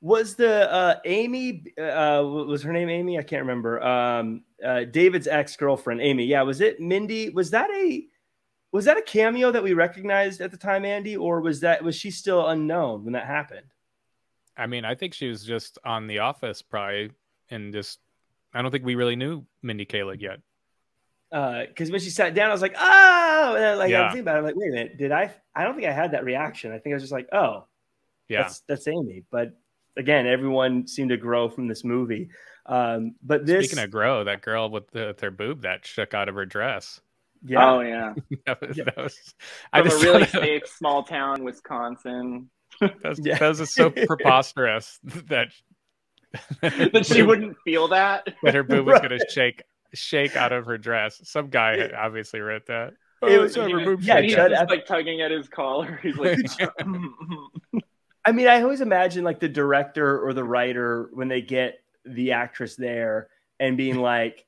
was 0.00 0.34
the 0.34 0.70
uh, 0.72 0.94
Amy? 1.04 1.64
Uh, 1.78 2.22
was 2.24 2.62
her 2.62 2.72
name 2.72 2.88
Amy? 2.88 3.18
I 3.18 3.22
can't 3.22 3.42
remember. 3.42 3.82
Um, 3.82 4.44
uh, 4.64 4.84
David's 4.84 5.26
ex 5.26 5.56
girlfriend, 5.56 6.00
Amy. 6.00 6.24
Yeah, 6.24 6.42
was 6.42 6.60
it 6.60 6.80
Mindy? 6.80 7.30
Was 7.30 7.50
that 7.50 7.70
a 7.70 8.04
was 8.72 8.84
that 8.86 8.96
a 8.98 9.02
cameo 9.02 9.50
that 9.52 9.62
we 9.62 9.74
recognized 9.74 10.40
at 10.40 10.50
the 10.50 10.56
time, 10.58 10.84
Andy, 10.84 11.16
or 11.16 11.40
was 11.40 11.60
that 11.60 11.82
was 11.84 11.96
she 11.96 12.10
still 12.10 12.46
unknown 12.48 13.04
when 13.04 13.12
that 13.14 13.26
happened? 13.26 13.66
I 14.56 14.66
mean, 14.66 14.84
I 14.84 14.94
think 14.94 15.14
she 15.14 15.28
was 15.28 15.44
just 15.44 15.78
on 15.84 16.06
The 16.06 16.20
Office, 16.20 16.62
probably, 16.62 17.10
and 17.50 17.72
just. 17.72 17.98
I 18.54 18.62
don't 18.62 18.70
think 18.70 18.84
we 18.86 18.94
really 18.94 19.16
knew 19.16 19.44
Mindy 19.62 19.84
Kaling 19.84 20.20
yet. 20.22 20.38
because 21.30 21.90
when 21.90 22.00
she 22.00 22.08
sat 22.10 22.34
down, 22.34 22.48
I 22.48 22.52
was 22.52 22.62
like, 22.62 22.74
oh, 22.78 23.52
and 23.54 23.62
then, 23.62 23.78
like 23.78 23.90
Yeah. 23.90 24.02
I'm 24.02 24.08
thinking 24.10 24.20
about 24.22 24.36
it, 24.36 24.38
I'm 24.38 24.44
like, 24.44 24.56
wait 24.56 24.68
a 24.68 24.72
minute, 24.72 24.96
did 24.96 25.12
I? 25.12 25.34
I 25.54 25.64
don't 25.64 25.74
think 25.74 25.86
I 25.86 25.92
had 25.92 26.12
that 26.12 26.24
reaction. 26.24 26.72
I 26.72 26.78
think 26.78 26.92
I 26.92 26.96
was 26.96 27.02
just 27.02 27.12
like, 27.12 27.28
oh, 27.32 27.66
Yeah, 28.28 28.42
that's 28.42 28.60
that's 28.60 28.88
Amy. 28.88 29.24
But 29.30 29.52
again, 29.98 30.26
everyone 30.26 30.86
seemed 30.86 31.10
to 31.10 31.16
grow 31.18 31.48
from 31.50 31.68
this 31.68 31.84
movie. 31.84 32.30
Um, 32.64 33.14
but 33.22 33.44
this, 33.44 33.66
Speaking 33.66 33.84
of 33.84 33.90
grow, 33.90 34.24
that 34.24 34.40
girl 34.42 34.70
with, 34.70 34.90
the, 34.90 35.08
with 35.08 35.20
her 35.20 35.30
boob 35.30 35.62
that 35.62 35.86
shook 35.86 36.14
out 36.14 36.28
of 36.30 36.34
her 36.34 36.46
dress. 36.46 37.00
yeah, 37.44 37.70
Oh 37.72 37.80
yeah, 37.80 38.14
That 38.46 38.60
was, 38.60 38.76
Yeah. 38.76 38.84
that 38.84 38.96
was 38.96 39.34
I 39.72 39.82
from 39.82 39.90
a 39.90 39.94
really 40.02 40.24
thought 40.24 40.40
safe 40.42 40.66
small 40.66 41.02
town, 41.02 41.44
Wisconsin, 41.44 42.48
that 42.80 43.02
was, 43.04 43.20
Yeah. 43.22 43.38
that 43.38 43.48
was 43.48 43.58
just 43.58 43.74
so 43.74 43.90
preposterous 44.06 44.98
that 45.04 45.48
that 46.60 47.06
she 47.06 47.22
wouldn't 47.24 47.56
feel 47.64 47.88
that. 47.88 48.28
that 48.42 48.54
her 48.54 48.62
boob 48.62 48.86
was 48.86 48.94
Right. 49.00 49.08
going 49.08 49.18
to 49.20 49.26
shake 49.30 49.62
shake 49.94 50.36
out 50.36 50.52
of 50.52 50.66
her 50.66 50.76
dress. 50.78 51.20
Some 51.24 51.48
guy 51.48 51.90
obviously 51.96 52.40
wrote 52.40 52.66
that. 52.66 52.88
It 53.22 53.38
Oh, 53.38 53.42
was- 53.42 53.54
sorry, 53.54 53.72
her 53.72 53.80
boob 53.84 54.02
yeah, 54.02 54.20
he's 54.20 54.34
just 54.34 54.52
Ep- 54.54 54.68
like 54.68 54.84
tugging 54.86 55.22
at 55.22 55.30
his 55.30 55.48
collar. 55.48 55.98
He's 56.02 56.16
like, 56.18 56.38
I 58.24 58.32
mean, 58.32 58.48
I 58.48 58.60
always 58.62 58.80
imagine 58.80 59.24
like 59.24 59.40
the 59.40 59.48
director 59.48 60.20
or 60.26 60.32
the 60.34 60.44
writer 60.44 61.08
when 61.12 61.28
they 61.28 61.40
get 61.40 61.78
the 62.04 62.32
actress 62.32 62.74
there 62.76 63.28
and 63.60 63.76
being 63.76 63.96
like, 63.96 64.44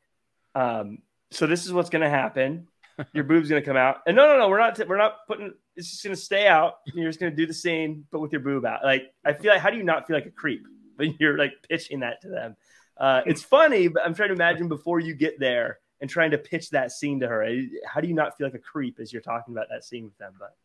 um, 0.55 0.99
"So 1.31 1.47
this 1.47 1.65
is 1.65 1.73
what's 1.73 1.89
going 1.89 2.03
to 2.03 2.11
happen. 2.11 2.67
Your 3.13 3.25
boob's 3.25 3.49
going 3.49 3.63
to 3.63 3.67
come 3.67 3.77
out." 3.77 3.99
And 4.07 4.17
no, 4.17 4.27
no, 4.27 4.39
no, 4.39 4.49
we're 4.49 4.59
not. 4.59 4.89
we're 4.89 4.97
not 4.97 5.27
putting. 5.27 5.53
It's 5.77 5.91
just 5.91 6.05
going 6.05 6.15
to 6.15 6.21
stay 6.21 6.47
out. 6.47 6.75
You're 6.87 7.09
just 7.09 7.21
going 7.21 7.33
to 7.33 7.37
do 7.37 7.47
the 7.47 7.55
scene, 7.55 8.05
but 8.11 8.21
with 8.21 8.33
your 8.33 8.41
boob 8.41 8.65
out. 8.65 8.85
Like, 8.85 9.13
I 9.25 9.33
feel 9.33 9.53
like, 9.53 9.61
how 9.61 9.71
do 9.71 9.77
you 9.77 9.85
not 9.85 10.07
feel 10.07 10.17
like 10.17 10.27
a 10.27 10.31
creep 10.31 10.67
when 10.97 11.17
you're 11.21 11.39
like 11.39 11.53
pitching 11.69 12.01
that 12.01 12.21
to 12.23 12.29
them? 12.29 12.57
Uh, 12.97 13.23
it's 13.27 13.43
funny, 13.43 13.89
but 13.89 14.05
I'm 14.05 14.15
trying 14.15 14.31
to 14.31 14.35
imagine 14.35 14.69
before 14.69 14.99
you 14.99 15.15
get 15.15 15.39
there 15.39 15.79
and 16.01 16.11
trying 16.11 16.33
to 16.33 16.39
pitch 16.39 16.71
that 16.71 16.91
scene 16.91 17.21
to 17.21 17.29
her. 17.29 17.47
How 17.87 18.01
do 18.01 18.09
you 18.09 18.15
not 18.15 18.37
feel 18.37 18.47
like 18.47 18.55
a 18.55 18.59
creep 18.59 18.99
as 19.01 19.13
you're 19.13 19.23
talking 19.23 19.55
about 19.55 19.69
that 19.71 19.85
scene 19.85 20.05
with 20.05 20.19
them? 20.19 20.33
But 20.39 20.57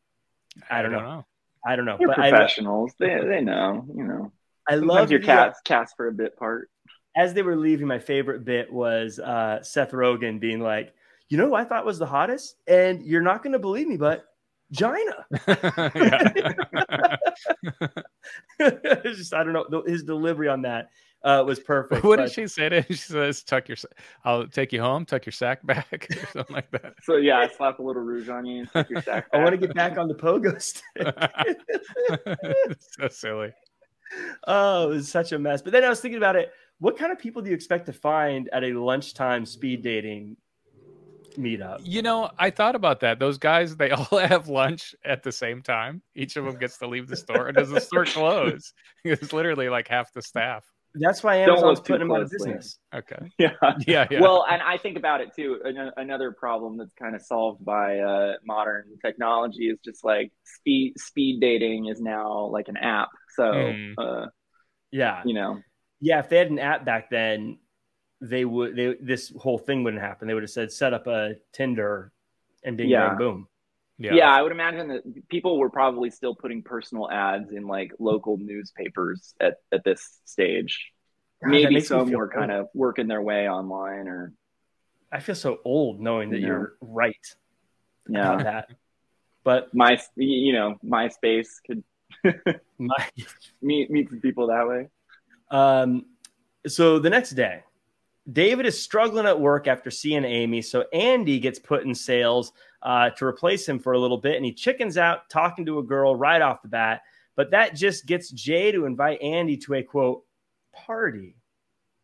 I 0.69 0.81
don't, 0.81 0.93
I 0.93 0.97
don't 0.97 1.03
know. 1.03 1.15
know. 1.15 1.25
I 1.65 1.75
don't 1.75 1.85
know. 1.85 1.97
They're 1.97 2.07
but 2.07 2.17
professionals. 2.17 2.93
I, 3.01 3.05
they 3.05 3.27
they 3.27 3.41
know. 3.41 3.85
You 3.95 4.03
know. 4.03 4.31
I 4.67 4.75
love 4.75 5.11
your 5.11 5.19
cats 5.19 5.59
cast 5.63 5.95
for 5.95 6.07
a 6.07 6.11
bit 6.11 6.37
part. 6.37 6.69
As 7.15 7.33
they 7.33 7.43
were 7.43 7.55
leaving, 7.55 7.85
my 7.85 7.99
favorite 7.99 8.43
bit 8.43 8.71
was 8.71 9.19
uh, 9.19 9.61
Seth 9.61 9.91
Rogen 9.91 10.39
being 10.39 10.59
like, 10.59 10.93
"You 11.33 11.39
know, 11.39 11.47
who 11.47 11.55
I 11.55 11.63
thought 11.63 11.83
was 11.83 11.97
the 11.97 12.05
hottest, 12.05 12.57
and 12.67 13.03
you're 13.03 13.23
not 13.23 13.41
going 13.41 13.53
to 13.53 13.59
believe 13.59 13.87
me, 13.87 13.97
but 13.97 14.25
Gina." 14.71 15.25
just 19.03 19.33
I 19.33 19.43
don't 19.43 19.71
know 19.71 19.83
his 19.83 20.03
delivery 20.03 20.47
on 20.47 20.61
that 20.61 20.89
uh, 21.23 21.43
was 21.43 21.59
perfect. 21.59 22.03
What 22.03 22.17
but... 22.17 22.25
did 22.25 22.33
she 22.33 22.45
say 22.45 22.69
to 22.69 22.81
him? 22.81 22.85
She 22.87 22.95
says, 22.95 23.41
"Tuck 23.41 23.67
your, 23.67 23.77
I'll 24.23 24.45
take 24.45 24.71
you 24.71 24.79
home, 24.79 25.05
tuck 25.05 25.25
your 25.25 25.33
sack 25.33 25.65
back, 25.65 26.07
or 26.11 26.27
something 26.27 26.55
like 26.55 26.69
that." 26.69 26.93
So 27.01 27.15
yeah, 27.15 27.39
I 27.39 27.47
slap 27.47 27.79
a 27.79 27.81
little 27.81 28.03
rouge 28.03 28.29
on 28.29 28.45
you 28.45 28.59
and 28.59 28.71
tuck 28.71 28.91
your 28.91 29.01
sack. 29.01 29.25
I 29.33 29.37
want 29.37 29.51
to 29.51 29.57
get 29.57 29.73
back 29.73 29.97
on 29.97 30.07
the 30.07 30.13
pogo 30.13 30.61
stick. 30.61 30.85
so 32.99 33.07
silly. 33.07 33.53
Oh, 34.45 34.91
it 34.91 34.95
was 34.95 35.09
such 35.09 35.31
a 35.31 35.39
mess. 35.39 35.63
But 35.63 35.73
then 35.73 35.83
I 35.83 35.89
was 35.89 35.99
thinking 35.99 36.17
about 36.17 36.35
it. 36.35 36.53
What 36.77 36.95
kind 36.95 37.11
of 37.11 37.17
people 37.17 37.41
do 37.41 37.49
you 37.49 37.55
expect 37.55 37.87
to 37.87 37.93
find 37.93 38.49
at 38.51 38.63
a 38.63 38.73
lunchtime 38.73 39.45
speed 39.45 39.81
dating 39.81 40.37
meetup? 41.37 41.79
You 41.83 42.01
know, 42.01 42.31
I 42.37 42.49
thought 42.49 42.75
about 42.75 43.01
that. 43.01 43.19
Those 43.19 43.37
guys, 43.37 43.75
they 43.75 43.89
all 43.91 44.17
have 44.17 44.47
lunch 44.47 44.95
at 45.05 45.23
the 45.23 45.31
same 45.31 45.61
time. 45.61 46.01
Each 46.15 46.35
of 46.35 46.45
them 46.45 46.57
gets 46.57 46.77
to 46.79 46.87
leave 46.87 47.07
the 47.07 47.15
store. 47.15 47.47
And 47.47 47.57
Does 47.57 47.69
the 47.69 47.81
store 47.81 48.05
close? 48.05 48.73
It's 49.05 49.33
literally 49.33 49.67
like 49.67 49.89
half 49.89 50.13
the 50.13 50.21
staff. 50.21 50.65
That's 50.95 51.21
why 51.23 51.37
Amazon's 51.37 51.81
putting 51.81 52.07
them 52.07 52.11
out 52.11 52.21
of 52.21 52.29
business. 52.29 52.77
Okay. 52.95 53.17
Yeah. 53.37 53.49
yeah. 53.85 54.07
Yeah. 54.09 54.21
Well, 54.21 54.45
and 54.49 54.61
I 54.61 54.77
think 54.77 54.95
about 54.95 55.19
it 55.19 55.35
too. 55.35 55.59
Another 55.97 56.31
problem 56.31 56.77
that's 56.77 56.93
kind 56.93 57.15
of 57.15 57.21
solved 57.21 57.65
by 57.65 57.99
uh, 57.99 58.33
modern 58.45 58.85
technology 59.03 59.67
is 59.67 59.79
just 59.83 60.05
like 60.05 60.31
speed 60.45 60.93
speed 60.97 61.41
dating 61.41 61.87
is 61.87 61.99
now 61.99 62.45
like 62.45 62.69
an 62.69 62.77
app. 62.77 63.09
So, 63.35 63.43
mm. 63.43 63.93
uh, 63.97 64.27
yeah, 64.91 65.21
you 65.25 65.33
know, 65.33 65.59
yeah. 65.99 66.19
If 66.19 66.29
they 66.29 66.37
had 66.37 66.51
an 66.51 66.59
app 66.59 66.85
back 66.85 67.09
then, 67.09 67.57
they 68.23 68.45
would. 68.45 68.75
They 68.75 68.95
this 68.99 69.33
whole 69.37 69.57
thing 69.57 69.83
wouldn't 69.83 70.01
happen. 70.01 70.27
They 70.27 70.33
would 70.33 70.43
have 70.43 70.49
said 70.49 70.71
set 70.71 70.93
up 70.93 71.07
a 71.07 71.35
Tinder, 71.51 72.11
and 72.63 72.77
bing 72.77 72.89
yeah. 72.89 73.09
bang 73.09 73.17
boom. 73.17 73.47
Yeah. 73.99 74.13
yeah, 74.15 74.31
I 74.31 74.41
would 74.41 74.51
imagine 74.51 74.87
that 74.87 75.29
people 75.29 75.59
were 75.59 75.69
probably 75.69 76.09
still 76.09 76.33
putting 76.33 76.63
personal 76.63 77.09
ads 77.11 77.51
in 77.51 77.67
like 77.67 77.91
local 77.99 78.37
newspapers 78.37 79.35
at, 79.39 79.57
at 79.71 79.83
this 79.83 80.19
stage. 80.25 80.91
God, 81.43 81.51
Maybe 81.51 81.79
some 81.79 82.11
were 82.11 82.27
kind 82.27 82.51
of 82.51 82.67
working 82.73 83.07
their 83.07 83.21
way 83.21 83.47
online 83.47 84.07
or 84.07 84.33
I 85.11 85.19
feel 85.19 85.35
so 85.35 85.59
old 85.63 86.01
knowing 86.01 86.31
that 86.31 86.39
you 86.39 86.51
are 86.51 86.75
right. 86.81 87.15
Yeah. 88.09 88.37
that. 88.37 88.69
But 89.43 89.73
my 89.75 89.99
you 90.15 90.53
know, 90.53 90.77
MySpace 90.83 91.47
could 91.65 91.83
my... 92.77 93.07
meet 93.61 93.91
meet 93.91 94.09
some 94.09 94.21
people 94.21 94.47
that 94.47 94.67
way. 94.67 94.87
Um 95.51 96.05
so 96.65 96.97
the 96.97 97.11
next 97.11 97.31
day, 97.31 97.63
David 98.31 98.65
is 98.65 98.81
struggling 98.81 99.25
at 99.25 99.39
work 99.39 99.67
after 99.67 99.91
seeing 99.91 100.23
Amy, 100.23 100.61
so 100.61 100.85
Andy 100.93 101.39
gets 101.39 101.59
put 101.59 101.83
in 101.83 101.93
sales 101.93 102.53
uh, 102.81 103.09
to 103.11 103.25
replace 103.25 103.67
him 103.67 103.79
for 103.79 103.93
a 103.93 103.99
little 103.99 104.17
bit, 104.17 104.37
and 104.37 104.45
he 104.45 104.53
chickens 104.53 104.97
out 104.97 105.29
talking 105.29 105.65
to 105.65 105.79
a 105.79 105.83
girl 105.83 106.15
right 106.15 106.41
off 106.41 106.61
the 106.61 106.69
bat. 106.69 107.01
But 107.35 107.51
that 107.51 107.75
just 107.75 108.05
gets 108.05 108.29
Jay 108.29 108.71
to 108.71 108.85
invite 108.85 109.21
Andy 109.21 109.57
to 109.57 109.73
a 109.73 109.83
quote 109.83 110.23
party. 110.71 111.35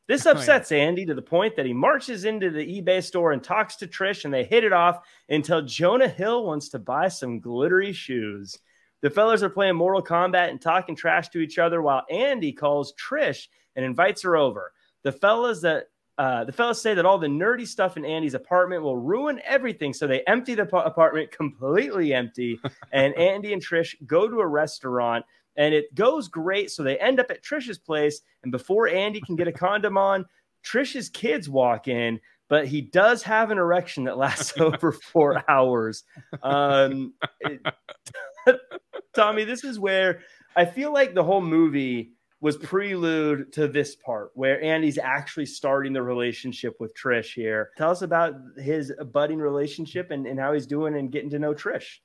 This 0.08 0.26
upsets 0.26 0.72
Andy 0.72 1.06
to 1.06 1.14
the 1.14 1.22
point 1.22 1.56
that 1.56 1.68
he 1.68 1.74
marches 1.74 2.26
into 2.26 2.50
the 2.50 2.82
eBay 2.82 3.04
store 3.04 3.32
and 3.32 3.44
talks 3.44 3.76
to 3.76 3.88
Trish, 3.88 4.26
and 4.26 4.34
they 4.34 4.44
hit 4.44 4.64
it 4.64 4.74
off 4.74 5.06
until 5.30 5.62
Jonah 5.62 6.08
Hill 6.08 6.46
wants 6.46 6.70
to 6.70 6.80
buy 6.80 7.10
some 7.10 7.40
glittery 7.40 7.94
shoes. 7.94 8.58
The 9.02 9.12
fellas 9.12 9.44
are 9.44 9.50
playing 9.50 9.76
Mortal 9.76 10.04
Kombat 10.04 10.50
and 10.50 10.60
talking 10.60 10.96
trash 10.96 11.30
to 11.30 11.40
each 11.40 11.60
other 11.60 11.82
while 11.82 12.06
Andy 12.10 12.52
calls 12.52 12.94
Trish 12.94 13.48
and 13.76 13.86
invites 13.86 14.24
her 14.24 14.36
over. 14.36 14.74
The 15.04 15.12
fellas 15.12 15.62
that 15.62 15.86
uh, 16.20 16.44
the 16.44 16.52
fellas 16.52 16.82
say 16.82 16.94
that 16.94 17.06
all 17.06 17.18
the 17.18 17.28
nerdy 17.28 17.66
stuff 17.66 17.96
in 17.96 18.04
Andy's 18.04 18.34
apartment 18.34 18.84
will 18.84 18.98
ruin 18.98 19.40
everything, 19.46 19.94
so 19.94 20.06
they 20.06 20.22
empty 20.28 20.54
the 20.54 20.64
apartment 20.64 21.32
completely 21.32 22.14
empty. 22.14 22.60
and 22.92 23.16
Andy 23.16 23.54
and 23.54 23.66
Trish 23.66 23.96
go 24.06 24.28
to 24.28 24.42
a 24.42 24.46
restaurant, 24.46 25.24
and 25.56 25.74
it 25.74 25.96
goes 25.96 26.28
great. 26.28 26.72
So 26.72 26.84
they 26.84 27.00
end 27.00 27.22
up 27.22 27.32
at 27.32 27.42
Trish's 27.42 27.78
place, 27.78 28.20
and 28.44 28.52
before 28.52 28.90
Andy 28.90 29.22
can 29.22 29.38
get 29.38 29.48
a 29.48 29.54
condom 29.54 29.98
on, 29.98 30.26
Trish's 30.62 31.08
kids 31.08 31.48
walk 31.48 31.88
in, 31.88 32.20
but 32.50 32.68
he 32.68 32.82
does 32.82 33.24
have 33.24 33.50
an 33.50 33.58
erection 33.58 34.04
that 34.04 34.18
lasts 34.18 34.54
over 34.60 34.92
four 34.92 35.42
hours. 35.50 36.04
Um, 36.44 37.14
it, 37.40 37.66
Tommy, 39.16 39.46
this 39.46 39.64
is 39.64 39.80
where 39.80 40.20
I 40.58 40.66
feel 40.66 40.92
like 40.92 41.14
the 41.14 41.24
whole 41.24 41.40
movie 41.40 42.12
was 42.42 42.58
prelude 42.58 43.52
to 43.54 43.68
this 43.68 43.96
part 43.96 44.32
where 44.34 44.62
Andy's 44.64 44.98
actually 44.98 45.46
starting 45.46 45.94
the 45.94 46.02
relationship 46.02 46.76
with 46.80 46.94
Trish 46.96 47.34
here. 47.34 47.72
Tell 47.78 47.92
us 47.92 48.02
about 48.02 48.36
his 48.58 48.94
budding 49.12 49.40
relationship 49.40 50.12
and, 50.12 50.26
and 50.26 50.40
how 50.40 50.54
he's 50.54 50.66
doing 50.68 50.96
and 50.96 51.12
getting 51.12 51.30
to 51.32 51.40
know 51.40 51.54
Trish. 51.54 51.98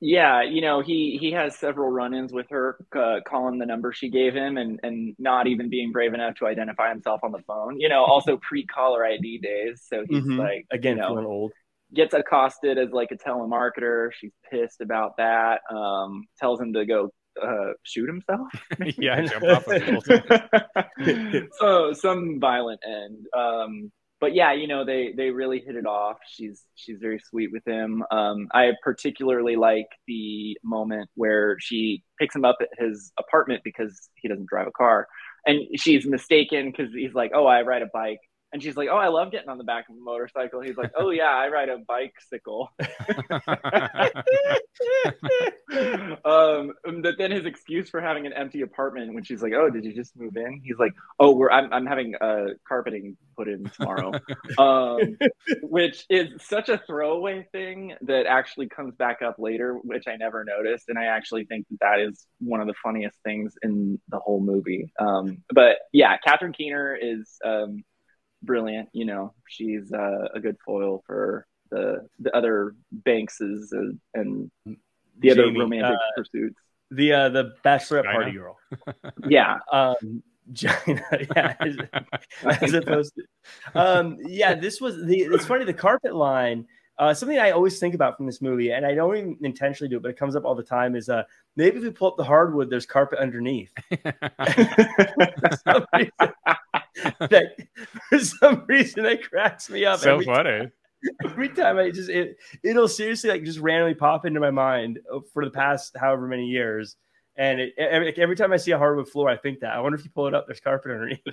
Yeah, 0.00 0.42
you 0.42 0.60
know, 0.60 0.80
he 0.80 1.18
he 1.20 1.32
has 1.32 1.58
several 1.58 1.90
run-ins 1.90 2.32
with 2.32 2.46
her, 2.50 2.78
uh, 2.94 3.16
calling 3.26 3.58
the 3.58 3.66
number 3.66 3.92
she 3.92 4.10
gave 4.10 4.32
him, 4.32 4.56
and 4.56 4.78
and 4.84 5.16
not 5.18 5.48
even 5.48 5.68
being 5.68 5.90
brave 5.90 6.14
enough 6.14 6.36
to 6.36 6.46
identify 6.46 6.88
himself 6.88 7.20
on 7.24 7.32
the 7.32 7.42
phone. 7.48 7.80
You 7.80 7.88
know, 7.88 8.04
also 8.04 8.36
pre-caller 8.36 9.04
ID 9.04 9.38
days, 9.38 9.84
so 9.88 10.04
he's 10.08 10.22
mm-hmm. 10.22 10.38
like 10.38 10.66
again 10.70 10.98
you 10.98 11.02
know, 11.02 11.26
old. 11.26 11.52
Gets 11.92 12.14
accosted 12.14 12.78
as 12.78 12.90
like 12.92 13.10
a 13.10 13.16
telemarketer. 13.16 14.10
She's 14.12 14.30
pissed 14.48 14.82
about 14.82 15.16
that. 15.16 15.62
Um, 15.68 16.28
tells 16.38 16.60
him 16.60 16.74
to 16.74 16.86
go 16.86 17.10
uh, 17.42 17.72
shoot 17.82 18.08
himself. 18.08 18.48
yeah, 18.98 19.20
jump 19.22 19.44
off 19.44 19.68
a 19.68 21.48
so 21.58 21.92
some 21.92 22.38
violent 22.40 22.80
end. 22.86 23.26
Um, 23.36 23.92
but 24.20 24.34
yeah, 24.34 24.52
you 24.52 24.66
know 24.66 24.84
they 24.84 25.12
they 25.16 25.30
really 25.30 25.60
hit 25.60 25.76
it 25.76 25.86
off. 25.86 26.18
She's 26.28 26.62
she's 26.74 26.98
very 27.00 27.20
sweet 27.20 27.50
with 27.52 27.64
him. 27.66 28.02
Um, 28.10 28.48
I 28.52 28.72
particularly 28.82 29.56
like 29.56 29.86
the 30.06 30.58
moment 30.64 31.08
where 31.14 31.56
she 31.60 32.02
picks 32.18 32.34
him 32.34 32.44
up 32.44 32.56
at 32.60 32.68
his 32.78 33.12
apartment 33.18 33.62
because 33.64 34.08
he 34.16 34.28
doesn't 34.28 34.48
drive 34.48 34.66
a 34.66 34.72
car, 34.72 35.06
and 35.46 35.60
she's 35.76 36.04
mistaken 36.06 36.70
because 36.70 36.92
he's 36.92 37.14
like, 37.14 37.30
"Oh, 37.34 37.46
I 37.46 37.62
ride 37.62 37.82
a 37.82 37.88
bike," 37.92 38.20
And 38.52 38.62
she's 38.62 38.76
like, 38.76 38.88
"Oh, 38.90 38.96
I 38.96 39.08
love 39.08 39.30
getting 39.30 39.50
on 39.50 39.58
the 39.58 39.64
back 39.64 39.88
of 39.88 39.96
a 39.96 40.00
motorcycle." 40.00 40.60
He's 40.60 40.76
like, 40.76 40.92
"Oh 40.96 41.10
yeah, 41.10 41.30
I 41.30 41.48
ride 41.48 41.68
a 41.68 41.78
bicycle." 41.78 42.70
um, 46.24 46.72
but 47.02 47.18
then 47.18 47.30
his 47.30 47.44
excuse 47.44 47.90
for 47.90 48.00
having 48.00 48.26
an 48.26 48.32
empty 48.32 48.62
apartment 48.62 49.12
when 49.14 49.24
she's 49.24 49.42
like, 49.42 49.52
"Oh, 49.52 49.68
did 49.68 49.84
you 49.84 49.92
just 49.92 50.16
move 50.16 50.36
in?" 50.36 50.62
He's 50.64 50.78
like, 50.78 50.94
"Oh, 51.20 51.32
we're 51.32 51.50
I'm 51.50 51.70
I'm 51.72 51.86
having 51.86 52.14
uh, 52.20 52.46
carpeting 52.66 53.16
put 53.36 53.48
in 53.48 53.70
tomorrow," 53.76 54.12
um, 54.58 55.18
which 55.62 56.06
is 56.08 56.42
such 56.42 56.70
a 56.70 56.80
throwaway 56.86 57.46
thing 57.52 57.94
that 58.02 58.26
actually 58.26 58.68
comes 58.68 58.94
back 58.94 59.20
up 59.20 59.36
later, 59.38 59.74
which 59.74 60.04
I 60.08 60.16
never 60.16 60.44
noticed, 60.44 60.88
and 60.88 60.98
I 60.98 61.06
actually 61.06 61.44
think 61.44 61.66
that 61.70 61.80
that 61.80 62.00
is 62.00 62.26
one 62.40 62.60
of 62.60 62.66
the 62.66 62.74
funniest 62.82 63.18
things 63.24 63.54
in 63.62 64.00
the 64.08 64.18
whole 64.18 64.40
movie. 64.40 64.90
Um, 64.98 65.42
but 65.52 65.76
yeah, 65.92 66.16
Catherine 66.18 66.52
Keener 66.52 66.96
is. 67.00 67.36
Um, 67.44 67.84
brilliant. 68.42 68.88
You 68.92 69.04
know, 69.06 69.34
she's 69.48 69.92
uh, 69.92 70.28
a 70.34 70.40
good 70.40 70.56
foil 70.64 71.02
for 71.06 71.46
the 71.70 72.06
the 72.18 72.34
other 72.34 72.74
Bankses 72.92 73.72
and, 73.72 74.00
and 74.14 74.50
the 74.64 75.28
Jamie, 75.28 75.42
other 75.42 75.52
romantic 75.52 75.96
uh, 75.96 76.16
pursuits. 76.16 76.58
The 76.90 77.12
uh, 77.12 77.28
the 77.28 77.54
bachelorette 77.64 78.04
China. 78.04 78.18
party 78.18 78.32
girl. 78.32 78.56
yeah. 79.28 79.58
Um, 79.72 80.22
China, 80.54 81.02
yeah, 81.36 81.54
as, 81.60 81.76
as 82.62 82.72
opposed 82.72 83.12
to, 83.16 83.22
um, 83.78 84.16
yeah, 84.26 84.54
this 84.54 84.80
was 84.80 84.96
the. 85.04 85.20
It's 85.20 85.44
funny 85.44 85.64
the 85.64 85.74
carpet 85.74 86.14
line. 86.14 86.66
Uh, 86.98 87.14
something 87.14 87.38
I 87.38 87.52
always 87.52 87.78
think 87.78 87.94
about 87.94 88.16
from 88.16 88.26
this 88.26 88.42
movie, 88.42 88.72
and 88.72 88.84
I 88.84 88.94
don't 88.94 89.16
even 89.16 89.36
intentionally 89.42 89.88
do 89.88 89.98
it, 89.98 90.02
but 90.02 90.10
it 90.10 90.18
comes 90.18 90.34
up 90.34 90.44
all 90.44 90.56
the 90.56 90.64
time. 90.64 90.96
Is 90.96 91.08
uh, 91.08 91.22
maybe 91.56 91.76
if 91.76 91.82
we 91.84 91.90
pull 91.90 92.08
up 92.08 92.16
the 92.16 92.24
hardwood, 92.24 92.70
there's 92.70 92.86
carpet 92.86 93.18
underneath. 93.18 93.72
that 97.20 97.54
for 98.08 98.18
some 98.18 98.64
reason 98.66 99.04
that 99.04 99.22
cracks 99.22 99.70
me 99.70 99.84
up. 99.84 100.00
So 100.00 100.20
funny. 100.22 100.58
Time, 100.58 100.72
every 101.24 101.48
time 101.48 101.78
I 101.78 101.90
just 101.90 102.10
it 102.10 102.36
it'll 102.64 102.88
seriously 102.88 103.30
like 103.30 103.44
just 103.44 103.60
randomly 103.60 103.94
pop 103.94 104.26
into 104.26 104.40
my 104.40 104.50
mind 104.50 104.98
for 105.32 105.44
the 105.44 105.50
past 105.50 105.96
however 105.98 106.26
many 106.26 106.46
years. 106.46 106.96
And 107.38 107.60
it, 107.60 107.72
every, 107.78 108.12
every 108.18 108.36
time 108.36 108.52
I 108.52 108.56
see 108.56 108.72
a 108.72 108.78
hardwood 108.78 109.08
floor, 109.08 109.30
I 109.30 109.36
think 109.36 109.60
that. 109.60 109.72
I 109.72 109.80
wonder 109.80 109.96
if 109.96 110.04
you 110.04 110.10
pull 110.10 110.26
it 110.26 110.34
up, 110.34 110.46
there's 110.46 110.60
carpet 110.60 110.90
underneath. 110.90 111.20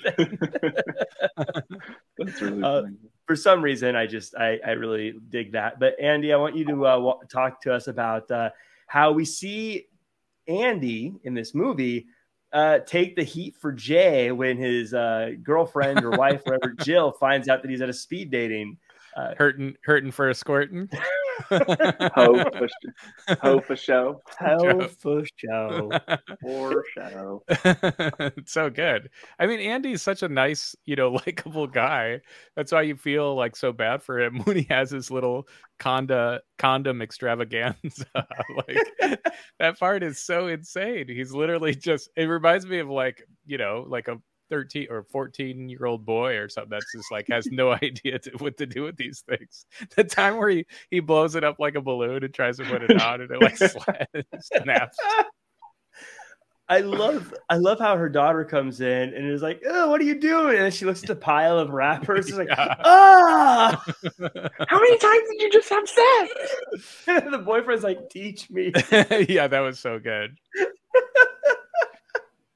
That's 2.18 2.42
really 2.42 2.64
uh, 2.64 2.84
for 3.26 3.36
some 3.36 3.62
reason, 3.62 3.96
I 3.96 4.06
just 4.06 4.36
I, 4.36 4.60
I 4.66 4.72
really 4.72 5.16
dig 5.30 5.54
that. 5.54 5.80
But 5.80 6.00
Andy, 6.00 6.32
I 6.32 6.38
want 6.38 6.56
you 6.56 6.64
to 6.66 6.86
uh, 6.86 7.14
talk 7.30 7.60
to 7.64 7.74
us 7.74 7.88
about 7.88 8.30
uh, 8.30 8.52
how 8.88 9.12
we 9.12 9.26
see 9.26 9.88
Andy 10.48 11.16
in 11.24 11.34
this 11.34 11.56
movie 11.56 12.06
uh, 12.56 12.80
take 12.80 13.18
the 13.18 13.24
heat 13.24 13.56
for 13.58 13.74
Jay 13.74 14.32
when 14.32 14.58
his 14.58 14.94
uh, 14.94 15.32
girlfriend 15.44 16.06
or 16.06 16.12
wife, 16.12 16.42
whatever, 16.46 16.74
Jill, 16.80 17.12
finds 17.12 17.50
out 17.50 17.62
that 17.62 17.70
he's 17.70 17.82
at 17.82 17.90
a 17.90 17.94
speed 17.94 18.32
dating. 18.32 18.78
Uh, 19.16 19.34
hurting, 19.38 19.76
hurting 19.84 20.12
for 20.12 20.30
a 20.30 20.34
squirting. 20.34 20.90
Ho 21.50 22.44
for, 22.58 22.68
sh- 22.68 23.36
ho 23.42 23.60
for 23.60 23.76
show. 23.76 24.22
Ho 24.40 24.88
for 24.88 25.24
show. 25.38 25.92
For 26.42 26.84
show. 26.94 27.44
so 28.46 28.70
good. 28.70 29.10
I 29.40 29.48
mean, 29.48 29.60
Andy's 29.60 30.02
such 30.02 30.24
a 30.24 30.30
nice, 30.30 30.76
you 30.86 30.96
know, 30.96 31.12
likable 31.26 31.68
guy. 31.68 32.22
That's 32.56 32.72
why 32.72 32.84
you 32.84 32.96
feel 32.96 33.36
like 33.36 33.56
so 33.56 33.72
bad 33.72 34.04
for 34.04 34.20
him 34.20 34.40
when 34.44 34.58
he 34.58 34.68
has 34.70 34.92
his 34.92 35.12
little 35.12 35.48
conda 35.80 36.40
condom 36.58 37.02
extravaganza. 37.02 38.06
like 38.16 39.20
that 39.60 39.80
part 39.80 40.04
is 40.04 40.20
so 40.20 40.48
insane. 40.48 41.08
He's 41.08 41.32
literally 41.34 41.76
just 41.76 42.10
it 42.16 42.26
reminds 42.26 42.66
me 42.66 42.80
of 42.80 42.90
like, 42.90 43.24
you 43.46 43.58
know, 43.58 43.86
like 43.88 44.08
a 44.08 44.18
13 44.50 44.88
or 44.90 45.04
14 45.04 45.70
year 45.70 45.86
old 45.86 46.06
boy 46.06 46.38
or 46.38 46.50
something 46.50 46.70
that's 46.70 46.92
just 46.94 47.12
like 47.12 47.28
has 47.30 47.48
no 47.48 47.72
idea 47.84 48.20
to, 48.20 48.32
what 48.38 48.58
to 48.58 48.66
do 48.66 48.84
with 48.84 48.98
these 48.98 49.24
things. 49.28 49.66
The 49.96 50.04
time 50.04 50.38
where 50.38 50.50
he, 50.50 50.66
he 50.90 51.00
blows 51.00 51.36
it 51.36 51.44
up 51.44 51.60
like 51.60 51.76
a 51.76 51.82
balloon 51.82 52.24
and 52.24 52.34
tries 52.34 52.58
to 52.58 52.66
put 52.66 52.84
it 52.84 53.02
on 53.02 53.22
and 53.22 53.32
it 53.32 53.42
like 53.42 53.58
snaps. 54.42 54.98
I 56.68 56.80
love 56.80 57.32
I 57.48 57.58
love 57.58 57.78
how 57.78 57.96
her 57.96 58.10
daughter 58.10 58.44
comes 58.44 58.82
in 58.82 59.14
and 59.14 59.30
is 59.30 59.44
like, 59.44 59.62
"Oh, 59.68 59.92
what 59.92 60.02
are 60.02 60.04
you 60.04 60.20
doing?" 60.20 60.58
And 60.58 60.74
she 60.74 60.86
looks 60.86 61.04
at 61.04 61.08
the 61.08 61.16
pile 61.16 61.60
of 61.60 61.70
wrappers. 61.70 62.26
She's 62.26 62.40
like, 62.40 62.50
"Ah, 62.50 63.84
how 64.68 64.80
many 64.80 64.98
times 64.98 65.30
did 65.30 65.42
you 65.42 65.52
just 65.52 65.70
have 65.70 65.88
sex?" 65.88 67.06
and 67.06 67.32
the 67.32 67.38
boyfriend's 67.38 67.84
like, 67.84 68.10
"Teach 68.10 68.50
me." 68.50 68.72
yeah, 69.30 69.46
that 69.46 69.60
was 69.60 69.78
so 69.78 70.00
good 70.00 70.36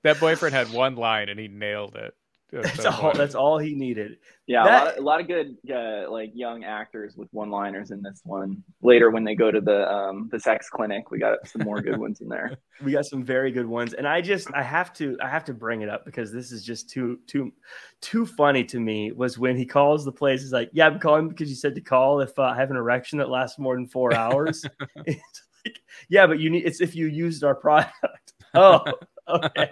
that 0.03 0.19
boyfriend 0.19 0.55
had 0.55 0.71
one 0.71 0.95
line 0.95 1.29
and 1.29 1.39
he 1.39 1.47
nailed 1.47 1.95
it. 1.95 2.13
That's 2.51 2.81
so 2.81 2.89
all. 2.89 3.13
That's 3.13 3.35
all 3.35 3.59
he 3.59 3.75
needed. 3.75 4.17
Yeah, 4.47 4.63
that, 4.63 4.71
a, 4.71 4.77
lot 4.77 4.87
of, 4.87 4.97
a 4.97 5.01
lot 5.01 5.21
of 5.21 5.27
good 5.27 5.57
uh, 5.71 6.11
like 6.11 6.31
young 6.33 6.63
actors 6.63 7.15
with 7.15 7.27
one-liners 7.31 7.91
in 7.91 8.01
this 8.01 8.21
one. 8.23 8.63
Later, 8.81 9.11
when 9.11 9.23
they 9.23 9.35
go 9.35 9.51
to 9.51 9.61
the 9.61 9.91
um, 9.91 10.29
the 10.31 10.39
sex 10.39 10.67
clinic, 10.67 11.11
we 11.11 11.19
got 11.19 11.47
some 11.47 11.61
more 11.63 11.79
good 11.79 11.97
ones 11.97 12.21
in 12.21 12.27
there. 12.27 12.57
We 12.81 12.93
got 12.93 13.05
some 13.05 13.25
very 13.25 13.51
good 13.51 13.65
ones, 13.65 13.93
and 13.93 14.07
I 14.07 14.21
just 14.21 14.47
I 14.53 14.63
have 14.63 14.93
to 14.93 15.17
I 15.21 15.27
have 15.27 15.43
to 15.45 15.53
bring 15.53 15.81
it 15.81 15.89
up 15.89 16.05
because 16.05 16.31
this 16.31 16.53
is 16.53 16.63
just 16.63 16.89
too 16.89 17.19
too 17.27 17.51
too 17.99 18.25
funny 18.25 18.63
to 18.65 18.79
me. 18.79 19.11
Was 19.11 19.37
when 19.37 19.57
he 19.57 19.65
calls 19.65 20.05
the 20.05 20.13
place. 20.13 20.41
He's 20.41 20.53
like, 20.53 20.69
"Yeah, 20.71 20.87
I'm 20.87 20.97
calling 20.97 21.27
because 21.27 21.49
you 21.49 21.57
said 21.57 21.75
to 21.75 21.81
call 21.81 22.21
if 22.21 22.39
uh, 22.39 22.43
I 22.43 22.55
have 22.55 22.71
an 22.71 22.77
erection 22.77 23.19
that 23.19 23.29
lasts 23.29 23.59
more 23.59 23.75
than 23.75 23.85
four 23.85 24.13
hours." 24.15 24.65
it's 25.05 25.43
like, 25.65 25.79
yeah, 26.07 26.25
but 26.25 26.39
you 26.39 26.49
need 26.49 26.65
it's 26.65 26.79
if 26.79 26.95
you 26.95 27.07
used 27.07 27.43
our 27.43 27.55
product. 27.55 28.33
Oh, 28.55 28.83
okay. 29.29 29.69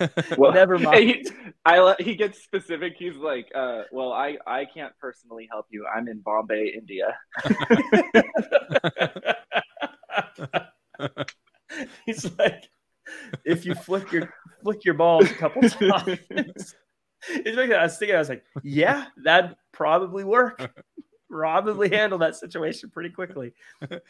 well, 0.38 0.52
never 0.52 0.78
mind. 0.78 0.98
He, 0.98 1.26
I 1.64 1.94
he 1.98 2.14
gets 2.14 2.42
specific. 2.42 2.94
He's 2.98 3.16
like, 3.16 3.50
uh, 3.54 3.82
"Well, 3.92 4.12
I 4.12 4.38
I 4.46 4.64
can't 4.64 4.92
personally 5.00 5.48
help 5.50 5.66
you. 5.70 5.86
I'm 5.86 6.08
in 6.08 6.20
Bombay, 6.20 6.74
India." 6.76 7.16
He's 12.04 12.30
like, 12.38 12.68
if 13.44 13.64
you 13.64 13.74
flick 13.74 14.12
your 14.12 14.32
flick 14.62 14.84
your 14.84 14.94
balls 14.94 15.30
a 15.30 15.34
couple 15.34 15.62
times. 15.62 16.74
It's 17.28 17.56
like 17.56 17.70
I 17.70 17.82
was 17.82 17.98
thinking, 17.98 18.16
I 18.16 18.18
was 18.18 18.30
like, 18.30 18.44
yeah, 18.62 19.06
that'd 19.22 19.54
probably 19.72 20.24
work. 20.24 20.72
Probably 21.30 21.90
handle 21.90 22.18
that 22.18 22.34
situation 22.34 22.90
pretty 22.90 23.10
quickly. 23.10 23.52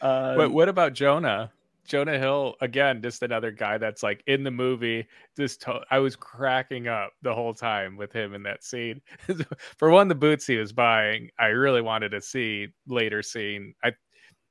Um, 0.01 0.37
but 0.37 0.51
what 0.51 0.69
about 0.69 0.93
Jonah? 0.93 1.51
Jonah 1.85 2.17
Hill 2.17 2.55
again, 2.61 3.01
just 3.01 3.23
another 3.23 3.51
guy 3.51 3.77
that's 3.77 4.03
like 4.03 4.23
in 4.27 4.43
the 4.43 4.51
movie. 4.51 5.07
Just 5.37 5.61
to- 5.61 5.81
I 5.89 5.99
was 5.99 6.15
cracking 6.15 6.87
up 6.87 7.11
the 7.21 7.33
whole 7.33 7.53
time 7.53 7.97
with 7.97 8.11
him 8.11 8.33
in 8.33 8.43
that 8.43 8.63
scene. 8.63 9.01
For 9.77 9.89
one, 9.89 10.07
the 10.07 10.15
boots 10.15 10.45
he 10.45 10.57
was 10.57 10.73
buying, 10.73 11.29
I 11.39 11.47
really 11.47 11.81
wanted 11.81 12.09
to 12.09 12.21
see 12.21 12.67
later 12.87 13.21
scene. 13.23 13.73
I 13.83 13.93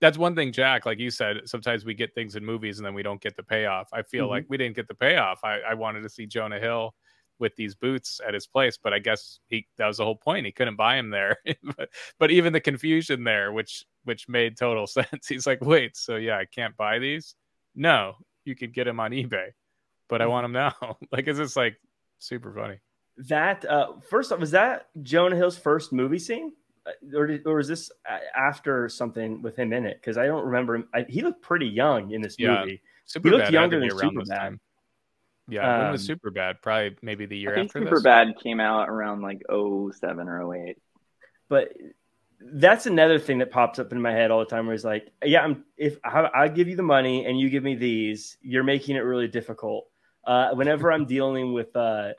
that's 0.01 0.19
one 0.19 0.35
thing, 0.35 0.53
Jack. 0.53 0.87
Like 0.87 0.99
you 0.99 1.11
said, 1.11 1.43
sometimes 1.45 1.85
we 1.85 1.95
get 1.95 2.15
things 2.15 2.35
in 2.35 2.45
movies 2.45 2.79
and 2.79 2.87
then 2.87 2.95
we 2.95 3.03
don't 3.03 3.21
get 3.21 3.37
the 3.37 3.43
payoff. 3.43 3.89
I 3.93 4.03
feel 4.03 4.25
mm-hmm. 4.25 4.31
like 4.31 4.47
we 4.49 4.57
didn't 4.57 4.77
get 4.77 4.89
the 4.89 4.95
payoff. 4.95 5.45
I, 5.45 5.61
I 5.61 5.75
wanted 5.75 6.03
to 6.03 6.09
see 6.09 6.27
Jonah 6.27 6.59
Hill 6.59 6.95
with 7.39 7.57
these 7.57 7.75
boots 7.75 8.21
at 8.27 8.35
his 8.35 8.47
place, 8.47 8.79
but 8.83 8.93
I 8.93 8.99
guess 8.99 9.41
he 9.49 9.67
that 9.79 9.87
was 9.87 9.99
the 9.99 10.05
whole 10.05 10.17
point. 10.17 10.47
He 10.47 10.53
couldn't 10.53 10.77
buy 10.77 10.97
him 10.97 11.11
there. 11.11 11.37
but, 11.77 11.89
but 12.19 12.31
even 12.31 12.53
the 12.53 12.61
confusion 12.61 13.25
there, 13.25 13.53
which 13.53 13.85
which 14.05 14.29
made 14.29 14.57
total 14.57 14.87
sense. 14.87 15.27
He's 15.29 15.47
like, 15.47 15.61
wait, 15.63 15.97
so 15.97 16.17
yeah, 16.17 16.37
I 16.37 16.45
can't 16.45 16.77
buy 16.77 16.99
these? 16.99 17.35
No, 17.75 18.15
you 18.45 18.57
could 18.57 18.75
get 18.75 18.85
them 18.85 19.01
on 19.01 19.13
eBay, 19.13 19.49
but 20.09 20.23
I 20.23 20.27
want 20.27 20.45
them 20.45 20.53
now. 20.53 20.75
like, 21.13 21.27
it's 21.27 21.39
just 21.39 21.57
like 21.57 21.77
super 22.19 22.53
funny. 22.53 22.79
That 23.29 23.65
uh, 23.65 23.95
first 24.09 24.33
off, 24.33 24.41
was 24.41 24.53
that 24.53 24.87
Jonah 25.03 25.37
Hill's 25.37 25.59
first 25.59 25.93
movie 25.93 26.19
scene? 26.19 26.53
Uh, 26.87 27.19
or, 27.19 27.27
did, 27.27 27.47
or 27.47 27.61
is 27.61 27.69
this 27.69 27.91
after 28.35 28.89
something 28.89 29.43
with 29.43 29.57
him 29.57 29.73
in 29.73 29.85
it? 29.85 29.99
Because 30.01 30.17
I 30.17 30.27
don't 30.27 30.47
remember. 30.47 30.77
Him. 30.77 30.89
I, 30.95 31.05
he 31.09 31.21
looked 31.21 31.43
pretty 31.43 31.67
young 31.67 32.13
in 32.13 32.23
this 32.23 32.37
yeah. 32.39 32.61
movie. 32.61 32.81
Super 33.05 33.29
he 33.29 33.37
looked 33.37 33.51
younger 33.51 33.81
than 33.81 33.91
Superbad. 33.91 34.59
Yeah, 35.51 35.75
um, 35.75 35.83
when 35.83 35.93
was 35.93 36.09
Superbad? 36.09 36.63
Probably 36.63 36.97
maybe 37.03 37.27
the 37.27 37.37
year 37.37 37.57
after 37.57 37.81
Super 37.81 38.01
Bad 38.01 38.35
came 38.43 38.61
out 38.61 38.89
around 38.89 39.21
like 39.21 39.43
07 39.51 40.29
or 40.29 40.55
08. 40.55 40.79
But 41.49 41.73
that's 42.41 42.87
another 42.87 43.19
thing 43.19 43.39
that 43.39 43.51
pops 43.51 43.79
up 43.79 43.93
in 43.93 44.01
my 44.01 44.13
head 44.13 44.31
all 44.31 44.41
the 44.41 44.47
time 44.47 44.67
where 44.67 44.75
it's 44.75 44.85
like, 44.85 45.13
yeah, 45.25 45.43
I'm, 45.43 45.65
if 45.77 45.99
I, 46.05 46.29
I 46.35 46.49
give 46.49 46.69
you 46.69 46.77
the 46.77 46.83
money 46.83 47.27
and 47.27 47.39
you 47.39 47.51
give 47.51 47.63
me 47.63 47.75
these, 47.75 48.39
you're 48.41 48.65
making 48.65 48.97
it 48.97 49.01
really 49.01 49.29
difficult. 49.29 49.87
Uh, 50.25 50.51
whenever 50.55 50.93
I'm 50.93 51.07
dealing 51.07 51.53
with 51.53 51.75
uh, 51.77 52.13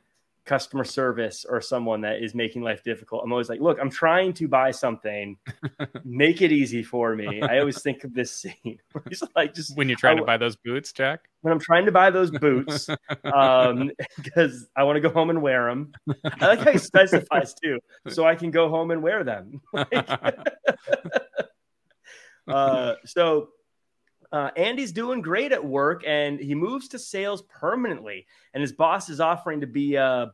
customer 0.45 0.83
service 0.83 1.45
or 1.47 1.61
someone 1.61 2.01
that 2.01 2.23
is 2.23 2.33
making 2.33 2.61
life 2.61 2.83
difficult, 2.83 3.23
I'm 3.23 3.31
always 3.31 3.49
like, 3.49 3.61
look, 3.61 3.77
I'm 3.79 3.89
trying 3.89 4.33
to 4.33 4.47
buy 4.47 4.71
something, 4.71 5.37
make 6.03 6.41
it 6.41 6.51
easy 6.51 6.83
for 6.83 7.15
me. 7.15 7.41
I 7.41 7.59
always 7.59 7.81
think 7.81 8.03
of 8.03 8.13
this 8.13 8.31
scene 8.31 8.53
where 8.91 9.03
he's 9.07 9.23
like, 9.35 9.53
just 9.53 9.75
when 9.77 9.89
you're 9.89 9.97
trying 9.97 10.17
I, 10.17 10.21
to 10.21 10.25
buy 10.25 10.37
those 10.37 10.55
boots, 10.55 10.91
Jack. 10.91 11.21
When 11.41 11.51
I'm 11.53 11.59
trying 11.59 11.85
to 11.85 11.91
buy 11.91 12.09
those 12.09 12.31
boots, 12.31 12.89
um, 13.23 13.91
because 14.21 14.67
I 14.75 14.83
want 14.83 14.97
to 14.97 15.01
go 15.01 15.09
home 15.09 15.29
and 15.29 15.41
wear 15.41 15.67
them. 15.67 15.93
I 16.39 16.47
like 16.47 16.59
how 16.59 16.71
he 16.71 16.77
specifies 16.77 17.53
too, 17.53 17.79
so 18.09 18.25
I 18.25 18.35
can 18.35 18.51
go 18.51 18.69
home 18.69 18.91
and 18.91 19.01
wear 19.01 19.23
them. 19.23 19.61
uh, 22.47 22.93
so 23.05 23.49
uh, 24.31 24.49
Andy's 24.55 24.91
doing 24.91 25.21
great 25.21 25.51
at 25.51 25.63
work 25.63 26.03
and 26.07 26.39
he 26.39 26.55
moves 26.55 26.87
to 26.89 26.99
sales 26.99 27.41
permanently. 27.43 28.25
And 28.53 28.61
his 28.61 28.71
boss 28.71 29.09
is 29.09 29.19
offering 29.19 29.61
to 29.61 29.67
be 29.67 29.95
a 29.95 30.31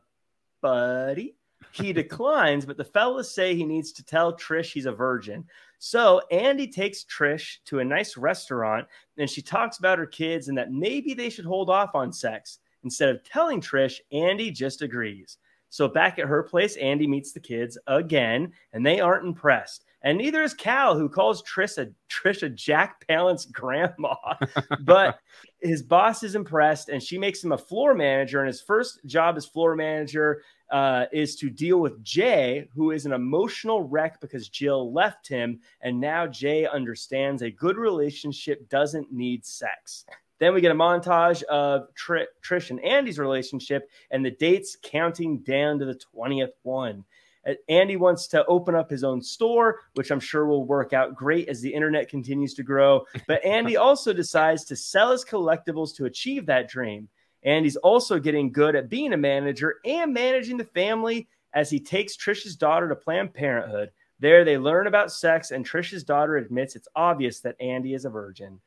buddy. 0.60 1.34
He 1.72 1.92
declines, 1.92 2.64
but 2.64 2.76
the 2.76 2.84
fellas 2.84 3.34
say 3.34 3.54
he 3.54 3.64
needs 3.64 3.92
to 3.92 4.04
tell 4.04 4.36
Trish 4.36 4.72
he's 4.72 4.86
a 4.86 4.92
virgin. 4.92 5.44
So 5.80 6.20
Andy 6.30 6.68
takes 6.68 7.04
Trish 7.04 7.58
to 7.66 7.80
a 7.80 7.84
nice 7.84 8.16
restaurant 8.16 8.86
and 9.16 9.28
she 9.28 9.42
talks 9.42 9.78
about 9.78 9.98
her 9.98 10.06
kids 10.06 10.48
and 10.48 10.58
that 10.58 10.72
maybe 10.72 11.14
they 11.14 11.30
should 11.30 11.44
hold 11.44 11.70
off 11.70 11.94
on 11.94 12.12
sex. 12.12 12.58
Instead 12.84 13.08
of 13.08 13.24
telling 13.24 13.60
Trish, 13.60 13.98
Andy 14.12 14.52
just 14.52 14.82
agrees. 14.82 15.38
So 15.70 15.88
back 15.88 16.18
at 16.18 16.28
her 16.28 16.42
place, 16.42 16.76
Andy 16.76 17.06
meets 17.06 17.32
the 17.32 17.40
kids 17.40 17.76
again 17.86 18.52
and 18.72 18.86
they 18.86 19.00
aren't 19.00 19.26
impressed 19.26 19.84
and 20.02 20.18
neither 20.18 20.42
is 20.42 20.54
Cal, 20.54 20.96
who 20.96 21.08
calls 21.08 21.42
Trisha 21.42 21.92
Trisha 22.08 22.54
Jack 22.54 23.04
Palance 23.08 23.50
grandma. 23.50 24.14
but 24.80 25.18
his 25.60 25.82
boss 25.82 26.22
is 26.22 26.34
impressed, 26.34 26.88
and 26.88 27.02
she 27.02 27.18
makes 27.18 27.42
him 27.42 27.52
a 27.52 27.58
floor 27.58 27.94
manager. 27.94 28.40
And 28.40 28.46
his 28.46 28.60
first 28.60 29.00
job 29.06 29.36
as 29.36 29.46
floor 29.46 29.74
manager 29.74 30.42
uh, 30.70 31.06
is 31.12 31.36
to 31.36 31.50
deal 31.50 31.78
with 31.80 32.02
Jay, 32.04 32.68
who 32.74 32.92
is 32.92 33.06
an 33.06 33.12
emotional 33.12 33.82
wreck 33.82 34.20
because 34.20 34.48
Jill 34.48 34.92
left 34.92 35.26
him, 35.26 35.60
and 35.80 36.00
now 36.00 36.26
Jay 36.26 36.66
understands 36.66 37.42
a 37.42 37.50
good 37.50 37.76
relationship 37.76 38.68
doesn't 38.68 39.12
need 39.12 39.44
sex. 39.44 40.04
Then 40.38 40.54
we 40.54 40.60
get 40.60 40.70
a 40.70 40.74
montage 40.74 41.42
of 41.44 41.92
Tr- 41.94 42.30
Trish 42.42 42.70
and 42.70 42.80
Andy's 42.80 43.18
relationship 43.18 43.90
and 44.10 44.24
the 44.24 44.30
dates 44.30 44.76
counting 44.80 45.38
down 45.38 45.80
to 45.80 45.84
the 45.84 45.98
20th 46.14 46.52
one. 46.62 47.04
Uh, 47.48 47.54
Andy 47.68 47.96
wants 47.96 48.26
to 48.28 48.44
open 48.46 48.74
up 48.74 48.90
his 48.90 49.04
own 49.04 49.22
store, 49.22 49.80
which 49.94 50.10
I'm 50.10 50.20
sure 50.20 50.46
will 50.46 50.66
work 50.66 50.92
out 50.92 51.14
great 51.14 51.48
as 51.48 51.60
the 51.60 51.72
internet 51.72 52.08
continues 52.08 52.54
to 52.54 52.62
grow. 52.62 53.04
But 53.26 53.44
Andy 53.44 53.76
also 53.78 54.12
decides 54.12 54.64
to 54.66 54.76
sell 54.76 55.12
his 55.12 55.24
collectibles 55.24 55.94
to 55.96 56.04
achieve 56.04 56.46
that 56.46 56.68
dream. 56.68 57.08
Andy's 57.42 57.76
also 57.76 58.18
getting 58.18 58.52
good 58.52 58.74
at 58.74 58.88
being 58.88 59.12
a 59.12 59.16
manager 59.16 59.76
and 59.84 60.12
managing 60.12 60.56
the 60.56 60.64
family 60.64 61.28
as 61.54 61.70
he 61.70 61.80
takes 61.80 62.16
Trisha's 62.16 62.56
daughter 62.56 62.88
to 62.88 62.96
Planned 62.96 63.32
Parenthood. 63.32 63.90
There, 64.20 64.44
they 64.44 64.58
learn 64.58 64.88
about 64.88 65.12
sex, 65.12 65.52
and 65.52 65.64
Trisha's 65.64 66.02
daughter 66.02 66.36
admits 66.36 66.74
it's 66.74 66.88
obvious 66.96 67.40
that 67.40 67.60
Andy 67.60 67.94
is 67.94 68.04
a 68.04 68.10
virgin. 68.10 68.60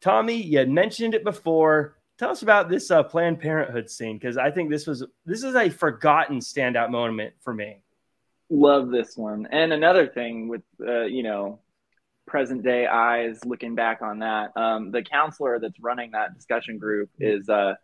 Tommy, 0.00 0.40
you 0.40 0.58
had 0.58 0.70
mentioned 0.70 1.14
it 1.14 1.24
before. 1.24 1.96
Tell 2.16 2.30
us 2.30 2.42
about 2.42 2.68
this 2.68 2.92
uh, 2.92 3.02
Planned 3.02 3.40
Parenthood 3.40 3.90
scene 3.90 4.16
because 4.16 4.36
I 4.36 4.52
think 4.52 4.70
this 4.70 4.86
was 4.86 5.04
this 5.26 5.42
is 5.42 5.56
a 5.56 5.68
forgotten 5.68 6.38
standout 6.38 6.90
moment 6.90 7.34
for 7.40 7.52
me 7.52 7.83
love 8.54 8.90
this 8.90 9.16
one. 9.16 9.46
And 9.50 9.72
another 9.72 10.06
thing 10.06 10.48
with, 10.48 10.62
uh, 10.80 11.02
you 11.02 11.22
know, 11.22 11.60
present 12.26 12.62
day 12.62 12.86
eyes 12.86 13.40
looking 13.44 13.74
back 13.74 14.00
on 14.02 14.20
that, 14.20 14.50
um, 14.56 14.90
the 14.90 15.02
counselor 15.02 15.58
that's 15.60 15.78
running 15.80 16.12
that 16.12 16.34
discussion 16.34 16.78
group 16.78 17.10
is 17.18 17.48
uh, 17.48 17.74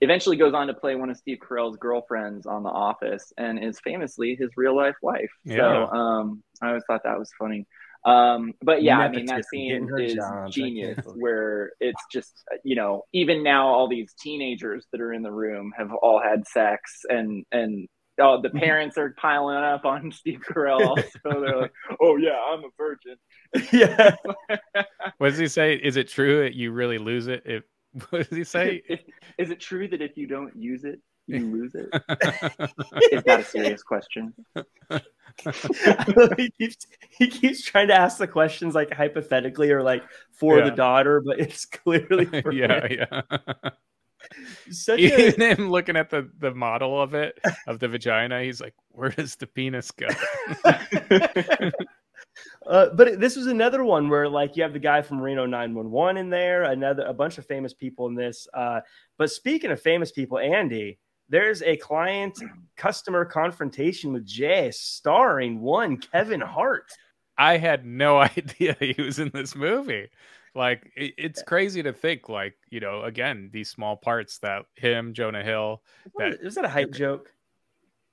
eventually 0.00 0.36
goes 0.36 0.54
on 0.54 0.66
to 0.68 0.74
play 0.74 0.94
one 0.94 1.10
of 1.10 1.16
Steve 1.16 1.38
Carell's 1.38 1.76
girlfriends 1.76 2.46
on 2.46 2.62
The 2.62 2.70
Office 2.70 3.32
and 3.36 3.62
is 3.62 3.80
famously 3.80 4.36
his 4.38 4.50
real 4.56 4.76
life 4.76 4.96
wife. 5.02 5.30
Yeah. 5.44 5.56
So 5.56 5.96
um, 5.96 6.42
I 6.60 6.68
always 6.68 6.84
thought 6.86 7.02
that 7.04 7.18
was 7.18 7.30
funny. 7.38 7.66
Um, 8.04 8.52
but 8.60 8.82
yeah, 8.82 8.98
I 8.98 9.08
mean 9.08 9.26
that 9.26 9.44
scene 9.46 9.88
is 9.96 10.14
jobs, 10.14 10.54
genius, 10.54 10.98
where 11.14 11.70
it's 11.78 12.02
just 12.12 12.32
you 12.64 12.74
know 12.74 13.04
even 13.12 13.44
now 13.44 13.68
all 13.68 13.88
these 13.88 14.12
teenagers 14.20 14.84
that 14.90 15.00
are 15.00 15.12
in 15.12 15.22
the 15.22 15.30
room 15.30 15.72
have 15.78 15.92
all 15.92 16.20
had 16.20 16.46
sex, 16.48 17.02
and 17.08 17.44
and 17.52 17.88
oh, 18.22 18.40
the 18.40 18.50
parents 18.60 18.96
are 18.96 19.10
piling 19.18 19.56
up 19.56 19.84
on 19.84 20.12
Steve 20.12 20.40
Carell. 20.48 21.02
So 21.22 21.40
they're 21.40 21.60
like, 21.60 21.72
"Oh 22.00 22.16
yeah, 22.16 22.38
I'm 22.50 22.64
a 22.64 22.68
virgin." 22.76 23.16
yeah. 23.72 24.16
what 25.18 25.30
does 25.30 25.38
he 25.38 25.48
say? 25.48 25.74
Is 25.74 25.96
it 25.96 26.08
true 26.08 26.42
that 26.42 26.54
you 26.54 26.72
really 26.72 26.98
lose 26.98 27.26
it? 27.26 27.42
If 27.44 27.64
what 28.10 28.28
does 28.28 28.36
he 28.36 28.44
say? 28.44 28.82
Is 29.38 29.50
it 29.50 29.60
true 29.60 29.88
that 29.88 30.00
if 30.00 30.16
you 30.16 30.26
don't 30.26 30.56
use 30.56 30.84
it, 30.84 31.00
you 31.26 31.46
lose 31.46 31.74
it? 31.74 31.88
is 33.12 33.22
that 33.24 33.40
a 33.40 33.44
serious 33.44 33.82
question? 33.82 34.34
he 36.36 36.50
keeps 36.58 36.86
he 37.10 37.28
keeps 37.28 37.62
trying 37.62 37.88
to 37.88 37.94
ask 37.94 38.18
the 38.18 38.26
questions 38.26 38.74
like 38.74 38.92
hypothetically 38.92 39.70
or 39.70 39.82
like 39.82 40.02
for 40.32 40.58
yeah. 40.58 40.64
the 40.64 40.70
daughter, 40.70 41.22
but 41.24 41.38
it's 41.38 41.64
clearly 41.66 42.28
yeah, 42.52 42.86
him. 42.86 42.98
yeah. 43.12 43.70
Such 44.70 44.98
Even 44.98 45.42
a... 45.42 45.54
him 45.54 45.70
looking 45.70 45.96
at 45.96 46.10
the 46.10 46.30
the 46.38 46.52
model 46.52 47.00
of 47.00 47.14
it 47.14 47.38
of 47.66 47.78
the 47.78 47.88
vagina, 47.88 48.42
he's 48.42 48.60
like, 48.60 48.74
"Where 48.90 49.10
does 49.10 49.36
the 49.36 49.46
penis 49.46 49.90
go?" 49.90 50.08
Uh, 52.66 52.88
but 52.94 53.20
this 53.20 53.36
was 53.36 53.46
another 53.46 53.84
one 53.84 54.08
where 54.08 54.28
like 54.28 54.56
you 54.56 54.62
have 54.62 54.72
the 54.72 54.78
guy 54.78 55.02
from 55.02 55.20
Reno 55.20 55.46
911 55.46 56.16
in 56.16 56.30
there, 56.30 56.64
another 56.64 57.04
a 57.04 57.12
bunch 57.12 57.36
of 57.38 57.46
famous 57.46 57.74
people 57.74 58.06
in 58.06 58.14
this. 58.14 58.46
Uh, 58.54 58.80
but 59.18 59.30
speaking 59.30 59.70
of 59.70 59.80
famous 59.80 60.12
people, 60.12 60.38
Andy, 60.38 60.98
there's 61.28 61.62
a 61.62 61.76
client 61.76 62.38
customer 62.76 63.24
confrontation 63.24 64.12
with 64.12 64.26
Jay 64.26 64.70
starring 64.70 65.60
one 65.60 65.96
Kevin 65.96 66.40
Hart. 66.40 66.90
I 67.36 67.56
had 67.56 67.84
no 67.84 68.18
idea 68.36 68.76
he 68.78 69.00
was 69.02 69.18
in 69.18 69.30
this 69.34 69.56
movie. 69.56 70.08
Like 70.54 70.92
it, 70.96 71.14
it's 71.16 71.42
crazy 71.42 71.82
to 71.82 71.92
think, 71.92 72.28
like 72.28 72.54
you 72.70 72.80
know, 72.80 73.02
again, 73.02 73.50
these 73.52 73.70
small 73.70 73.96
parts 73.96 74.38
that 74.38 74.66
him, 74.76 75.14
Jonah 75.14 75.42
Hill. 75.42 75.82
That 76.18 76.38
is 76.42 76.54
that 76.56 76.64
a 76.64 76.68
hype 76.68 76.92
joke? 76.92 77.32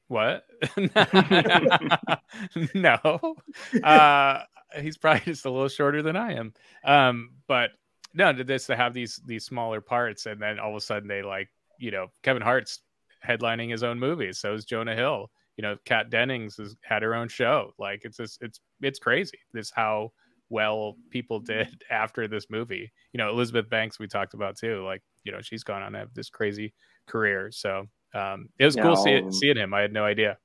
What? 0.07 0.45
no. 2.73 3.35
Uh, 3.83 4.41
he's 4.81 4.97
probably 4.97 5.21
just 5.25 5.45
a 5.45 5.51
little 5.51 5.67
shorter 5.67 6.01
than 6.01 6.15
I 6.15 6.33
am. 6.33 6.53
Um, 6.83 7.31
but 7.47 7.71
no, 8.13 8.33
to 8.33 8.43
this 8.43 8.67
to 8.67 8.75
have 8.75 8.93
these 8.93 9.21
these 9.25 9.45
smaller 9.45 9.81
parts, 9.81 10.25
and 10.25 10.41
then 10.41 10.59
all 10.59 10.71
of 10.71 10.75
a 10.75 10.81
sudden 10.81 11.07
they 11.07 11.21
like, 11.21 11.49
you 11.77 11.91
know, 11.91 12.07
Kevin 12.23 12.41
Hart's 12.41 12.79
headlining 13.25 13.69
his 13.69 13.83
own 13.83 13.99
movies. 13.99 14.39
So 14.39 14.53
is 14.53 14.65
Jonah 14.65 14.95
Hill. 14.95 15.29
You 15.57 15.63
know, 15.63 15.77
Kat 15.85 16.09
Dennings 16.09 16.55
has 16.57 16.75
had 16.81 17.03
her 17.03 17.13
own 17.13 17.27
show. 17.27 17.73
Like 17.77 18.01
it's 18.03 18.17
just 18.17 18.41
it's 18.41 18.59
it's 18.81 18.99
crazy. 18.99 19.37
This 19.53 19.71
how 19.75 20.11
well 20.49 20.95
people 21.09 21.39
did 21.39 21.83
after 21.91 22.27
this 22.27 22.49
movie. 22.49 22.91
You 23.13 23.17
know, 23.17 23.29
Elizabeth 23.29 23.69
Banks 23.69 23.99
we 23.99 24.07
talked 24.07 24.33
about 24.33 24.57
too. 24.57 24.83
Like, 24.83 25.01
you 25.23 25.31
know, 25.31 25.41
she's 25.41 25.63
gone 25.63 25.81
on 25.81 25.93
to 25.93 25.99
have 25.99 26.13
this 26.13 26.29
crazy 26.29 26.73
career. 27.07 27.51
So 27.51 27.85
um, 28.13 28.49
it 28.57 28.65
was 28.65 28.75
cool 28.75 28.95
seeing, 28.95 29.31
seeing 29.31 29.57
him. 29.57 29.73
I 29.73 29.81
had 29.81 29.93
no 29.93 30.03
idea. 30.03 30.37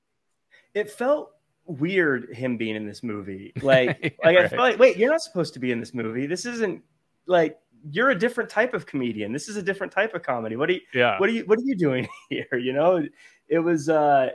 It 0.74 0.90
felt 0.90 1.30
weird 1.66 2.34
him 2.34 2.57
being 2.57 2.76
in 2.76 2.86
this 2.86 3.02
movie. 3.02 3.52
Like, 3.62 3.98
yeah, 4.02 4.11
like 4.24 4.36
right. 4.36 4.44
I 4.44 4.48
felt 4.48 4.61
like, 4.61 4.78
wait, 4.78 4.96
you're 4.96 5.11
not 5.11 5.22
supposed 5.22 5.55
to 5.55 5.61
be 5.61 5.72
in 5.72 5.80
this 5.80 5.94
movie. 5.94 6.26
This 6.26 6.44
isn't 6.46 6.82
like 7.26 7.59
you're 7.90 8.11
a 8.11 8.18
different 8.18 8.50
type 8.50 8.74
of 8.74 8.86
comedian. 8.86 9.32
This 9.32 9.48
is 9.48 9.57
a 9.57 9.62
different 9.62 9.92
type 9.92 10.14
of 10.14 10.22
comedy. 10.22 10.57
What 10.57 10.68
are 10.70 10.74
you? 10.74 10.80
Yeah. 10.92 11.18
What 11.18 11.28
are 11.28 11.32
you? 11.32 11.44
What 11.46 11.59
are 11.59 11.64
you 11.64 11.76
doing 11.76 12.09
here? 12.28 12.59
You 12.59 12.72
know, 12.72 13.07
it 13.48 13.59
was. 13.59 13.88
uh 13.88 14.30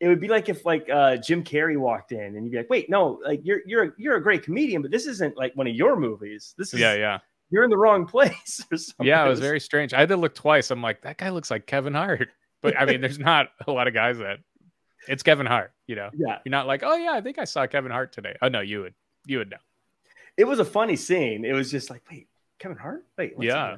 it 0.00 0.08
would 0.08 0.20
be 0.20 0.28
like 0.28 0.48
if 0.48 0.64
like 0.64 0.88
uh, 0.88 1.16
Jim 1.16 1.42
Carrey 1.42 1.76
walked 1.76 2.12
in 2.12 2.20
and 2.36 2.44
you'd 2.44 2.52
be 2.52 2.58
like, 2.58 2.70
wait, 2.70 2.88
no, 2.88 3.20
like 3.24 3.40
you're 3.42 3.60
you're 3.66 3.94
you're 3.98 4.16
a 4.16 4.22
great 4.22 4.42
comedian, 4.42 4.82
but 4.82 4.90
this 4.90 5.06
isn't 5.06 5.36
like 5.36 5.56
one 5.56 5.66
of 5.66 5.74
your 5.74 5.96
movies. 5.96 6.54
This 6.56 6.72
is 6.72 6.80
yeah, 6.80 6.94
yeah. 6.94 7.18
You're 7.50 7.64
in 7.64 7.70
the 7.70 7.78
wrong 7.78 8.06
place. 8.06 8.64
Yeah, 9.00 9.24
it 9.24 9.28
was 9.28 9.40
very 9.40 9.60
strange. 9.60 9.94
I 9.94 10.00
had 10.00 10.10
to 10.10 10.16
look 10.16 10.34
twice. 10.34 10.70
I'm 10.70 10.82
like, 10.82 11.02
that 11.02 11.16
guy 11.16 11.30
looks 11.30 11.50
like 11.50 11.66
Kevin 11.66 11.94
Hart. 11.94 12.28
But 12.60 12.76
I 12.76 12.86
mean, 12.86 13.00
there's 13.00 13.20
not 13.20 13.50
a 13.68 13.70
lot 13.70 13.86
of 13.86 13.94
guys 13.94 14.18
that 14.18 14.40
it's 15.06 15.22
Kevin 15.22 15.46
Hart, 15.46 15.72
you 15.86 15.94
know. 15.94 16.10
Yeah. 16.12 16.38
You're 16.44 16.50
not 16.50 16.66
like, 16.66 16.82
oh 16.82 16.96
yeah, 16.96 17.12
I 17.12 17.20
think 17.20 17.38
I 17.38 17.44
saw 17.44 17.68
Kevin 17.68 17.92
Hart 17.92 18.12
today. 18.12 18.34
Oh 18.42 18.48
no, 18.48 18.58
you 18.62 18.80
would 18.80 18.94
you 19.26 19.38
would 19.38 19.48
know. 19.48 19.58
It 20.36 20.42
was 20.42 20.58
a 20.58 20.64
funny 20.64 20.96
scene. 20.96 21.44
It 21.44 21.52
was 21.52 21.70
just 21.70 21.88
like, 21.88 22.02
wait, 22.10 22.26
Kevin 22.58 22.76
Hart? 22.76 23.06
Wait, 23.16 23.34
yeah. 23.38 23.76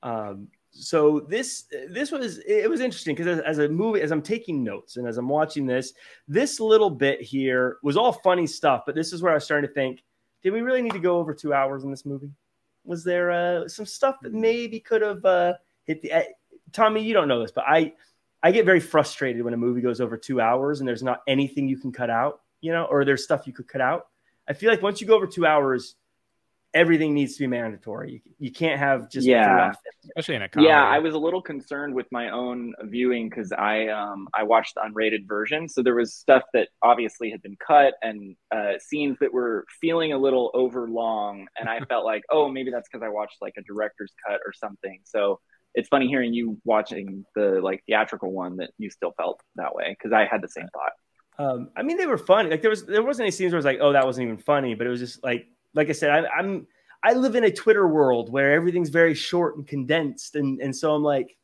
Um, 0.00 0.46
so 0.70 1.20
this 1.20 1.64
this 1.88 2.10
was 2.10 2.38
it 2.38 2.68
was 2.68 2.80
interesting 2.80 3.14
because 3.14 3.38
as, 3.38 3.44
as, 3.44 3.58
a 3.58 3.68
movie, 3.68 4.00
as 4.00 4.10
I'm 4.10 4.22
taking 4.22 4.62
notes 4.62 4.96
and 4.96 5.06
as 5.06 5.18
I'm 5.18 5.28
watching 5.28 5.66
this, 5.66 5.92
this 6.26 6.60
little 6.60 6.90
bit 6.90 7.20
here 7.20 7.78
was 7.82 7.96
all 7.96 8.12
funny 8.12 8.46
stuff. 8.46 8.82
But 8.86 8.94
this 8.94 9.12
is 9.12 9.22
where 9.22 9.32
I 9.32 9.34
was 9.34 9.44
starting 9.44 9.68
to 9.68 9.74
think, 9.74 10.04
did 10.42 10.52
we 10.52 10.60
really 10.60 10.82
need 10.82 10.92
to 10.92 10.98
go 10.98 11.18
over 11.18 11.34
two 11.34 11.52
hours 11.52 11.84
in 11.84 11.90
this 11.90 12.06
movie? 12.06 12.30
Was 12.84 13.02
there 13.02 13.30
uh, 13.30 13.68
some 13.68 13.86
stuff 13.86 14.16
that 14.22 14.32
maybe 14.32 14.80
could 14.80 15.02
have 15.02 15.24
uh, 15.24 15.54
hit 15.84 16.02
the? 16.02 16.24
Tommy, 16.72 17.02
you 17.02 17.14
don't 17.14 17.28
know 17.28 17.40
this, 17.40 17.52
but 17.52 17.64
I 17.66 17.94
I 18.42 18.52
get 18.52 18.64
very 18.64 18.80
frustrated 18.80 19.42
when 19.42 19.54
a 19.54 19.58
movie 19.58 19.80
goes 19.80 20.00
over 20.00 20.16
two 20.16 20.40
hours 20.40 20.80
and 20.80 20.88
there's 20.88 21.02
not 21.02 21.22
anything 21.26 21.68
you 21.68 21.78
can 21.78 21.92
cut 21.92 22.10
out, 22.10 22.42
you 22.60 22.72
know, 22.72 22.84
or 22.84 23.04
there's 23.04 23.24
stuff 23.24 23.46
you 23.46 23.52
could 23.52 23.68
cut 23.68 23.80
out. 23.80 24.08
I 24.48 24.52
feel 24.52 24.70
like 24.70 24.82
once 24.82 25.00
you 25.00 25.06
go 25.06 25.16
over 25.16 25.26
two 25.26 25.44
hours, 25.44 25.96
everything 26.74 27.14
needs 27.14 27.34
to 27.34 27.40
be 27.40 27.46
mandatory. 27.46 28.12
You, 28.12 28.20
you 28.38 28.52
can't 28.52 28.78
have 28.78 29.10
just 29.10 29.26
yeah, 29.26 29.72
especially 30.04 30.36
in 30.36 30.42
a 30.42 30.48
comedy. 30.48 30.68
yeah. 30.68 30.84
I 30.84 30.98
was 30.98 31.14
a 31.14 31.18
little 31.18 31.40
concerned 31.40 31.94
with 31.94 32.06
my 32.12 32.30
own 32.30 32.74
viewing 32.84 33.28
because 33.28 33.52
I 33.52 33.88
um 33.88 34.28
I 34.34 34.42
watched 34.42 34.74
the 34.74 34.82
unrated 34.82 35.26
version, 35.26 35.68
so 35.68 35.82
there 35.82 35.94
was 35.94 36.14
stuff 36.14 36.42
that 36.54 36.68
obviously 36.82 37.30
had 37.30 37.42
been 37.42 37.56
cut 37.64 37.94
and 38.02 38.36
uh, 38.54 38.72
scenes 38.80 39.16
that 39.20 39.32
were 39.32 39.64
feeling 39.80 40.12
a 40.12 40.18
little 40.18 40.50
over 40.54 40.88
long, 40.88 41.46
and 41.58 41.68
I 41.68 41.80
felt 41.88 42.04
like 42.04 42.22
oh 42.30 42.48
maybe 42.48 42.70
that's 42.70 42.88
because 42.90 43.04
I 43.04 43.08
watched 43.08 43.36
like 43.40 43.54
a 43.58 43.62
director's 43.62 44.12
cut 44.26 44.40
or 44.44 44.52
something. 44.52 45.00
So 45.04 45.40
it's 45.74 45.88
funny 45.88 46.08
hearing 46.08 46.32
you 46.32 46.58
watching 46.64 47.24
the 47.34 47.60
like 47.62 47.82
theatrical 47.86 48.32
one 48.32 48.56
that 48.56 48.70
you 48.78 48.90
still 48.90 49.12
felt 49.16 49.40
that 49.56 49.74
way 49.74 49.96
because 49.96 50.12
I 50.12 50.26
had 50.26 50.42
the 50.42 50.48
same 50.48 50.66
thought. 50.72 50.92
Um, 51.40 51.70
I 51.76 51.82
mean, 51.82 51.98
they 51.98 52.06
were 52.06 52.18
funny. 52.18 52.50
Like 52.50 52.62
there 52.62 52.70
was 52.70 52.84
there 52.84 53.02
wasn't 53.02 53.26
any 53.26 53.30
scenes 53.30 53.52
where 53.52 53.58
it 53.58 53.60
was 53.60 53.64
like, 53.64 53.78
oh, 53.80 53.92
that 53.92 54.04
wasn't 54.04 54.24
even 54.24 54.38
funny, 54.38 54.74
but 54.74 54.86
it 54.86 54.90
was 54.90 55.00
just 55.00 55.22
like 55.22 55.46
like 55.78 55.88
I 55.88 55.92
said, 55.92 56.10
I, 56.10 56.28
I'm 56.36 56.66
I 57.04 57.12
live 57.12 57.36
in 57.36 57.44
a 57.44 57.50
Twitter 57.52 57.86
world 57.86 58.32
where 58.32 58.52
everything's 58.52 58.88
very 58.88 59.14
short 59.14 59.56
and 59.56 59.66
condensed, 59.66 60.34
and 60.34 60.60
and 60.60 60.74
so 60.74 60.92
I'm 60.92 61.04
like, 61.04 61.36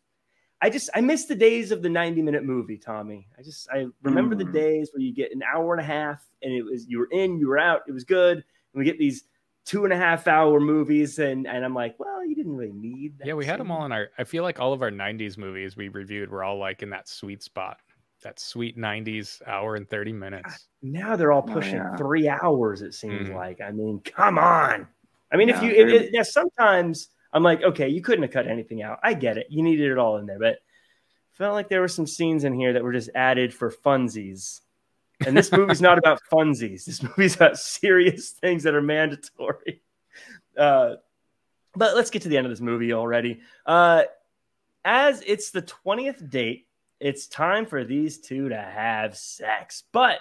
I 0.60 0.70
just 0.70 0.90
I 0.92 1.00
miss 1.00 1.26
the 1.26 1.36
days 1.36 1.70
of 1.70 1.82
the 1.82 1.88
90 1.88 2.20
minute 2.20 2.44
movie, 2.44 2.76
Tommy. 2.76 3.28
I 3.38 3.42
just 3.42 3.68
I 3.70 3.86
remember 4.02 4.34
mm. 4.34 4.38
the 4.38 4.52
days 4.52 4.90
where 4.92 5.00
you 5.00 5.14
get 5.14 5.32
an 5.32 5.42
hour 5.42 5.72
and 5.72 5.80
a 5.80 5.84
half, 5.84 6.26
and 6.42 6.52
it 6.52 6.62
was 6.62 6.86
you 6.88 6.98
were 6.98 7.08
in, 7.12 7.38
you 7.38 7.46
were 7.46 7.58
out, 7.58 7.82
it 7.86 7.92
was 7.92 8.02
good, 8.02 8.38
and 8.38 8.44
we 8.74 8.84
get 8.84 8.98
these 8.98 9.22
two 9.64 9.84
and 9.84 9.94
a 9.94 9.96
half 9.96 10.28
hour 10.28 10.60
movies 10.60 11.18
and 11.18 11.46
and 11.46 11.64
i'm 11.64 11.72
like 11.72 11.94
well 11.98 12.22
you 12.22 12.34
didn't 12.34 12.54
really 12.54 12.74
need 12.74 13.16
that 13.16 13.26
yeah 13.26 13.32
we 13.32 13.46
had 13.46 13.58
them 13.58 13.70
all 13.70 13.86
in 13.86 13.92
our 13.92 14.10
i 14.18 14.24
feel 14.24 14.42
like 14.42 14.60
all 14.60 14.74
of 14.74 14.82
our 14.82 14.90
90s 14.90 15.38
movies 15.38 15.74
we 15.74 15.88
reviewed 15.88 16.30
were 16.30 16.44
all 16.44 16.58
like 16.58 16.82
in 16.82 16.90
that 16.90 17.08
sweet 17.08 17.42
spot 17.42 17.78
that 18.24 18.40
sweet 18.40 18.76
90s 18.76 19.40
hour 19.46 19.76
and 19.76 19.88
30 19.88 20.12
minutes 20.12 20.42
God, 20.48 20.58
now 20.82 21.16
they're 21.16 21.32
all 21.32 21.44
oh, 21.48 21.52
pushing 21.52 21.80
oh, 21.80 21.90
yeah. 21.90 21.96
three 21.96 22.28
hours 22.28 22.82
it 22.82 22.94
seems 22.94 23.28
mm-hmm. 23.28 23.36
like 23.36 23.60
i 23.60 23.70
mean 23.70 24.00
come 24.00 24.38
on 24.38 24.86
i 25.32 25.36
mean 25.36 25.48
yeah, 25.48 25.56
if 25.56 25.62
you 25.62 25.70
it, 25.70 25.88
it, 25.92 26.10
yeah, 26.12 26.22
sometimes 26.22 27.08
i'm 27.32 27.42
like 27.42 27.62
okay 27.62 27.88
you 27.88 28.02
couldn't 28.02 28.22
have 28.22 28.32
cut 28.32 28.46
anything 28.46 28.82
out 28.82 28.98
i 29.02 29.14
get 29.14 29.38
it 29.38 29.46
you 29.48 29.62
needed 29.62 29.90
it 29.90 29.98
all 29.98 30.16
in 30.16 30.26
there 30.26 30.38
but 30.38 30.58
felt 31.32 31.54
like 31.54 31.68
there 31.68 31.80
were 31.80 31.88
some 31.88 32.06
scenes 32.06 32.44
in 32.44 32.52
here 32.52 32.72
that 32.72 32.82
were 32.82 32.92
just 32.92 33.10
added 33.14 33.52
for 33.54 33.70
funsies 33.70 34.60
and 35.26 35.36
this 35.36 35.52
movie's 35.56 35.80
not 35.80 35.98
about 35.98 36.20
funsies. 36.32 36.84
This 36.84 37.02
movie's 37.02 37.36
about 37.36 37.58
serious 37.58 38.30
things 38.30 38.62
that 38.64 38.74
are 38.74 38.82
mandatory. 38.82 39.82
Uh, 40.56 40.94
but 41.74 41.96
let's 41.96 42.10
get 42.10 42.22
to 42.22 42.28
the 42.28 42.36
end 42.36 42.46
of 42.46 42.52
this 42.52 42.60
movie 42.60 42.92
already. 42.92 43.40
Uh, 43.66 44.04
as 44.84 45.22
it's 45.26 45.50
the 45.50 45.62
20th 45.62 46.30
date, 46.30 46.66
it's 47.04 47.26
time 47.26 47.66
for 47.66 47.84
these 47.84 48.18
two 48.18 48.48
to 48.48 48.56
have 48.56 49.14
sex. 49.14 49.84
But 49.92 50.20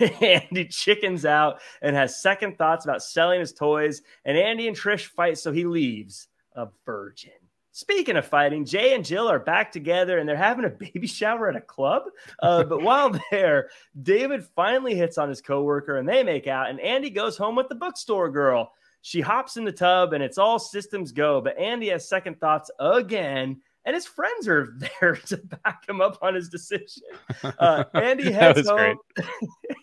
Andy 0.20 0.66
chickens 0.66 1.24
out 1.24 1.62
and 1.80 1.96
has 1.96 2.20
second 2.20 2.58
thoughts 2.58 2.84
about 2.84 3.02
selling 3.02 3.40
his 3.40 3.54
toys. 3.54 4.02
And 4.26 4.36
Andy 4.36 4.68
and 4.68 4.76
Trish 4.76 5.06
fight, 5.06 5.38
so 5.38 5.50
he 5.50 5.64
leaves 5.64 6.28
a 6.54 6.68
virgin. 6.84 7.32
Speaking 7.70 8.18
of 8.18 8.26
fighting, 8.26 8.66
Jay 8.66 8.94
and 8.94 9.02
Jill 9.02 9.30
are 9.30 9.38
back 9.38 9.72
together 9.72 10.18
and 10.18 10.28
they're 10.28 10.36
having 10.36 10.66
a 10.66 10.68
baby 10.92 11.06
shower 11.06 11.48
at 11.48 11.56
a 11.56 11.60
club. 11.62 12.02
Uh, 12.42 12.64
but 12.64 12.82
while 12.82 13.18
there, 13.30 13.70
David 14.02 14.44
finally 14.54 14.94
hits 14.94 15.16
on 15.16 15.30
his 15.30 15.40
coworker 15.40 15.96
and 15.96 16.06
they 16.06 16.22
make 16.22 16.46
out. 16.46 16.68
And 16.68 16.80
Andy 16.80 17.08
goes 17.08 17.38
home 17.38 17.56
with 17.56 17.70
the 17.70 17.76
bookstore 17.76 18.28
girl. 18.28 18.72
She 19.00 19.22
hops 19.22 19.56
in 19.56 19.64
the 19.64 19.72
tub 19.72 20.12
and 20.12 20.22
it's 20.22 20.36
all 20.36 20.58
systems 20.58 21.12
go. 21.12 21.40
But 21.40 21.58
Andy 21.58 21.88
has 21.88 22.06
second 22.06 22.38
thoughts 22.40 22.70
again. 22.78 23.62
And 23.84 23.94
his 23.94 24.06
friends 24.06 24.46
are 24.48 24.76
there 25.00 25.16
to 25.16 25.36
back 25.64 25.88
him 25.88 26.00
up 26.00 26.18
on 26.22 26.34
his 26.34 26.48
decision. 26.48 27.02
Uh, 27.58 27.84
Andy 27.94 28.30
heads 28.32 28.68
home. 28.68 28.98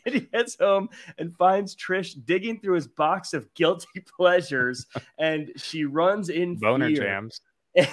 Andy 0.05 0.29
heads 0.33 0.55
home 0.59 0.89
and 1.17 1.35
finds 1.35 1.75
Trish 1.75 2.15
digging 2.25 2.59
through 2.59 2.75
his 2.75 2.87
box 2.87 3.33
of 3.33 3.53
guilty 3.53 4.01
pleasures, 4.17 4.85
and 5.17 5.51
she 5.55 5.85
runs 5.85 6.29
in 6.29 6.55
boner 6.55 6.87
fear. 6.87 7.03
jams. 7.03 7.41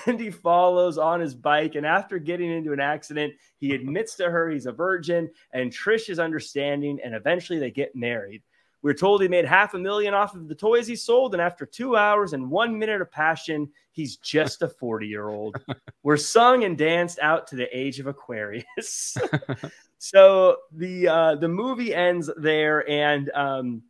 and 0.06 0.18
he 0.18 0.30
follows 0.30 0.98
on 0.98 1.20
his 1.20 1.34
bike. 1.34 1.74
And 1.74 1.84
after 1.86 2.18
getting 2.18 2.50
into 2.50 2.72
an 2.72 2.80
accident, 2.80 3.34
he 3.58 3.74
admits 3.74 4.14
to 4.16 4.30
her 4.30 4.50
he's 4.50 4.66
a 4.66 4.72
virgin, 4.72 5.30
and 5.52 5.72
Trish 5.72 6.08
is 6.08 6.18
understanding, 6.18 6.98
and 7.04 7.14
eventually 7.14 7.58
they 7.58 7.70
get 7.70 7.94
married. 7.94 8.42
We 8.86 8.92
are 8.92 8.94
told 8.94 9.20
he 9.20 9.26
made 9.26 9.44
half 9.44 9.74
a 9.74 9.80
million 9.80 10.14
off 10.14 10.36
of 10.36 10.46
the 10.46 10.54
toys 10.54 10.86
he 10.86 10.94
sold, 10.94 11.34
and 11.34 11.42
after 11.42 11.66
two 11.66 11.96
hours 11.96 12.34
and 12.34 12.48
one 12.48 12.78
minute 12.78 13.00
of 13.00 13.10
passion, 13.10 13.68
he's 13.90 14.16
just 14.18 14.62
a 14.62 14.68
40 14.68 15.08
year 15.08 15.28
old. 15.28 15.56
We're 16.04 16.16
sung 16.16 16.62
and 16.62 16.78
danced 16.78 17.18
out 17.18 17.48
to 17.48 17.56
the 17.56 17.66
age 17.76 17.98
of 17.98 18.06
Aquarius. 18.06 19.16
so 19.98 20.58
the 20.70 21.08
uh, 21.08 21.34
the 21.34 21.48
movie 21.48 21.92
ends 21.92 22.30
there, 22.36 22.88
and 22.88 23.28
um, 23.34 23.82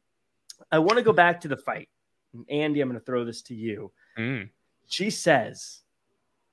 I 0.73 0.79
want 0.79 0.97
to 0.97 1.05
go 1.05 1.13
back 1.13 1.43
to 1.43 1.49
the 1.49 1.59
fight. 1.59 1.91
Andy, 2.49 2.81
I'm 2.81 2.89
going 2.89 2.99
to 2.99 3.05
throw 3.05 3.27
this 3.27 3.43
to 3.43 3.55
you. 3.55 3.93
Mm. 4.17 4.49
She 4.89 5.11
says, 5.11 5.83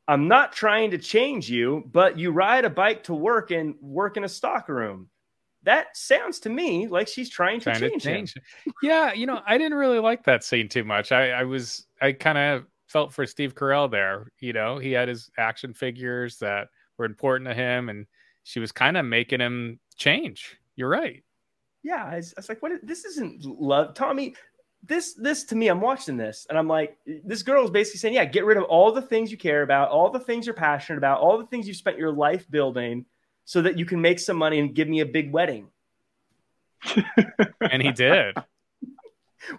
I'm 0.05 0.27
not 0.27 0.51
trying 0.51 0.91
to 0.91 0.97
change 0.97 1.49
you, 1.49 1.89
but 1.93 2.19
you 2.19 2.31
ride 2.31 2.65
a 2.65 2.69
bike 2.69 3.03
to 3.03 3.13
work 3.13 3.51
and 3.51 3.75
work 3.79 4.17
in 4.17 4.25
a 4.25 4.29
stock 4.29 4.67
room. 4.67 5.07
That 5.63 5.95
sounds 5.95 6.39
to 6.41 6.49
me 6.49 6.87
like 6.87 7.07
she's 7.07 7.29
trying 7.29 7.59
to 7.61 7.73
change, 7.73 8.03
to 8.03 8.09
him. 8.09 8.15
change. 8.25 8.35
Yeah, 8.81 9.13
you 9.13 9.25
know, 9.25 9.41
I 9.45 9.57
didn't 9.57 9.77
really 9.77 9.99
like 9.99 10.23
that 10.25 10.43
scene 10.43 10.67
too 10.67 10.83
much. 10.83 11.11
I, 11.11 11.31
I 11.31 11.43
was, 11.43 11.87
I 12.01 12.11
kind 12.11 12.37
of 12.37 12.65
felt 12.87 13.13
for 13.13 13.25
Steve 13.25 13.55
Carell 13.55 13.89
there. 13.89 14.27
You 14.39 14.53
know, 14.53 14.77
he 14.77 14.91
had 14.91 15.07
his 15.07 15.29
action 15.37 15.73
figures 15.73 16.37
that 16.39 16.67
were 16.97 17.05
important 17.05 17.49
to 17.49 17.55
him, 17.55 17.89
and 17.89 18.05
she 18.43 18.59
was 18.59 18.71
kind 18.71 18.97
of 18.97 19.05
making 19.05 19.39
him 19.39 19.79
change. 19.95 20.57
You're 20.75 20.89
right. 20.89 21.23
Yeah, 21.81 22.03
I 22.03 22.17
was, 22.17 22.33
I 22.37 22.39
was 22.39 22.49
like, 22.49 22.61
what? 22.61 22.71
is- 22.73 22.79
This 22.83 23.05
isn't 23.05 23.45
love, 23.45 23.93
Tommy. 23.93 24.35
This, 24.85 25.13
this 25.13 25.45
to 25.45 25.55
me, 25.55 25.69
I'm 25.69 25.79
watching 25.79 26.17
this 26.17 26.45
and 26.49 26.57
I'm 26.57 26.67
like, 26.67 26.97
this 27.23 27.41
girl 27.41 27.63
is 27.63 27.71
basically 27.71 27.99
saying, 27.99 28.15
yeah, 28.15 28.25
get 28.25 28.43
rid 28.43 28.57
of 28.57 28.63
all 28.63 28.91
the 28.91 29.01
things 29.01 29.31
you 29.31 29.37
care 29.37 29.61
about, 29.63 29.89
all 29.91 30.09
the 30.09 30.19
things 30.19 30.45
you're 30.45 30.53
passionate 30.53 30.97
about, 30.97 31.21
all 31.21 31.37
the 31.37 31.45
things 31.45 31.65
you 31.69 31.73
spent 31.73 31.97
your 31.97 32.11
life 32.11 32.51
building, 32.51 33.05
so 33.45 33.61
that 33.61 33.77
you 33.77 33.85
can 33.85 34.01
make 34.01 34.19
some 34.19 34.37
money 34.37 34.59
and 34.59 34.73
give 34.73 34.87
me 34.87 35.01
a 35.01 35.05
big 35.05 35.31
wedding. 35.31 35.67
And 37.61 37.81
he 37.81 37.91
did. 37.91 38.35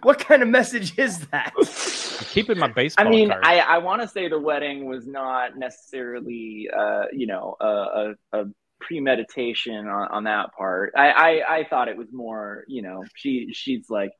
What 0.01 0.17
kind 0.19 0.41
of 0.41 0.47
message 0.49 0.97
is 0.97 1.19
that? 1.27 1.53
I'm 1.55 2.25
keeping 2.25 2.57
my 2.57 2.67
baseball. 2.67 3.05
I 3.05 3.09
mean, 3.09 3.29
card. 3.29 3.43
I, 3.45 3.59
I 3.59 3.77
want 3.77 4.01
to 4.01 4.07
say 4.07 4.27
the 4.27 4.39
wedding 4.39 4.85
was 4.85 5.05
not 5.05 5.57
necessarily, 5.57 6.67
uh, 6.75 7.05
you 7.13 7.27
know, 7.27 7.55
a, 7.59 7.65
a, 7.65 8.13
a 8.33 8.45
premeditation 8.81 9.87
on, 9.87 10.07
on 10.07 10.23
that 10.23 10.49
part. 10.57 10.93
I, 10.95 11.11
I, 11.11 11.57
I 11.57 11.63
thought 11.69 11.87
it 11.87 11.97
was 11.97 12.07
more, 12.11 12.63
you 12.67 12.81
know, 12.81 13.03
she 13.15 13.49
she's 13.53 13.89
like, 13.89 14.11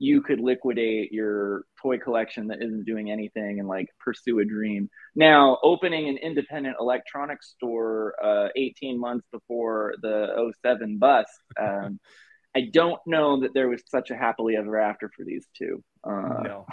you 0.00 0.22
could 0.22 0.40
liquidate 0.40 1.12
your 1.12 1.64
toy 1.80 1.98
collection 1.98 2.48
that 2.48 2.62
isn't 2.62 2.86
doing 2.86 3.10
anything 3.10 3.60
and 3.60 3.68
like 3.68 3.86
pursue 4.00 4.38
a 4.38 4.44
dream. 4.44 4.88
Now, 5.14 5.58
opening 5.62 6.08
an 6.08 6.16
independent 6.16 6.76
electronics 6.80 7.50
store 7.50 8.14
uh, 8.20 8.48
18 8.56 8.98
months 8.98 9.26
before 9.30 9.94
the 10.00 10.52
07 10.64 10.98
bust, 10.98 11.30
um, 11.60 12.00
I 12.56 12.62
don't 12.72 12.98
know 13.06 13.42
that 13.42 13.52
there 13.54 13.68
was 13.68 13.82
such 13.86 14.10
a 14.10 14.16
happily 14.16 14.56
ever 14.56 14.80
after 14.80 15.10
for 15.14 15.22
these 15.24 15.46
two. 15.56 15.84
Uh, 16.02 16.42
no, 16.42 16.66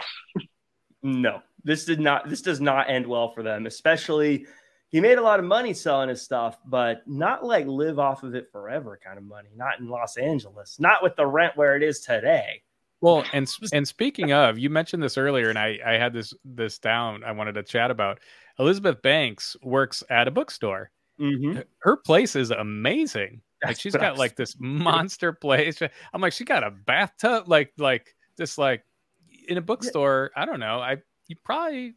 no. 1.04 1.42
This 1.64 1.86
did 1.86 2.00
not. 2.00 2.28
This 2.30 2.42
does 2.42 2.60
not 2.60 2.90
end 2.90 3.06
well 3.06 3.30
for 3.30 3.44
them. 3.44 3.68
Especially, 3.68 4.48
he 4.90 5.02
made 5.02 5.20
a 5.20 5.22
lot 5.22 5.40
of 5.40 5.46
money 5.46 5.76
selling 5.76 6.10
his 6.10 6.24
stuff, 6.24 6.58
but 6.66 7.08
not 7.08 7.46
like 7.46 7.68
live 7.68 8.00
off 8.00 8.24
of 8.24 8.34
it 8.34 8.48
forever 8.52 8.98
kind 9.06 9.20
of 9.20 9.24
money. 9.24 9.50
Not 9.56 9.80
in 9.80 9.88
Los 9.88 10.18
Angeles. 10.18 10.78
Not 10.80 11.04
with 11.04 11.16
the 11.16 11.28
rent 11.28 11.58
where 11.58 11.76
it 11.76 11.84
is 11.84 12.00
today. 12.00 12.64
Well, 13.02 13.24
and 13.34 13.48
and 13.74 13.88
speaking 13.88 14.32
of, 14.32 14.58
you 14.58 14.70
mentioned 14.70 15.04
this 15.04 15.18
earlier, 15.18 15.50
and 15.50 15.58
I 15.58 15.78
I 15.86 15.94
had 15.94 16.14
this 16.14 16.34
this 16.44 16.80
down. 16.80 17.24
I 17.24 17.32
wanted 17.32 17.54
to 17.54 17.64
chat 17.64 17.92
about. 17.92 18.20
Elizabeth 18.60 19.02
Banks 19.04 19.56
works 19.62 20.04
at 20.10 20.28
a 20.28 20.32
bookstore. 20.32 20.90
Mm-hmm. 21.20 21.60
Her 21.80 21.98
place 21.98 22.36
is 22.36 22.50
amazing. 22.50 23.42
Like 23.64 23.80
she's 23.80 23.96
got 23.96 24.18
like 24.18 24.36
this 24.36 24.56
monster 24.60 25.34
place. 25.34 25.80
I'm 26.14 26.22
like, 26.22 26.34
she 26.34 26.44
got 26.44 26.64
a 26.64 26.72
bathtub, 26.72 27.48
like 27.48 27.74
like 27.78 28.16
just 28.38 28.58
like 28.58 28.84
in 29.48 29.58
a 29.58 29.62
bookstore. 29.62 30.32
I 30.36 30.46
don't 30.46 30.60
know. 30.60 30.80
I 30.80 30.98
you 31.28 31.36
probably 31.44 31.96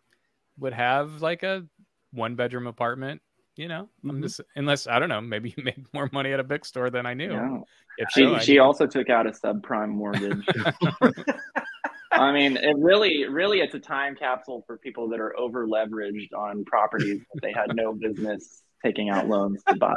would 0.59 0.73
have 0.73 1.23
like 1.23 1.43
a 1.43 1.67
one 2.13 2.35
bedroom 2.35 2.67
apartment. 2.67 3.21
You 3.61 3.69
know, 3.69 3.91
I'm 4.05 4.21
Mhm. 4.21 4.23
just 4.23 4.41
unless 4.57 4.87
I 4.87 4.99
don't 4.99 5.11
know. 5.11 5.21
Maybe 5.21 5.55
you 5.55 5.63
make 5.65 5.93
more 5.93 6.09
money 6.15 6.33
at 6.33 6.41
a 6.41 6.45
bookstore 6.45 6.89
than 6.89 7.05
I 7.05 7.13
knew. 7.13 7.63
If 7.99 8.09
She 8.11 8.23
so, 8.23 8.39
she 8.39 8.59
also 8.59 8.87
took 8.87 9.11
out 9.11 9.27
a 9.27 9.33
subprime 9.33 9.91
mortgage. 9.91 10.47
I 12.13 12.33
mean, 12.33 12.57
it 12.57 12.75
really, 12.79 13.27
really, 13.29 13.61
it's 13.61 13.75
a 13.75 13.79
time 13.79 14.17
capsule 14.17 14.65
for 14.67 14.79
people 14.79 15.11
that 15.11 15.21
are 15.21 15.39
over 15.39 15.67
leveraged 15.67 16.33
on 16.35 16.65
properties 16.65 17.21
that 17.35 17.43
they 17.43 17.53
had 17.53 17.75
no 17.77 17.93
business 17.93 18.63
taking 18.83 19.11
out 19.11 19.29
loans 19.29 19.63
to 19.69 19.75
buy. 19.77 19.95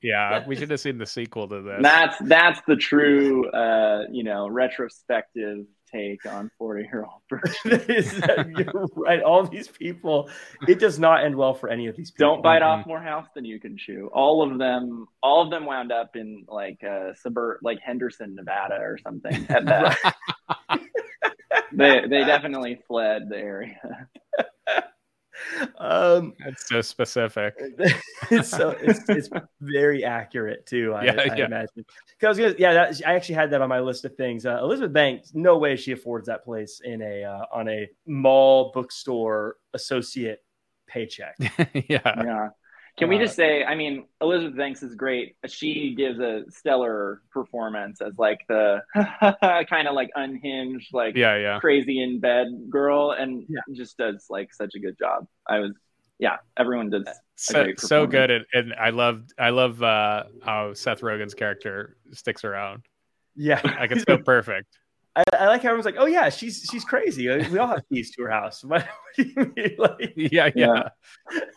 yeah, 0.00 0.46
we 0.46 0.54
should 0.54 0.70
have 0.70 0.78
seen 0.78 0.96
the 0.96 1.06
sequel 1.06 1.48
to 1.48 1.62
this. 1.62 1.82
That's 1.82 2.16
that's 2.20 2.60
the 2.68 2.76
true, 2.76 3.50
uh, 3.50 4.04
you 4.12 4.22
know, 4.22 4.46
retrospective 4.48 5.64
take 5.92 6.24
on 6.26 6.50
forty 6.58 6.82
year 6.84 7.04
old 7.04 7.22
That 7.64 7.88
is- 7.90 8.12
you're 8.58 8.86
right. 8.96 9.22
All 9.22 9.44
these 9.46 9.68
people, 9.68 10.28
it 10.68 10.78
does 10.78 10.98
not 10.98 11.24
end 11.24 11.34
well 11.36 11.54
for 11.54 11.68
any 11.68 11.86
of 11.86 11.96
these 11.96 12.10
people. 12.10 12.34
Don't 12.34 12.42
bite 12.42 12.62
Mhm. 12.62 12.66
off 12.80 12.86
more 12.86 13.00
house 13.00 13.26
than 13.34 13.44
you 13.44 13.58
can 13.60 13.76
chew. 13.76 14.10
All 14.12 14.42
of 14.42 14.58
them, 14.58 15.06
all 15.22 15.42
of 15.42 15.50
them 15.50 15.64
wound 15.66 15.92
up 15.92 16.16
in 16.16 16.44
like 16.48 16.82
uh, 16.84 17.14
suburb, 17.14 17.58
like 17.62 17.78
Henderson, 17.80 18.34
Nevada, 18.34 18.76
or 18.80 18.98
something. 18.98 19.46
At 19.48 19.64
best. 19.66 19.98
they 21.72 22.00
they 22.08 22.24
definitely 22.24 22.80
fled 22.86 23.28
the 23.28 23.36
area. 23.38 24.08
Um, 25.78 26.34
That's 26.44 26.68
so 26.68 26.80
specific. 26.80 27.54
it's 28.30 28.48
so 28.48 28.70
it's, 28.80 29.00
it's 29.08 29.28
very 29.60 30.04
accurate 30.04 30.66
too. 30.66 30.94
I, 30.94 31.04
Yeah, 31.04 31.12
I 31.18 31.36
yeah. 31.36 31.46
imagine 31.46 31.84
because 32.18 32.38
yeah, 32.38 32.72
that, 32.72 33.00
I 33.06 33.14
actually 33.14 33.34
had 33.36 33.50
that 33.50 33.60
on 33.60 33.68
my 33.68 33.80
list 33.80 34.04
of 34.04 34.14
things. 34.16 34.46
Uh, 34.46 34.58
Elizabeth 34.62 34.92
Banks, 34.92 35.32
no 35.34 35.58
way 35.58 35.76
she 35.76 35.92
affords 35.92 36.26
that 36.26 36.44
place 36.44 36.80
in 36.84 37.02
a 37.02 37.24
uh, 37.24 37.44
on 37.52 37.68
a 37.68 37.88
mall 38.06 38.70
bookstore 38.72 39.56
associate 39.74 40.42
paycheck. 40.86 41.36
yeah. 41.88 42.00
yeah. 42.04 42.48
Can 42.96 43.08
we 43.08 43.16
Uh, 43.16 43.20
just 43.24 43.36
say, 43.36 43.62
I 43.62 43.74
mean, 43.74 44.06
Elizabeth 44.22 44.56
Banks 44.56 44.82
is 44.82 44.94
great. 44.94 45.36
She 45.46 45.94
gives 45.94 46.18
a 46.18 46.44
stellar 46.48 47.20
performance 47.30 48.00
as 48.00 48.14
like 48.18 48.40
the 48.48 48.80
kind 49.68 49.86
of 49.86 49.94
like 49.94 50.10
unhinged, 50.14 50.94
like 50.94 51.14
Yeah, 51.14 51.36
yeah. 51.36 51.60
crazy 51.60 52.02
in 52.02 52.20
bed 52.20 52.46
girl, 52.70 53.10
and 53.12 53.46
Yeah. 53.48 53.60
just 53.74 53.98
does 53.98 54.26
like 54.30 54.54
such 54.54 54.74
a 54.74 54.78
good 54.78 54.96
job. 54.98 55.26
I 55.46 55.58
was, 55.58 55.72
yeah, 56.18 56.36
everyone 56.56 56.88
does. 56.88 57.06
So, 57.36 57.64
great 57.64 57.78
so 57.80 58.06
good 58.06 58.30
and, 58.30 58.46
and 58.54 58.74
I 58.74 58.88
love 58.90 59.24
I 59.38 59.50
love 59.50 59.82
uh 59.82 60.24
how 60.42 60.72
Seth 60.72 61.02
Rogen's 61.02 61.34
character 61.34 61.98
sticks 62.12 62.44
around. 62.44 62.86
Yeah, 63.34 63.60
Like 63.78 63.90
it's 63.90 64.04
so 64.08 64.18
perfect. 64.18 64.78
I, 65.16 65.24
I 65.40 65.46
like 65.46 65.62
how 65.62 65.68
everyone's 65.70 65.86
like, 65.86 65.96
"Oh 65.98 66.06
yeah, 66.06 66.28
she's 66.28 66.66
she's 66.70 66.84
crazy. 66.84 67.28
Uh, 67.28 67.48
We 67.50 67.58
all 67.58 67.68
have 67.68 67.82
keys 67.92 68.10
to 68.12 68.22
her 68.24 68.30
house." 68.30 68.62
What, 68.64 68.82
what 69.16 69.16
do 69.16 69.22
you 69.24 69.52
mean? 69.56 69.76
Like, 69.78 70.12
Yeah, 70.16 70.50
yeah. 70.54 70.88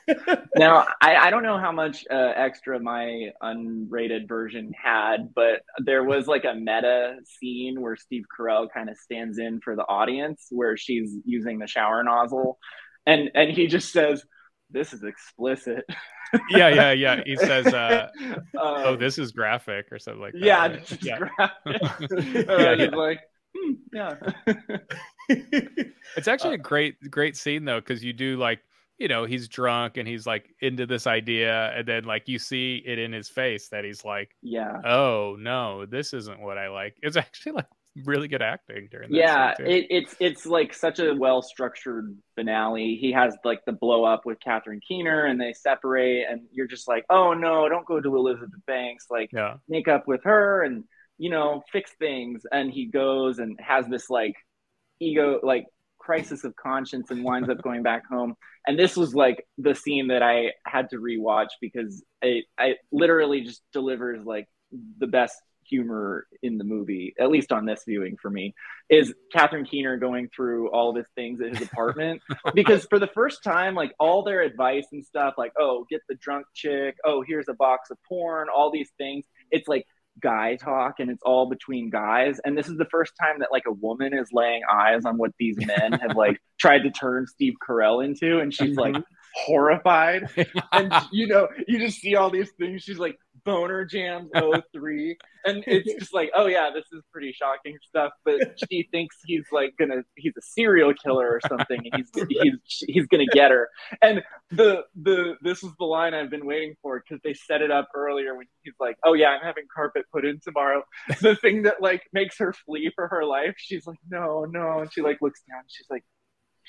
Yeah. 0.08 0.36
now 0.56 0.86
I, 1.02 1.16
I 1.16 1.30
don't 1.30 1.44
know 1.44 1.58
how 1.58 1.72
much 1.72 2.06
uh, 2.10 2.34
extra 2.36 2.80
my 2.80 3.30
unrated 3.44 4.28
version 4.28 4.72
had 4.82 5.34
but 5.36 5.62
there 5.78 6.04
was 6.04 6.28
like 6.28 6.46
a 6.46 6.54
meta 6.56 7.18
scene 7.26 7.80
where 7.82 7.96
steve 7.96 8.24
carell 8.38 8.68
kind 8.74 8.90
of 8.90 8.98
stands 8.98 9.38
in 9.38 9.60
for 9.62 9.76
the 9.76 9.84
audience 9.84 10.48
where 10.50 10.76
she's 10.78 11.16
using 11.26 11.60
the 11.60 11.68
shower 11.68 12.04
nozzle 12.04 12.58
and 13.06 13.30
and 13.36 13.52
he 13.52 13.68
just 13.68 13.92
says 13.92 14.24
this 14.72 14.94
is 14.94 15.04
explicit 15.04 15.86
Yeah, 16.52 16.70
yeah, 16.70 16.92
yeah. 16.92 17.22
He 17.26 17.36
says 17.38 17.74
uh 17.74 18.08
Um, 18.22 18.42
oh 18.54 18.96
this 18.96 19.18
is 19.18 19.32
graphic 19.32 19.88
or 19.92 20.00
something 20.00 20.22
like 20.22 20.34
that. 20.34 20.42
yeah, 20.46 20.68
right? 20.68 20.86
just 20.86 21.04
yeah. 21.04 21.18
graphic. 21.18 21.82
Yeah, 22.12 22.44
yeah, 22.60 22.74
yeah. 22.74 22.96
like 22.96 23.20
hmm, 23.60 23.74
yeah 23.94 24.16
It's 26.18 26.28
actually 26.28 26.56
a 26.56 26.60
great 26.60 26.96
great 27.10 27.38
scene 27.38 27.66
though 27.66 27.82
cuz 27.82 28.04
you 28.04 28.14
do 28.14 28.38
like 28.38 28.60
you 29.00 29.08
know, 29.08 29.24
he's 29.24 29.48
drunk 29.48 29.96
and 29.96 30.06
he's 30.08 30.28
like 30.28 30.54
into 30.60 30.86
this 30.86 31.08
idea 31.08 31.72
and 31.74 31.88
then 31.88 32.04
like 32.04 32.28
you 32.28 32.38
see 32.38 32.84
it 32.86 33.00
in 33.00 33.14
his 33.14 33.30
face 33.30 33.70
that 33.70 33.86
he's 33.86 34.04
like, 34.04 34.36
yeah 34.42 34.82
"Oh, 34.84 35.38
no, 35.40 35.86
this 35.86 36.14
isn't 36.14 36.40
what 36.42 36.58
I 36.58 36.68
like." 36.68 36.98
It's 37.02 37.16
actually 37.16 37.54
like 37.54 37.68
really 38.06 38.28
good 38.28 38.42
acting 38.42 38.88
during 38.92 39.12
that 39.12 39.18
yeah 39.18 39.56
scene, 39.56 39.68
it, 39.68 39.88
it's 39.90 40.16
it's 40.20 40.46
like 40.46 40.74
such 40.74 41.00
a 41.00 41.14
well 41.14 41.42
structured 41.42 42.16
finale 42.36 42.96
he 42.96 43.12
has 43.12 43.36
like 43.44 43.66
the 43.66 43.72
blow 43.72 44.06
up 44.06 44.26
with 44.26 44.40
catherine 44.40 44.80
keener 44.88 45.26
and 45.26 45.42
they 45.42 45.52
separate 45.52 46.24
and 46.30 46.42
you're 46.52 46.68
just 46.68 46.88
like 46.88 47.04
oh 47.10 47.34
no 47.34 47.68
don't 47.68 47.86
go 47.86 48.00
to 48.00 48.16
elizabeth 48.16 48.52
banks 48.68 49.08
like 49.10 49.30
yeah. 49.34 49.56
make 49.68 49.88
up 49.88 50.08
with 50.08 50.24
her 50.24 50.64
and 50.64 50.84
you 51.20 51.30
know 51.30 51.62
fix 51.72 51.92
things 52.00 52.42
and 52.52 52.72
he 52.72 52.86
goes 52.86 53.38
and 53.38 53.60
has 53.62 53.86
this 53.88 54.10
like 54.10 54.34
ego 55.00 55.40
like 55.44 55.66
crisis 56.00 56.44
of 56.44 56.56
conscience 56.56 57.12
and 57.12 57.24
winds 57.24 57.50
up 57.50 57.62
going 57.62 57.84
back 57.84 58.04
home. 58.08 58.36
And 58.66 58.80
this 58.80 58.98
was 58.98 59.14
like 59.14 59.46
the 59.58 59.76
scene 59.76 60.08
that 60.08 60.24
i 60.24 60.52
had 60.66 60.90
to 60.90 60.98
rewatch 60.98 61.50
because 61.62 62.04
it, 62.22 62.46
it 62.60 62.78
literally 62.92 63.42
just 63.42 63.62
delivers 63.74 64.26
like 64.26 64.48
the 64.98 65.08
best 65.08 65.36
humor 65.64 66.26
in 66.42 66.58
the 66.58 66.64
movie 66.64 67.14
at 67.20 67.30
least 67.30 67.52
on 67.52 67.64
this 67.64 67.84
viewing 67.88 68.18
for 68.20 68.32
me 68.32 68.56
is 68.90 69.14
catherine 69.32 69.66
keener 69.66 69.98
going 69.98 70.28
through 70.36 70.72
all 70.72 70.92
these 70.92 71.06
things 71.14 71.40
at 71.42 71.56
his 71.56 71.68
apartment. 71.68 72.20
Because 72.56 72.86
for 72.86 72.98
the 72.98 73.12
first 73.14 73.44
time 73.44 73.76
like 73.76 73.94
all 74.00 74.24
their 74.24 74.42
advice 74.42 74.88
and 74.92 75.06
stuff 75.06 75.36
like 75.38 75.52
oh 75.60 75.86
get 75.90 76.02
the 76.10 76.16
drunk 76.16 76.48
chick 76.56 76.96
oh 77.06 77.24
here's 77.28 77.48
a 77.50 77.54
box 77.54 77.92
of 77.92 77.98
porn 78.08 78.48
all 78.56 78.72
these 78.72 78.92
things 78.98 79.26
it's 79.52 79.68
like 79.68 79.86
guy 80.22 80.56
talk 80.56 81.00
and 81.00 81.10
it's 81.10 81.24
all 81.24 81.50
between 81.50 81.90
guys. 81.90 82.40
And 82.44 82.58
this 82.58 82.68
is 82.68 82.78
the 82.78 82.86
first 82.86 83.14
time 83.20 83.40
that 83.40 83.50
like 83.52 83.64
a 83.68 83.72
woman 83.72 84.14
is 84.14 84.30
laying 84.32 84.62
eyes 84.72 85.06
on 85.06 85.18
what 85.18 85.32
these 85.40 85.58
men 85.58 85.94
have 85.94 86.16
like 86.16 86.42
tried 86.60 86.84
to 86.84 86.92
turn 86.92 87.26
steve 87.28 87.54
carell 87.68 88.04
into 88.04 88.40
and 88.40 88.54
she's 88.54 88.76
like 88.76 88.94
mm-hmm. 88.94 89.02
horrified. 89.46 90.30
And 90.72 90.94
you 91.12 91.28
know 91.28 91.48
you 91.68 91.80
just 91.80 92.00
see 92.00 92.16
all 92.16 92.30
these 92.30 92.52
things. 92.58 92.84
She's 92.84 93.00
like 93.00 93.18
boner 93.46 93.86
jams 93.86 94.30
03 94.74 95.18
and 95.46 95.64
it's 95.68 96.00
just 96.00 96.14
like 96.14 96.32
oh 96.36 96.48
yeah 96.48 96.70
this 96.74 96.86
is 96.92 97.02
pretty 97.12 97.32
shocking 97.32 97.78
stuff 97.88 98.12
but 98.26 98.60
she 98.70 98.88
thinks 98.92 99.16
he's 99.26 99.46
like 99.52 99.74
gonna 99.78 100.04
he's 100.16 100.34
a 100.38 100.42
serial 100.42 100.94
killer 100.94 101.28
or 101.28 101.40
something 101.48 101.80
and 101.92 101.96
he's 101.96 102.28
he's 102.42 102.84
he's 102.88 103.08
gonna 103.08 103.26
get 103.34 103.52
her. 103.52 103.70
And 104.02 104.24
the 104.52 104.84
the 104.96 105.36
this 105.42 105.64
is 105.64 105.72
the 105.80 105.86
line 105.86 106.14
i've 106.14 106.30
been 106.30 106.46
waiting 106.46 106.76
for 106.82 107.00
because 107.00 107.22
they 107.24 107.34
set 107.34 107.62
it 107.62 107.72
up 107.72 107.90
earlier 107.96 108.36
when 108.36 108.48
he's 108.62 108.74
like 108.80 108.98
oh 109.06 109.14
yeah 109.14 109.30
i'm 109.30 109.42
having 109.42 109.66
carpet 109.74 110.06
put 110.12 110.26
in 110.26 110.40
tomorrow. 110.44 110.84
The 111.22 111.36
thing 111.36 111.64
that 111.64 111.82
like 111.82 112.04
makes 112.14 112.38
her 112.40 112.54
flee 112.54 112.92
for 112.96 113.08
her 113.08 113.26
life 113.26 113.56
she's 113.58 113.86
like 113.86 114.00
no 114.10 114.46
no. 114.46 114.80
And 114.80 114.92
she 114.92 115.02
like 115.02 115.20
looks 115.22 115.42
down 115.50 115.64
she's 115.68 115.88
like 115.90 116.04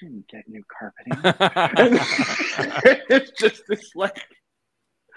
didn't 0.01 0.27
get 0.29 0.49
new 0.49 0.63
carpeting. 0.79 1.13
It's 3.11 3.31
just 3.33 3.63
this 3.69 3.91
like 3.95 4.23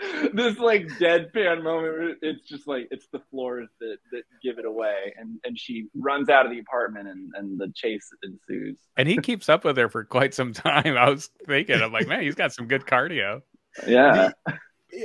this 0.33 0.57
like 0.59 0.87
deadpan 0.99 1.63
moment. 1.63 2.17
It's 2.21 2.47
just 2.47 2.67
like 2.67 2.87
it's 2.91 3.07
the 3.11 3.21
floors 3.31 3.69
that 3.79 3.97
that 4.11 4.23
give 4.41 4.57
it 4.59 4.65
away, 4.65 5.13
and 5.17 5.39
and 5.43 5.57
she 5.57 5.87
runs 5.95 6.29
out 6.29 6.45
of 6.45 6.51
the 6.51 6.59
apartment, 6.59 7.07
and 7.07 7.31
and 7.35 7.59
the 7.59 7.71
chase 7.75 8.09
ensues. 8.23 8.79
And 8.97 9.07
he 9.07 9.17
keeps 9.17 9.49
up 9.49 9.63
with 9.63 9.77
her 9.77 9.89
for 9.89 10.03
quite 10.03 10.33
some 10.33 10.53
time. 10.53 10.97
I 10.97 11.09
was 11.09 11.29
thinking, 11.45 11.81
I'm 11.81 11.91
like, 11.91 12.07
man, 12.07 12.21
he's 12.21 12.35
got 12.35 12.53
some 12.53 12.67
good 12.67 12.85
cardio. 12.85 13.41
Yeah. 13.87 14.31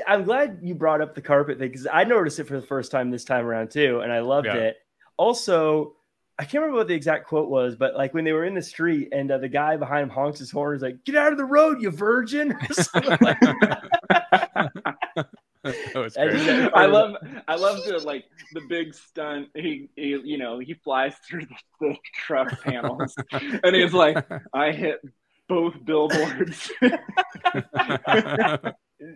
I'm 0.06 0.24
glad 0.24 0.58
you 0.62 0.74
brought 0.74 1.00
up 1.00 1.14
the 1.14 1.22
carpet 1.22 1.58
thing 1.58 1.70
because 1.70 1.86
I 1.90 2.04
noticed 2.04 2.38
it 2.38 2.44
for 2.44 2.60
the 2.60 2.66
first 2.66 2.90
time 2.90 3.10
this 3.10 3.24
time 3.24 3.46
around 3.46 3.70
too, 3.70 4.00
and 4.00 4.12
I 4.12 4.20
loved 4.20 4.46
yeah. 4.46 4.54
it. 4.54 4.76
Also, 5.16 5.96
I 6.38 6.44
can't 6.44 6.62
remember 6.62 6.76
what 6.76 6.88
the 6.88 6.94
exact 6.94 7.26
quote 7.26 7.48
was, 7.48 7.74
but 7.74 7.96
like 7.96 8.14
when 8.14 8.24
they 8.24 8.32
were 8.32 8.44
in 8.44 8.54
the 8.54 8.62
street 8.62 9.08
and 9.12 9.30
uh, 9.30 9.38
the 9.38 9.48
guy 9.48 9.76
behind 9.76 10.04
him 10.04 10.10
honks 10.10 10.38
his 10.38 10.50
horn, 10.50 10.76
is 10.76 10.82
like, 10.82 11.04
"Get 11.04 11.16
out 11.16 11.32
of 11.32 11.38
the 11.38 11.44
road, 11.44 11.82
you 11.82 11.90
virgin!" 11.90 12.54
like 13.20 13.38
I 15.64 16.86
love, 16.86 17.16
I 17.48 17.56
love 17.56 17.84
the 17.84 18.00
like 18.04 18.24
the 18.52 18.60
big 18.68 18.94
stunt. 18.94 19.48
He, 19.54 19.88
he 19.96 20.20
you 20.24 20.38
know, 20.38 20.60
he 20.60 20.74
flies 20.74 21.14
through 21.28 21.46
the, 21.46 21.56
the 21.80 21.96
truck 22.14 22.60
panels, 22.62 23.14
and 23.32 23.74
he's 23.74 23.92
like, 23.92 24.24
"I 24.52 24.70
hit 24.70 25.00
both 25.48 25.74
billboards." 25.84 26.70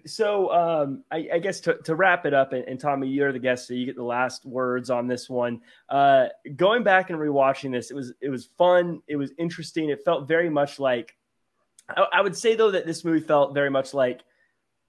so 0.07 0.53
um, 0.53 1.05
I, 1.13 1.29
I, 1.35 1.39
guess 1.39 1.61
to, 1.61 1.75
to, 1.85 1.95
wrap 1.95 2.27
it 2.27 2.35
up, 2.35 2.53
and, 2.53 2.65
and, 2.67 2.79
Tommy, 2.79 3.09
you're 3.09 3.33
the 3.33 3.39
guest, 3.39 3.69
so 3.69 3.75
you 3.75 3.87
get 3.87 3.97
the 3.97 4.03
last 4.03 4.45
words 4.45 4.91
on 4.91 5.07
this 5.07 5.31
one. 5.31 5.61
Uh, 5.89 6.27
going 6.57 6.83
back 6.83 7.11
and 7.11 7.19
rewatching 7.21 7.71
this, 7.71 7.93
it 7.93 7.95
was 7.95 8.13
it 8.21 8.31
was 8.31 8.47
fun. 8.59 9.01
It 9.07 9.17
was 9.17 9.31
interesting. 9.39 9.91
It 9.91 10.05
felt 10.05 10.27
very 10.27 10.51
much 10.51 10.81
like 10.81 11.15
I, 11.89 12.07
I 12.15 12.21
would 12.21 12.37
say 12.37 12.57
though 12.57 12.73
that 12.73 12.87
this 12.87 13.05
movie 13.05 13.21
felt 13.21 13.55
very 13.55 13.71
much 13.71 13.95
like 13.95 14.23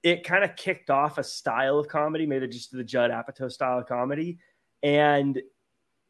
it 0.04 0.24
kind 0.26 0.43
of 0.43 0.56
kicked 0.56 0.89
off 0.89 1.18
a 1.18 1.24
style 1.24 1.80
of 1.80 1.88
comedy, 1.88 2.26
maybe 2.26 2.47
just 2.47 2.72
the 2.72 2.84
Judd 2.84 3.10
Apatow 3.10 3.51
style 3.51 3.80
of 3.80 3.88
comedy, 3.88 4.38
and 4.84 5.41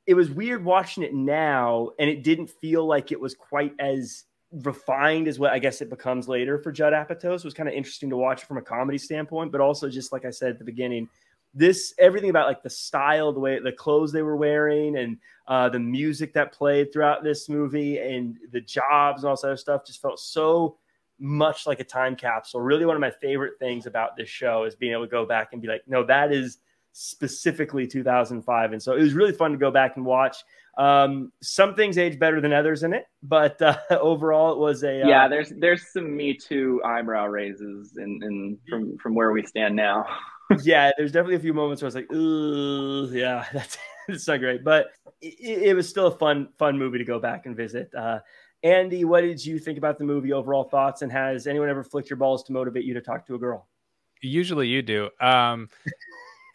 it 0.05 0.15
was 0.15 0.29
weird 0.29 0.65
watching 0.65 1.03
it 1.03 1.13
now, 1.13 1.91
and 1.99 2.09
it 2.09 2.23
didn't 2.23 2.49
feel 2.49 2.85
like 2.85 3.11
it 3.11 3.19
was 3.19 3.35
quite 3.35 3.73
as 3.79 4.25
refined 4.51 5.27
as 5.27 5.39
what 5.39 5.51
I 5.51 5.59
guess 5.59 5.81
it 5.81 5.89
becomes 5.89 6.27
later 6.27 6.59
for 6.59 6.71
Judd 6.71 6.93
Apatow. 6.93 7.21
So 7.21 7.33
it 7.33 7.45
was 7.45 7.53
kind 7.53 7.69
of 7.69 7.75
interesting 7.75 8.09
to 8.09 8.17
watch 8.17 8.43
from 8.43 8.57
a 8.57 8.61
comedy 8.61 8.97
standpoint, 8.97 9.51
but 9.51 9.61
also 9.61 9.89
just 9.89 10.11
like 10.11 10.25
I 10.25 10.29
said 10.29 10.51
at 10.51 10.59
the 10.59 10.65
beginning, 10.65 11.07
this 11.53 11.93
everything 11.99 12.29
about 12.29 12.47
like 12.47 12.63
the 12.63 12.69
style, 12.69 13.31
the 13.31 13.39
way 13.39 13.59
the 13.59 13.71
clothes 13.71 14.11
they 14.11 14.23
were 14.23 14.35
wearing, 14.35 14.97
and 14.97 15.17
uh, 15.47 15.69
the 15.69 15.79
music 15.79 16.33
that 16.33 16.51
played 16.51 16.91
throughout 16.91 17.23
this 17.23 17.47
movie, 17.47 17.99
and 17.99 18.37
the 18.51 18.61
jobs 18.61 19.23
and 19.23 19.29
all 19.29 19.35
this 19.35 19.43
other 19.43 19.57
stuff 19.57 19.85
just 19.85 20.01
felt 20.01 20.19
so 20.19 20.77
much 21.23 21.65
like 21.65 21.79
a 21.79 21.85
time 21.85 22.17
capsule. 22.17 22.59
Really, 22.59 22.85
one 22.85 22.95
of 22.95 23.01
my 23.01 23.11
favorite 23.21 23.53
things 23.57 23.85
about 23.85 24.17
this 24.17 24.27
show 24.27 24.65
is 24.65 24.75
being 24.75 24.91
able 24.91 25.05
to 25.05 25.09
go 25.09 25.25
back 25.25 25.53
and 25.53 25.61
be 25.61 25.69
like, 25.69 25.81
no, 25.87 26.05
that 26.05 26.33
is 26.33 26.57
specifically 26.91 27.87
2005. 27.87 28.73
And 28.73 28.83
so 28.83 28.93
it 28.93 29.01
was 29.01 29.13
really 29.13 29.31
fun 29.31 29.51
to 29.51 29.57
go 29.57 29.71
back 29.71 29.95
and 29.95 30.05
watch. 30.05 30.35
Um, 30.77 31.31
some 31.41 31.75
things 31.75 31.97
age 31.97 32.19
better 32.19 32.41
than 32.41 32.51
others 32.51 32.83
in 32.83 32.93
it, 32.93 33.05
but 33.21 33.61
uh, 33.61 33.77
overall, 33.91 34.51
it 34.51 34.57
was 34.57 34.83
a 34.83 35.03
uh, 35.03 35.07
yeah. 35.07 35.27
There's 35.27 35.53
there's 35.57 35.93
some 35.93 36.15
Me 36.15 36.33
Too 36.33 36.81
eyebrow 36.83 37.27
raises 37.27 37.95
in, 37.97 38.19
in 38.23 38.57
from 38.67 38.97
from 38.97 39.15
where 39.15 39.31
we 39.31 39.45
stand 39.45 39.75
now. 39.75 40.05
yeah, 40.63 40.91
there's 40.97 41.11
definitely 41.11 41.35
a 41.35 41.39
few 41.39 41.53
moments 41.53 41.81
where 41.81 41.87
I 41.87 41.89
was 41.89 41.95
like, 41.95 42.11
ooh, 42.11 43.07
yeah, 43.13 43.45
that's 43.53 43.77
it's 44.09 44.27
not 44.27 44.39
great, 44.39 44.63
but 44.63 44.87
it, 45.21 45.63
it, 45.69 45.73
was 45.75 45.87
still 45.87 46.07
a 46.07 46.17
fun 46.17 46.49
fun 46.57 46.77
movie 46.77 46.97
to 46.97 47.05
go 47.05 47.19
back 47.19 47.45
and 47.45 47.55
visit. 47.55 47.89
Uh, 47.95 48.19
Andy, 48.63 49.03
what 49.03 49.21
did 49.21 49.45
you 49.45 49.59
think 49.59 49.77
about 49.77 49.97
the 49.97 50.05
movie? 50.05 50.31
Overall 50.31 50.63
thoughts, 50.63 51.01
and 51.01 51.11
has 51.11 51.47
anyone 51.47 51.69
ever 51.69 51.83
flicked 51.83 52.09
your 52.09 52.17
balls 52.17 52.43
to 52.43 52.53
motivate 52.53 52.85
you 52.85 52.93
to 52.93 53.01
talk 53.01 53.25
to 53.27 53.35
a 53.35 53.39
girl? 53.39 53.67
Usually, 54.21 54.67
you 54.67 54.81
do. 54.81 55.09
Um, 55.19 55.69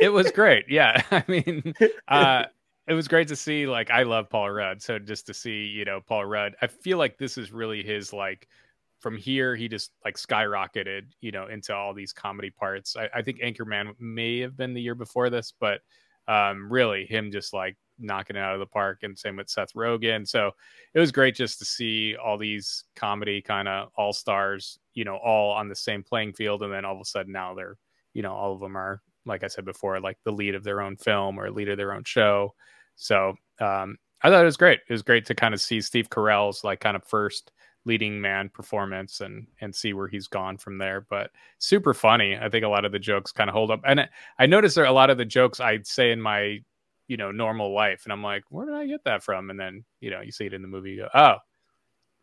it 0.00 0.08
was 0.08 0.30
great. 0.32 0.64
Yeah, 0.68 1.02
I 1.10 1.24
mean, 1.28 1.74
uh, 2.08 2.44
it 2.86 2.94
was 2.94 3.08
great 3.08 3.28
to 3.28 3.36
see. 3.36 3.66
Like, 3.66 3.90
I 3.90 4.04
love 4.04 4.30
Paul 4.30 4.50
Rudd, 4.50 4.80
so 4.80 4.98
just 4.98 5.26
to 5.26 5.34
see, 5.34 5.66
you 5.66 5.84
know, 5.84 6.00
Paul 6.00 6.24
Rudd, 6.24 6.56
I 6.62 6.66
feel 6.66 6.96
like 6.96 7.18
this 7.18 7.38
is 7.38 7.52
really 7.52 7.82
his 7.82 8.12
like. 8.12 8.48
From 9.00 9.16
here, 9.16 9.54
he 9.54 9.68
just 9.68 9.92
like 10.04 10.16
skyrocketed, 10.16 11.02
you 11.20 11.30
know, 11.30 11.46
into 11.46 11.72
all 11.72 11.94
these 11.94 12.12
comedy 12.12 12.50
parts. 12.50 12.96
I, 12.96 13.08
I 13.14 13.22
think 13.22 13.38
Anchorman 13.38 13.92
may 14.00 14.40
have 14.40 14.56
been 14.56 14.74
the 14.74 14.80
year 14.82 14.96
before 14.96 15.30
this, 15.30 15.52
but 15.60 15.82
um, 16.26 16.68
really 16.68 17.06
him 17.06 17.30
just 17.30 17.52
like 17.54 17.76
knocking 17.98 18.36
it 18.36 18.40
out 18.40 18.54
of 18.54 18.60
the 18.60 18.66
park. 18.66 19.00
And 19.02 19.18
same 19.18 19.36
with 19.36 19.50
Seth 19.50 19.74
Rogen. 19.74 20.26
So 20.26 20.52
it 20.94 21.00
was 21.00 21.12
great 21.12 21.34
just 21.34 21.58
to 21.58 21.64
see 21.64 22.16
all 22.16 22.38
these 22.38 22.84
comedy 22.96 23.42
kind 23.42 23.68
of 23.68 23.88
all 23.96 24.12
stars, 24.12 24.78
you 24.94 25.04
know, 25.04 25.16
all 25.16 25.52
on 25.52 25.68
the 25.68 25.76
same 25.76 26.02
playing 26.02 26.34
field. 26.34 26.62
And 26.62 26.72
then 26.72 26.84
all 26.84 26.94
of 26.94 27.00
a 27.00 27.04
sudden 27.04 27.32
now 27.32 27.54
they're, 27.54 27.76
you 28.14 28.22
know, 28.22 28.32
all 28.32 28.54
of 28.54 28.60
them 28.60 28.76
are 28.76 29.02
like 29.28 29.44
I 29.44 29.48
said 29.48 29.64
before, 29.64 30.00
like 30.00 30.18
the 30.24 30.32
lead 30.32 30.54
of 30.54 30.64
their 30.64 30.80
own 30.80 30.96
film 30.96 31.38
or 31.38 31.50
lead 31.50 31.68
of 31.68 31.76
their 31.76 31.92
own 31.92 32.04
show. 32.04 32.54
So 32.96 33.34
um, 33.60 33.98
I 34.22 34.30
thought 34.30 34.42
it 34.42 34.46
was 34.46 34.56
great. 34.56 34.80
It 34.88 34.92
was 34.92 35.02
great 35.02 35.26
to 35.26 35.34
kind 35.34 35.54
of 35.54 35.60
see 35.60 35.80
Steve 35.80 36.10
Carell's 36.10 36.64
like 36.64 36.80
kind 36.80 36.96
of 36.96 37.04
first 37.04 37.52
leading 37.84 38.20
man 38.20 38.50
performance 38.52 39.20
and 39.20 39.46
and 39.60 39.74
see 39.74 39.92
where 39.92 40.08
he's 40.08 40.26
gone 40.26 40.56
from 40.56 40.78
there. 40.78 41.06
But 41.08 41.30
super 41.58 41.94
funny. 41.94 42.36
I 42.36 42.48
think 42.48 42.64
a 42.64 42.68
lot 42.68 42.84
of 42.84 42.92
the 42.92 42.98
jokes 42.98 43.30
kind 43.30 43.48
of 43.48 43.54
hold 43.54 43.70
up. 43.70 43.80
And 43.86 44.08
I 44.38 44.46
noticed 44.46 44.74
there 44.74 44.84
a 44.84 44.92
lot 44.92 45.10
of 45.10 45.18
the 45.18 45.24
jokes 45.24 45.60
I'd 45.60 45.86
say 45.86 46.10
in 46.10 46.20
my 46.20 46.58
you 47.08 47.16
know 47.16 47.32
normal 47.32 47.74
life, 47.74 48.02
and 48.04 48.12
I'm 48.12 48.22
like, 48.22 48.44
where 48.50 48.66
did 48.66 48.74
I 48.74 48.86
get 48.86 49.04
that 49.04 49.22
from? 49.22 49.50
And 49.50 49.58
then 49.58 49.84
you 50.00 50.10
know 50.10 50.20
you 50.20 50.30
see 50.30 50.46
it 50.46 50.54
in 50.54 50.62
the 50.62 50.68
movie. 50.68 50.90
You 50.90 51.02
go, 51.02 51.08
oh, 51.14 51.36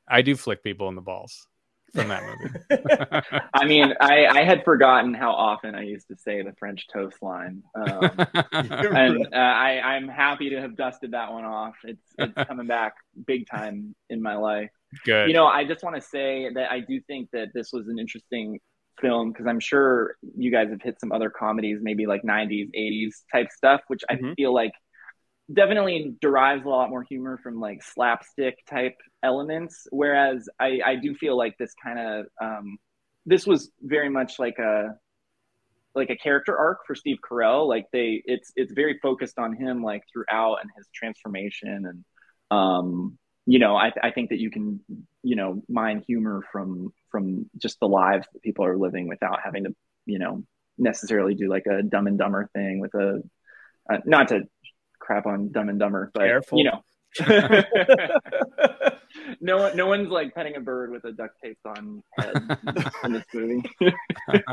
I 0.08 0.22
do 0.22 0.36
flick 0.36 0.64
people 0.64 0.88
in 0.88 0.96
the 0.96 1.02
balls 1.02 1.48
from 1.94 2.10
that 2.10 2.24
movie. 2.24 3.42
I 3.54 3.66
mean, 3.66 3.94
I, 4.00 4.28
I 4.28 4.44
had 4.44 4.64
forgotten 4.64 5.14
how 5.14 5.32
often 5.32 5.76
I 5.76 5.84
used 5.84 6.08
to 6.10 6.18
say 6.18 6.42
the 6.42 6.54
French 6.60 6.88
toast 6.92 7.18
line, 7.22 7.64
um, 7.76 8.12
and 8.52 9.28
uh, 9.34 9.38
I, 9.38 9.82
I'm 9.84 10.08
happy 10.08 10.50
to 10.52 10.62
have 10.62 10.76
dusted 10.76 11.12
that 11.12 11.32
one 11.32 11.46
off. 11.46 11.76
It's 11.84 12.06
it's 12.18 12.48
coming 12.48 12.68
back 12.68 12.96
big 13.26 13.48
time 13.50 13.96
in 14.10 14.22
my 14.22 14.36
life. 14.36 14.70
Good. 15.04 15.28
You 15.28 15.34
know, 15.34 15.48
I 15.48 15.66
just 15.66 15.84
want 15.84 15.96
to 15.96 16.02
say 16.02 16.50
that 16.54 16.72
I 16.72 16.80
do 16.80 17.02
think 17.02 17.30
that 17.32 17.50
this 17.54 17.72
was 17.74 17.88
an 17.88 18.00
interesting 18.00 18.60
film 19.02 19.32
because 19.32 19.48
I'm 19.48 19.60
sure 19.60 20.16
you 20.36 20.52
guys 20.52 20.70
have 20.70 20.82
hit 20.82 21.00
some 21.00 21.12
other 21.12 21.30
comedies, 21.30 21.80
maybe 21.82 22.06
like 22.06 22.24
90s, 22.24 22.70
80s 22.78 23.12
type 23.32 23.52
stuff, 23.52 23.82
which 23.88 24.04
mm-hmm. 24.10 24.28
I 24.32 24.34
feel 24.36 24.54
like 24.54 24.72
definitely 25.54 26.16
derives 26.22 26.66
a 26.66 26.70
lot 26.70 26.89
more 26.89 27.04
humor 27.04 27.39
from 27.41 27.60
like 27.60 27.84
slapstick 27.84 28.66
type 28.68 28.96
elements 29.22 29.88
whereas 29.91 30.50
i 30.60 30.80
i 30.84 30.96
do 30.96 31.14
feel 31.14 31.38
like 31.38 31.56
this 31.58 31.74
kind 31.84 32.00
of 32.00 32.26
um 32.41 32.78
this 33.26 33.46
was 33.46 33.70
very 33.82 34.10
much 34.10 34.39
like 34.39 34.58
a 34.58 34.96
like 35.93 36.10
a 36.10 36.16
character 36.16 36.58
arc 36.58 36.80
for 36.88 36.96
steve 36.96 37.18
carell 37.24 37.68
like 37.68 37.86
they 37.93 38.24
it's 38.26 38.52
it's 38.56 38.74
very 38.74 38.98
focused 39.04 39.38
on 39.38 39.56
him 39.56 39.84
like 39.84 40.02
throughout 40.12 40.58
and 40.62 40.70
his 40.76 40.88
transformation 40.93 41.86
and 41.86 42.06
um 42.50 43.18
you 43.46 43.60
know 43.60 43.76
i 43.76 43.91
i 44.02 44.12
think 44.12 44.30
that 44.30 44.39
you 44.39 44.50
can 44.50 44.80
you 45.24 45.36
know 45.36 45.62
mine 45.70 46.04
humor 46.08 46.41
from 46.52 46.91
from 47.12 47.50
just 47.58 47.80
the 47.80 47.88
lives 47.88 48.28
that 48.34 48.41
people 48.41 48.66
are 48.66 48.78
living 48.78 49.08
without 49.08 49.39
having 49.43 49.66
to 49.66 49.76
you 50.06 50.20
know 50.20 50.43
necessarily 50.78 51.36
do 51.36 51.48
like 51.50 51.66
a 51.68 51.84
dumb 51.84 52.08
and 52.08 52.18
dumber 52.18 52.50
thing 52.54 52.80
with 52.80 52.93
a 52.96 53.22
uh, 53.91 53.98
not 54.06 54.30
to 54.30 54.41
crap 55.06 55.26
on 55.26 55.52
Dumb 55.52 55.70
and 55.70 55.80
Dumber, 55.80 56.12
but 56.14 56.24
Careful. 56.24 56.58
you 56.58 56.66
know. 56.66 56.84
no 59.39 59.58
one, 59.58 59.78
no 59.78 59.88
one's 59.88 60.10
like 60.10 60.34
petting 60.34 60.56
a 60.56 60.60
bird 60.60 60.91
with 60.91 61.06
a 61.06 61.12
duct 61.12 61.39
tape 61.41 61.58
on 61.66 62.04
head 62.18 62.36
in 63.04 63.14
this 63.14 63.24
movie. 63.34 63.64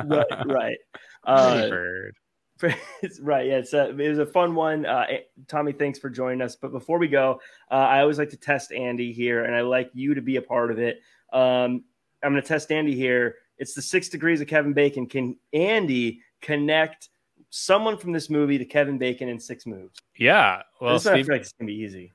right, 0.05 0.47
right. 0.47 0.79
Uh, 1.27 1.69
bird. 1.69 2.15
right, 3.21 3.47
yeah, 3.47 3.59
it's 3.59 3.73
a, 3.73 3.91
it 3.91 4.09
was 4.09 4.19
a 4.19 4.27
fun 4.27 4.55
one. 4.55 4.87
Uh, 4.87 5.07
Tommy, 5.49 5.73
thanks 5.73 5.99
for 5.99 6.11
joining 6.11 6.43
us. 6.43 6.57
But 6.57 6.73
before 6.73 6.99
we 6.99 7.09
go, 7.09 7.41
uh, 7.71 7.75
I 7.75 8.01
always 8.01 8.19
like 8.19 8.31
to 8.31 8.37
test 8.37 8.73
Andy 8.73 9.13
here, 9.13 9.45
and 9.45 9.55
I 9.55 9.63
like 9.63 9.91
you 9.95 10.15
to 10.15 10.23
be 10.23 10.37
a 10.37 10.43
part 10.43 10.71
of 10.71 10.79
it. 10.79 11.01
Um, 11.33 11.85
I'm 12.23 12.33
going 12.33 12.43
to 12.43 12.43
test 12.43 12.71
Andy 12.71 12.95
here. 12.95 13.37
It's 13.59 13.75
the 13.75 13.83
six 13.83 14.09
degrees 14.09 14.41
of 14.41 14.49
Kevin 14.49 14.73
Bacon. 14.73 15.07
Can 15.07 15.37
Andy 15.53 16.21
connect 16.41 17.09
someone 17.53 17.99
from 17.99 18.13
this 18.13 18.29
movie 18.31 18.59
to 18.59 18.65
Kevin 18.65 18.99
Bacon 18.99 19.29
in 19.29 19.39
six 19.39 19.67
moves. 19.67 20.01
Yeah. 20.17 20.63
Well, 20.81 20.95
this 20.95 21.05
one, 21.05 21.15
I 21.15 21.23
feel 21.23 21.35
like 21.35 21.43
it's 21.43 21.53
gonna 21.53 21.67
be 21.67 21.75
easy. 21.75 22.13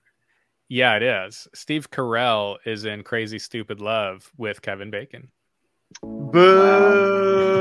yeah, 0.68 0.96
it 0.96 1.04
is. 1.04 1.48
Steve 1.54 1.90
Carell 1.90 2.58
is 2.66 2.86
in 2.86 3.04
Crazy 3.04 3.40
Stupid 3.40 3.80
Love 3.80 4.32
with 4.38 4.62
Kevin 4.62 4.90
Bacon. 4.92 5.30
Boo! 6.02 7.17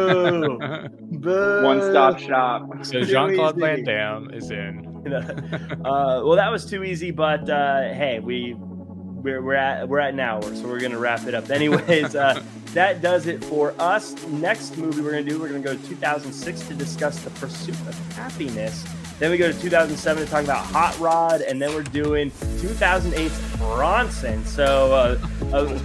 Boo! 0.06 1.62
One 1.64 1.80
stop 1.90 2.18
shop. 2.18 2.84
So 2.84 3.02
Jean 3.02 3.34
Claude. 3.34 3.56
Van 3.56 3.84
Damme 3.84 4.30
is 4.30 4.50
in. 4.50 4.86
uh, 5.84 6.22
well, 6.24 6.36
that 6.36 6.50
was 6.50 6.68
too 6.68 6.84
easy, 6.84 7.10
but 7.10 7.48
uh, 7.48 7.92
hey, 7.92 8.18
we 8.20 8.54
we're, 8.54 9.42
we're 9.42 9.54
at 9.54 9.88
we're 9.88 10.00
at 10.00 10.14
an 10.14 10.20
hour, 10.20 10.42
so 10.42 10.66
we're 10.66 10.80
gonna 10.80 10.98
wrap 10.98 11.26
it 11.26 11.34
up. 11.34 11.50
Anyways, 11.50 12.14
uh, 12.14 12.42
that 12.74 13.02
does 13.02 13.26
it 13.26 13.42
for 13.44 13.74
us. 13.78 14.14
Next 14.26 14.76
movie 14.76 15.00
we're 15.00 15.12
gonna 15.12 15.24
do, 15.24 15.40
we're 15.40 15.48
gonna 15.48 15.60
go 15.60 15.76
to 15.76 15.88
2006 15.88 16.68
to 16.68 16.74
discuss 16.74 17.20
the 17.20 17.30
pursuit 17.30 17.74
of 17.88 18.12
happiness. 18.14 18.84
Then 19.18 19.30
we 19.30 19.38
go 19.38 19.50
to 19.50 19.58
2007 19.58 20.24
to 20.24 20.30
talk 20.30 20.44
about 20.44 20.64
Hot 20.66 20.98
Rod, 20.98 21.40
and 21.40 21.60
then 21.60 21.72
we're 21.74 21.82
doing 21.82 22.30
2008's 22.30 23.56
Bronson. 23.56 24.44
So 24.44 24.92
uh, 24.92 25.18
uh, 25.54 25.78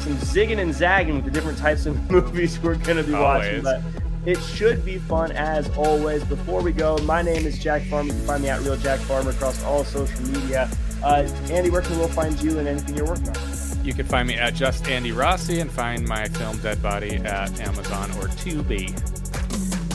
some 0.00 0.16
zigging 0.18 0.58
and 0.58 0.74
zagging 0.74 1.16
with 1.16 1.24
the 1.24 1.30
different 1.30 1.56
types 1.56 1.86
of 1.86 2.10
movies 2.10 2.60
we're 2.60 2.74
gonna 2.76 3.02
be 3.02 3.12
watching. 3.12 3.62
But 3.62 3.80
it 4.26 4.38
should 4.40 4.84
be 4.84 4.98
fun 4.98 5.32
as 5.32 5.70
always. 5.76 6.24
Before 6.24 6.60
we 6.62 6.72
go, 6.72 6.98
my 6.98 7.22
name 7.22 7.46
is 7.46 7.58
Jack 7.58 7.82
Farmer. 7.84 8.12
You 8.12 8.18
can 8.18 8.26
find 8.26 8.42
me 8.42 8.48
at 8.50 8.60
Real 8.60 8.76
Jack 8.76 9.00
Farmer 9.00 9.30
across 9.30 9.62
all 9.64 9.84
social 9.84 10.22
media. 10.22 10.70
Uh, 11.02 11.28
Andy, 11.50 11.70
where 11.70 11.82
can 11.82 11.98
we 11.98 12.06
find 12.08 12.40
you 12.42 12.58
and 12.58 12.68
anything 12.68 12.96
you're 12.96 13.06
working 13.06 13.28
on? 13.28 13.36
You 13.84 13.92
can 13.92 14.06
find 14.06 14.26
me 14.26 14.34
at 14.36 14.54
Just 14.54 14.88
Andy 14.88 15.12
Rossi 15.12 15.60
and 15.60 15.70
find 15.70 16.06
my 16.06 16.26
film 16.28 16.56
Dead 16.58 16.82
Body 16.82 17.16
at 17.16 17.60
Amazon 17.60 18.10
or 18.12 18.28
Tubi. 18.28 19.23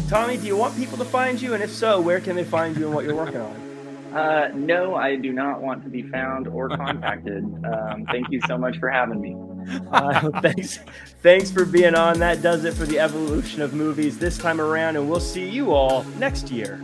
Tommy, 0.09 0.37
do 0.37 0.47
you 0.47 0.57
want 0.57 0.75
people 0.75 0.97
to 0.97 1.05
find 1.05 1.39
you? 1.39 1.53
And 1.53 1.61
if 1.61 1.69
so, 1.69 2.01
where 2.01 2.19
can 2.19 2.35
they 2.35 2.43
find 2.43 2.75
you 2.75 2.87
and 2.87 2.95
what 2.95 3.05
you're 3.05 3.15
working 3.15 3.41
on? 3.41 3.69
Uh, 4.11 4.49
no, 4.55 4.95
I 4.95 5.15
do 5.15 5.31
not 5.31 5.61
want 5.61 5.83
to 5.83 5.89
be 5.89 6.01
found 6.01 6.47
or 6.47 6.67
contacted. 6.67 7.43
Um, 7.43 8.07
thank 8.07 8.31
you 8.31 8.41
so 8.47 8.57
much 8.57 8.79
for 8.79 8.89
having 8.89 9.21
me. 9.21 9.35
Uh, 9.91 10.41
thanks, 10.41 10.79
thanks 11.21 11.51
for 11.51 11.63
being 11.63 11.93
on. 11.93 12.17
That 12.17 12.41
does 12.41 12.63
it 12.63 12.73
for 12.73 12.85
the 12.85 12.97
evolution 12.97 13.61
of 13.61 13.73
movies 13.73 14.17
this 14.17 14.35
time 14.35 14.59
around, 14.59 14.95
and 14.95 15.07
we'll 15.07 15.19
see 15.19 15.47
you 15.47 15.73
all 15.73 16.03
next 16.17 16.49
year. 16.49 16.81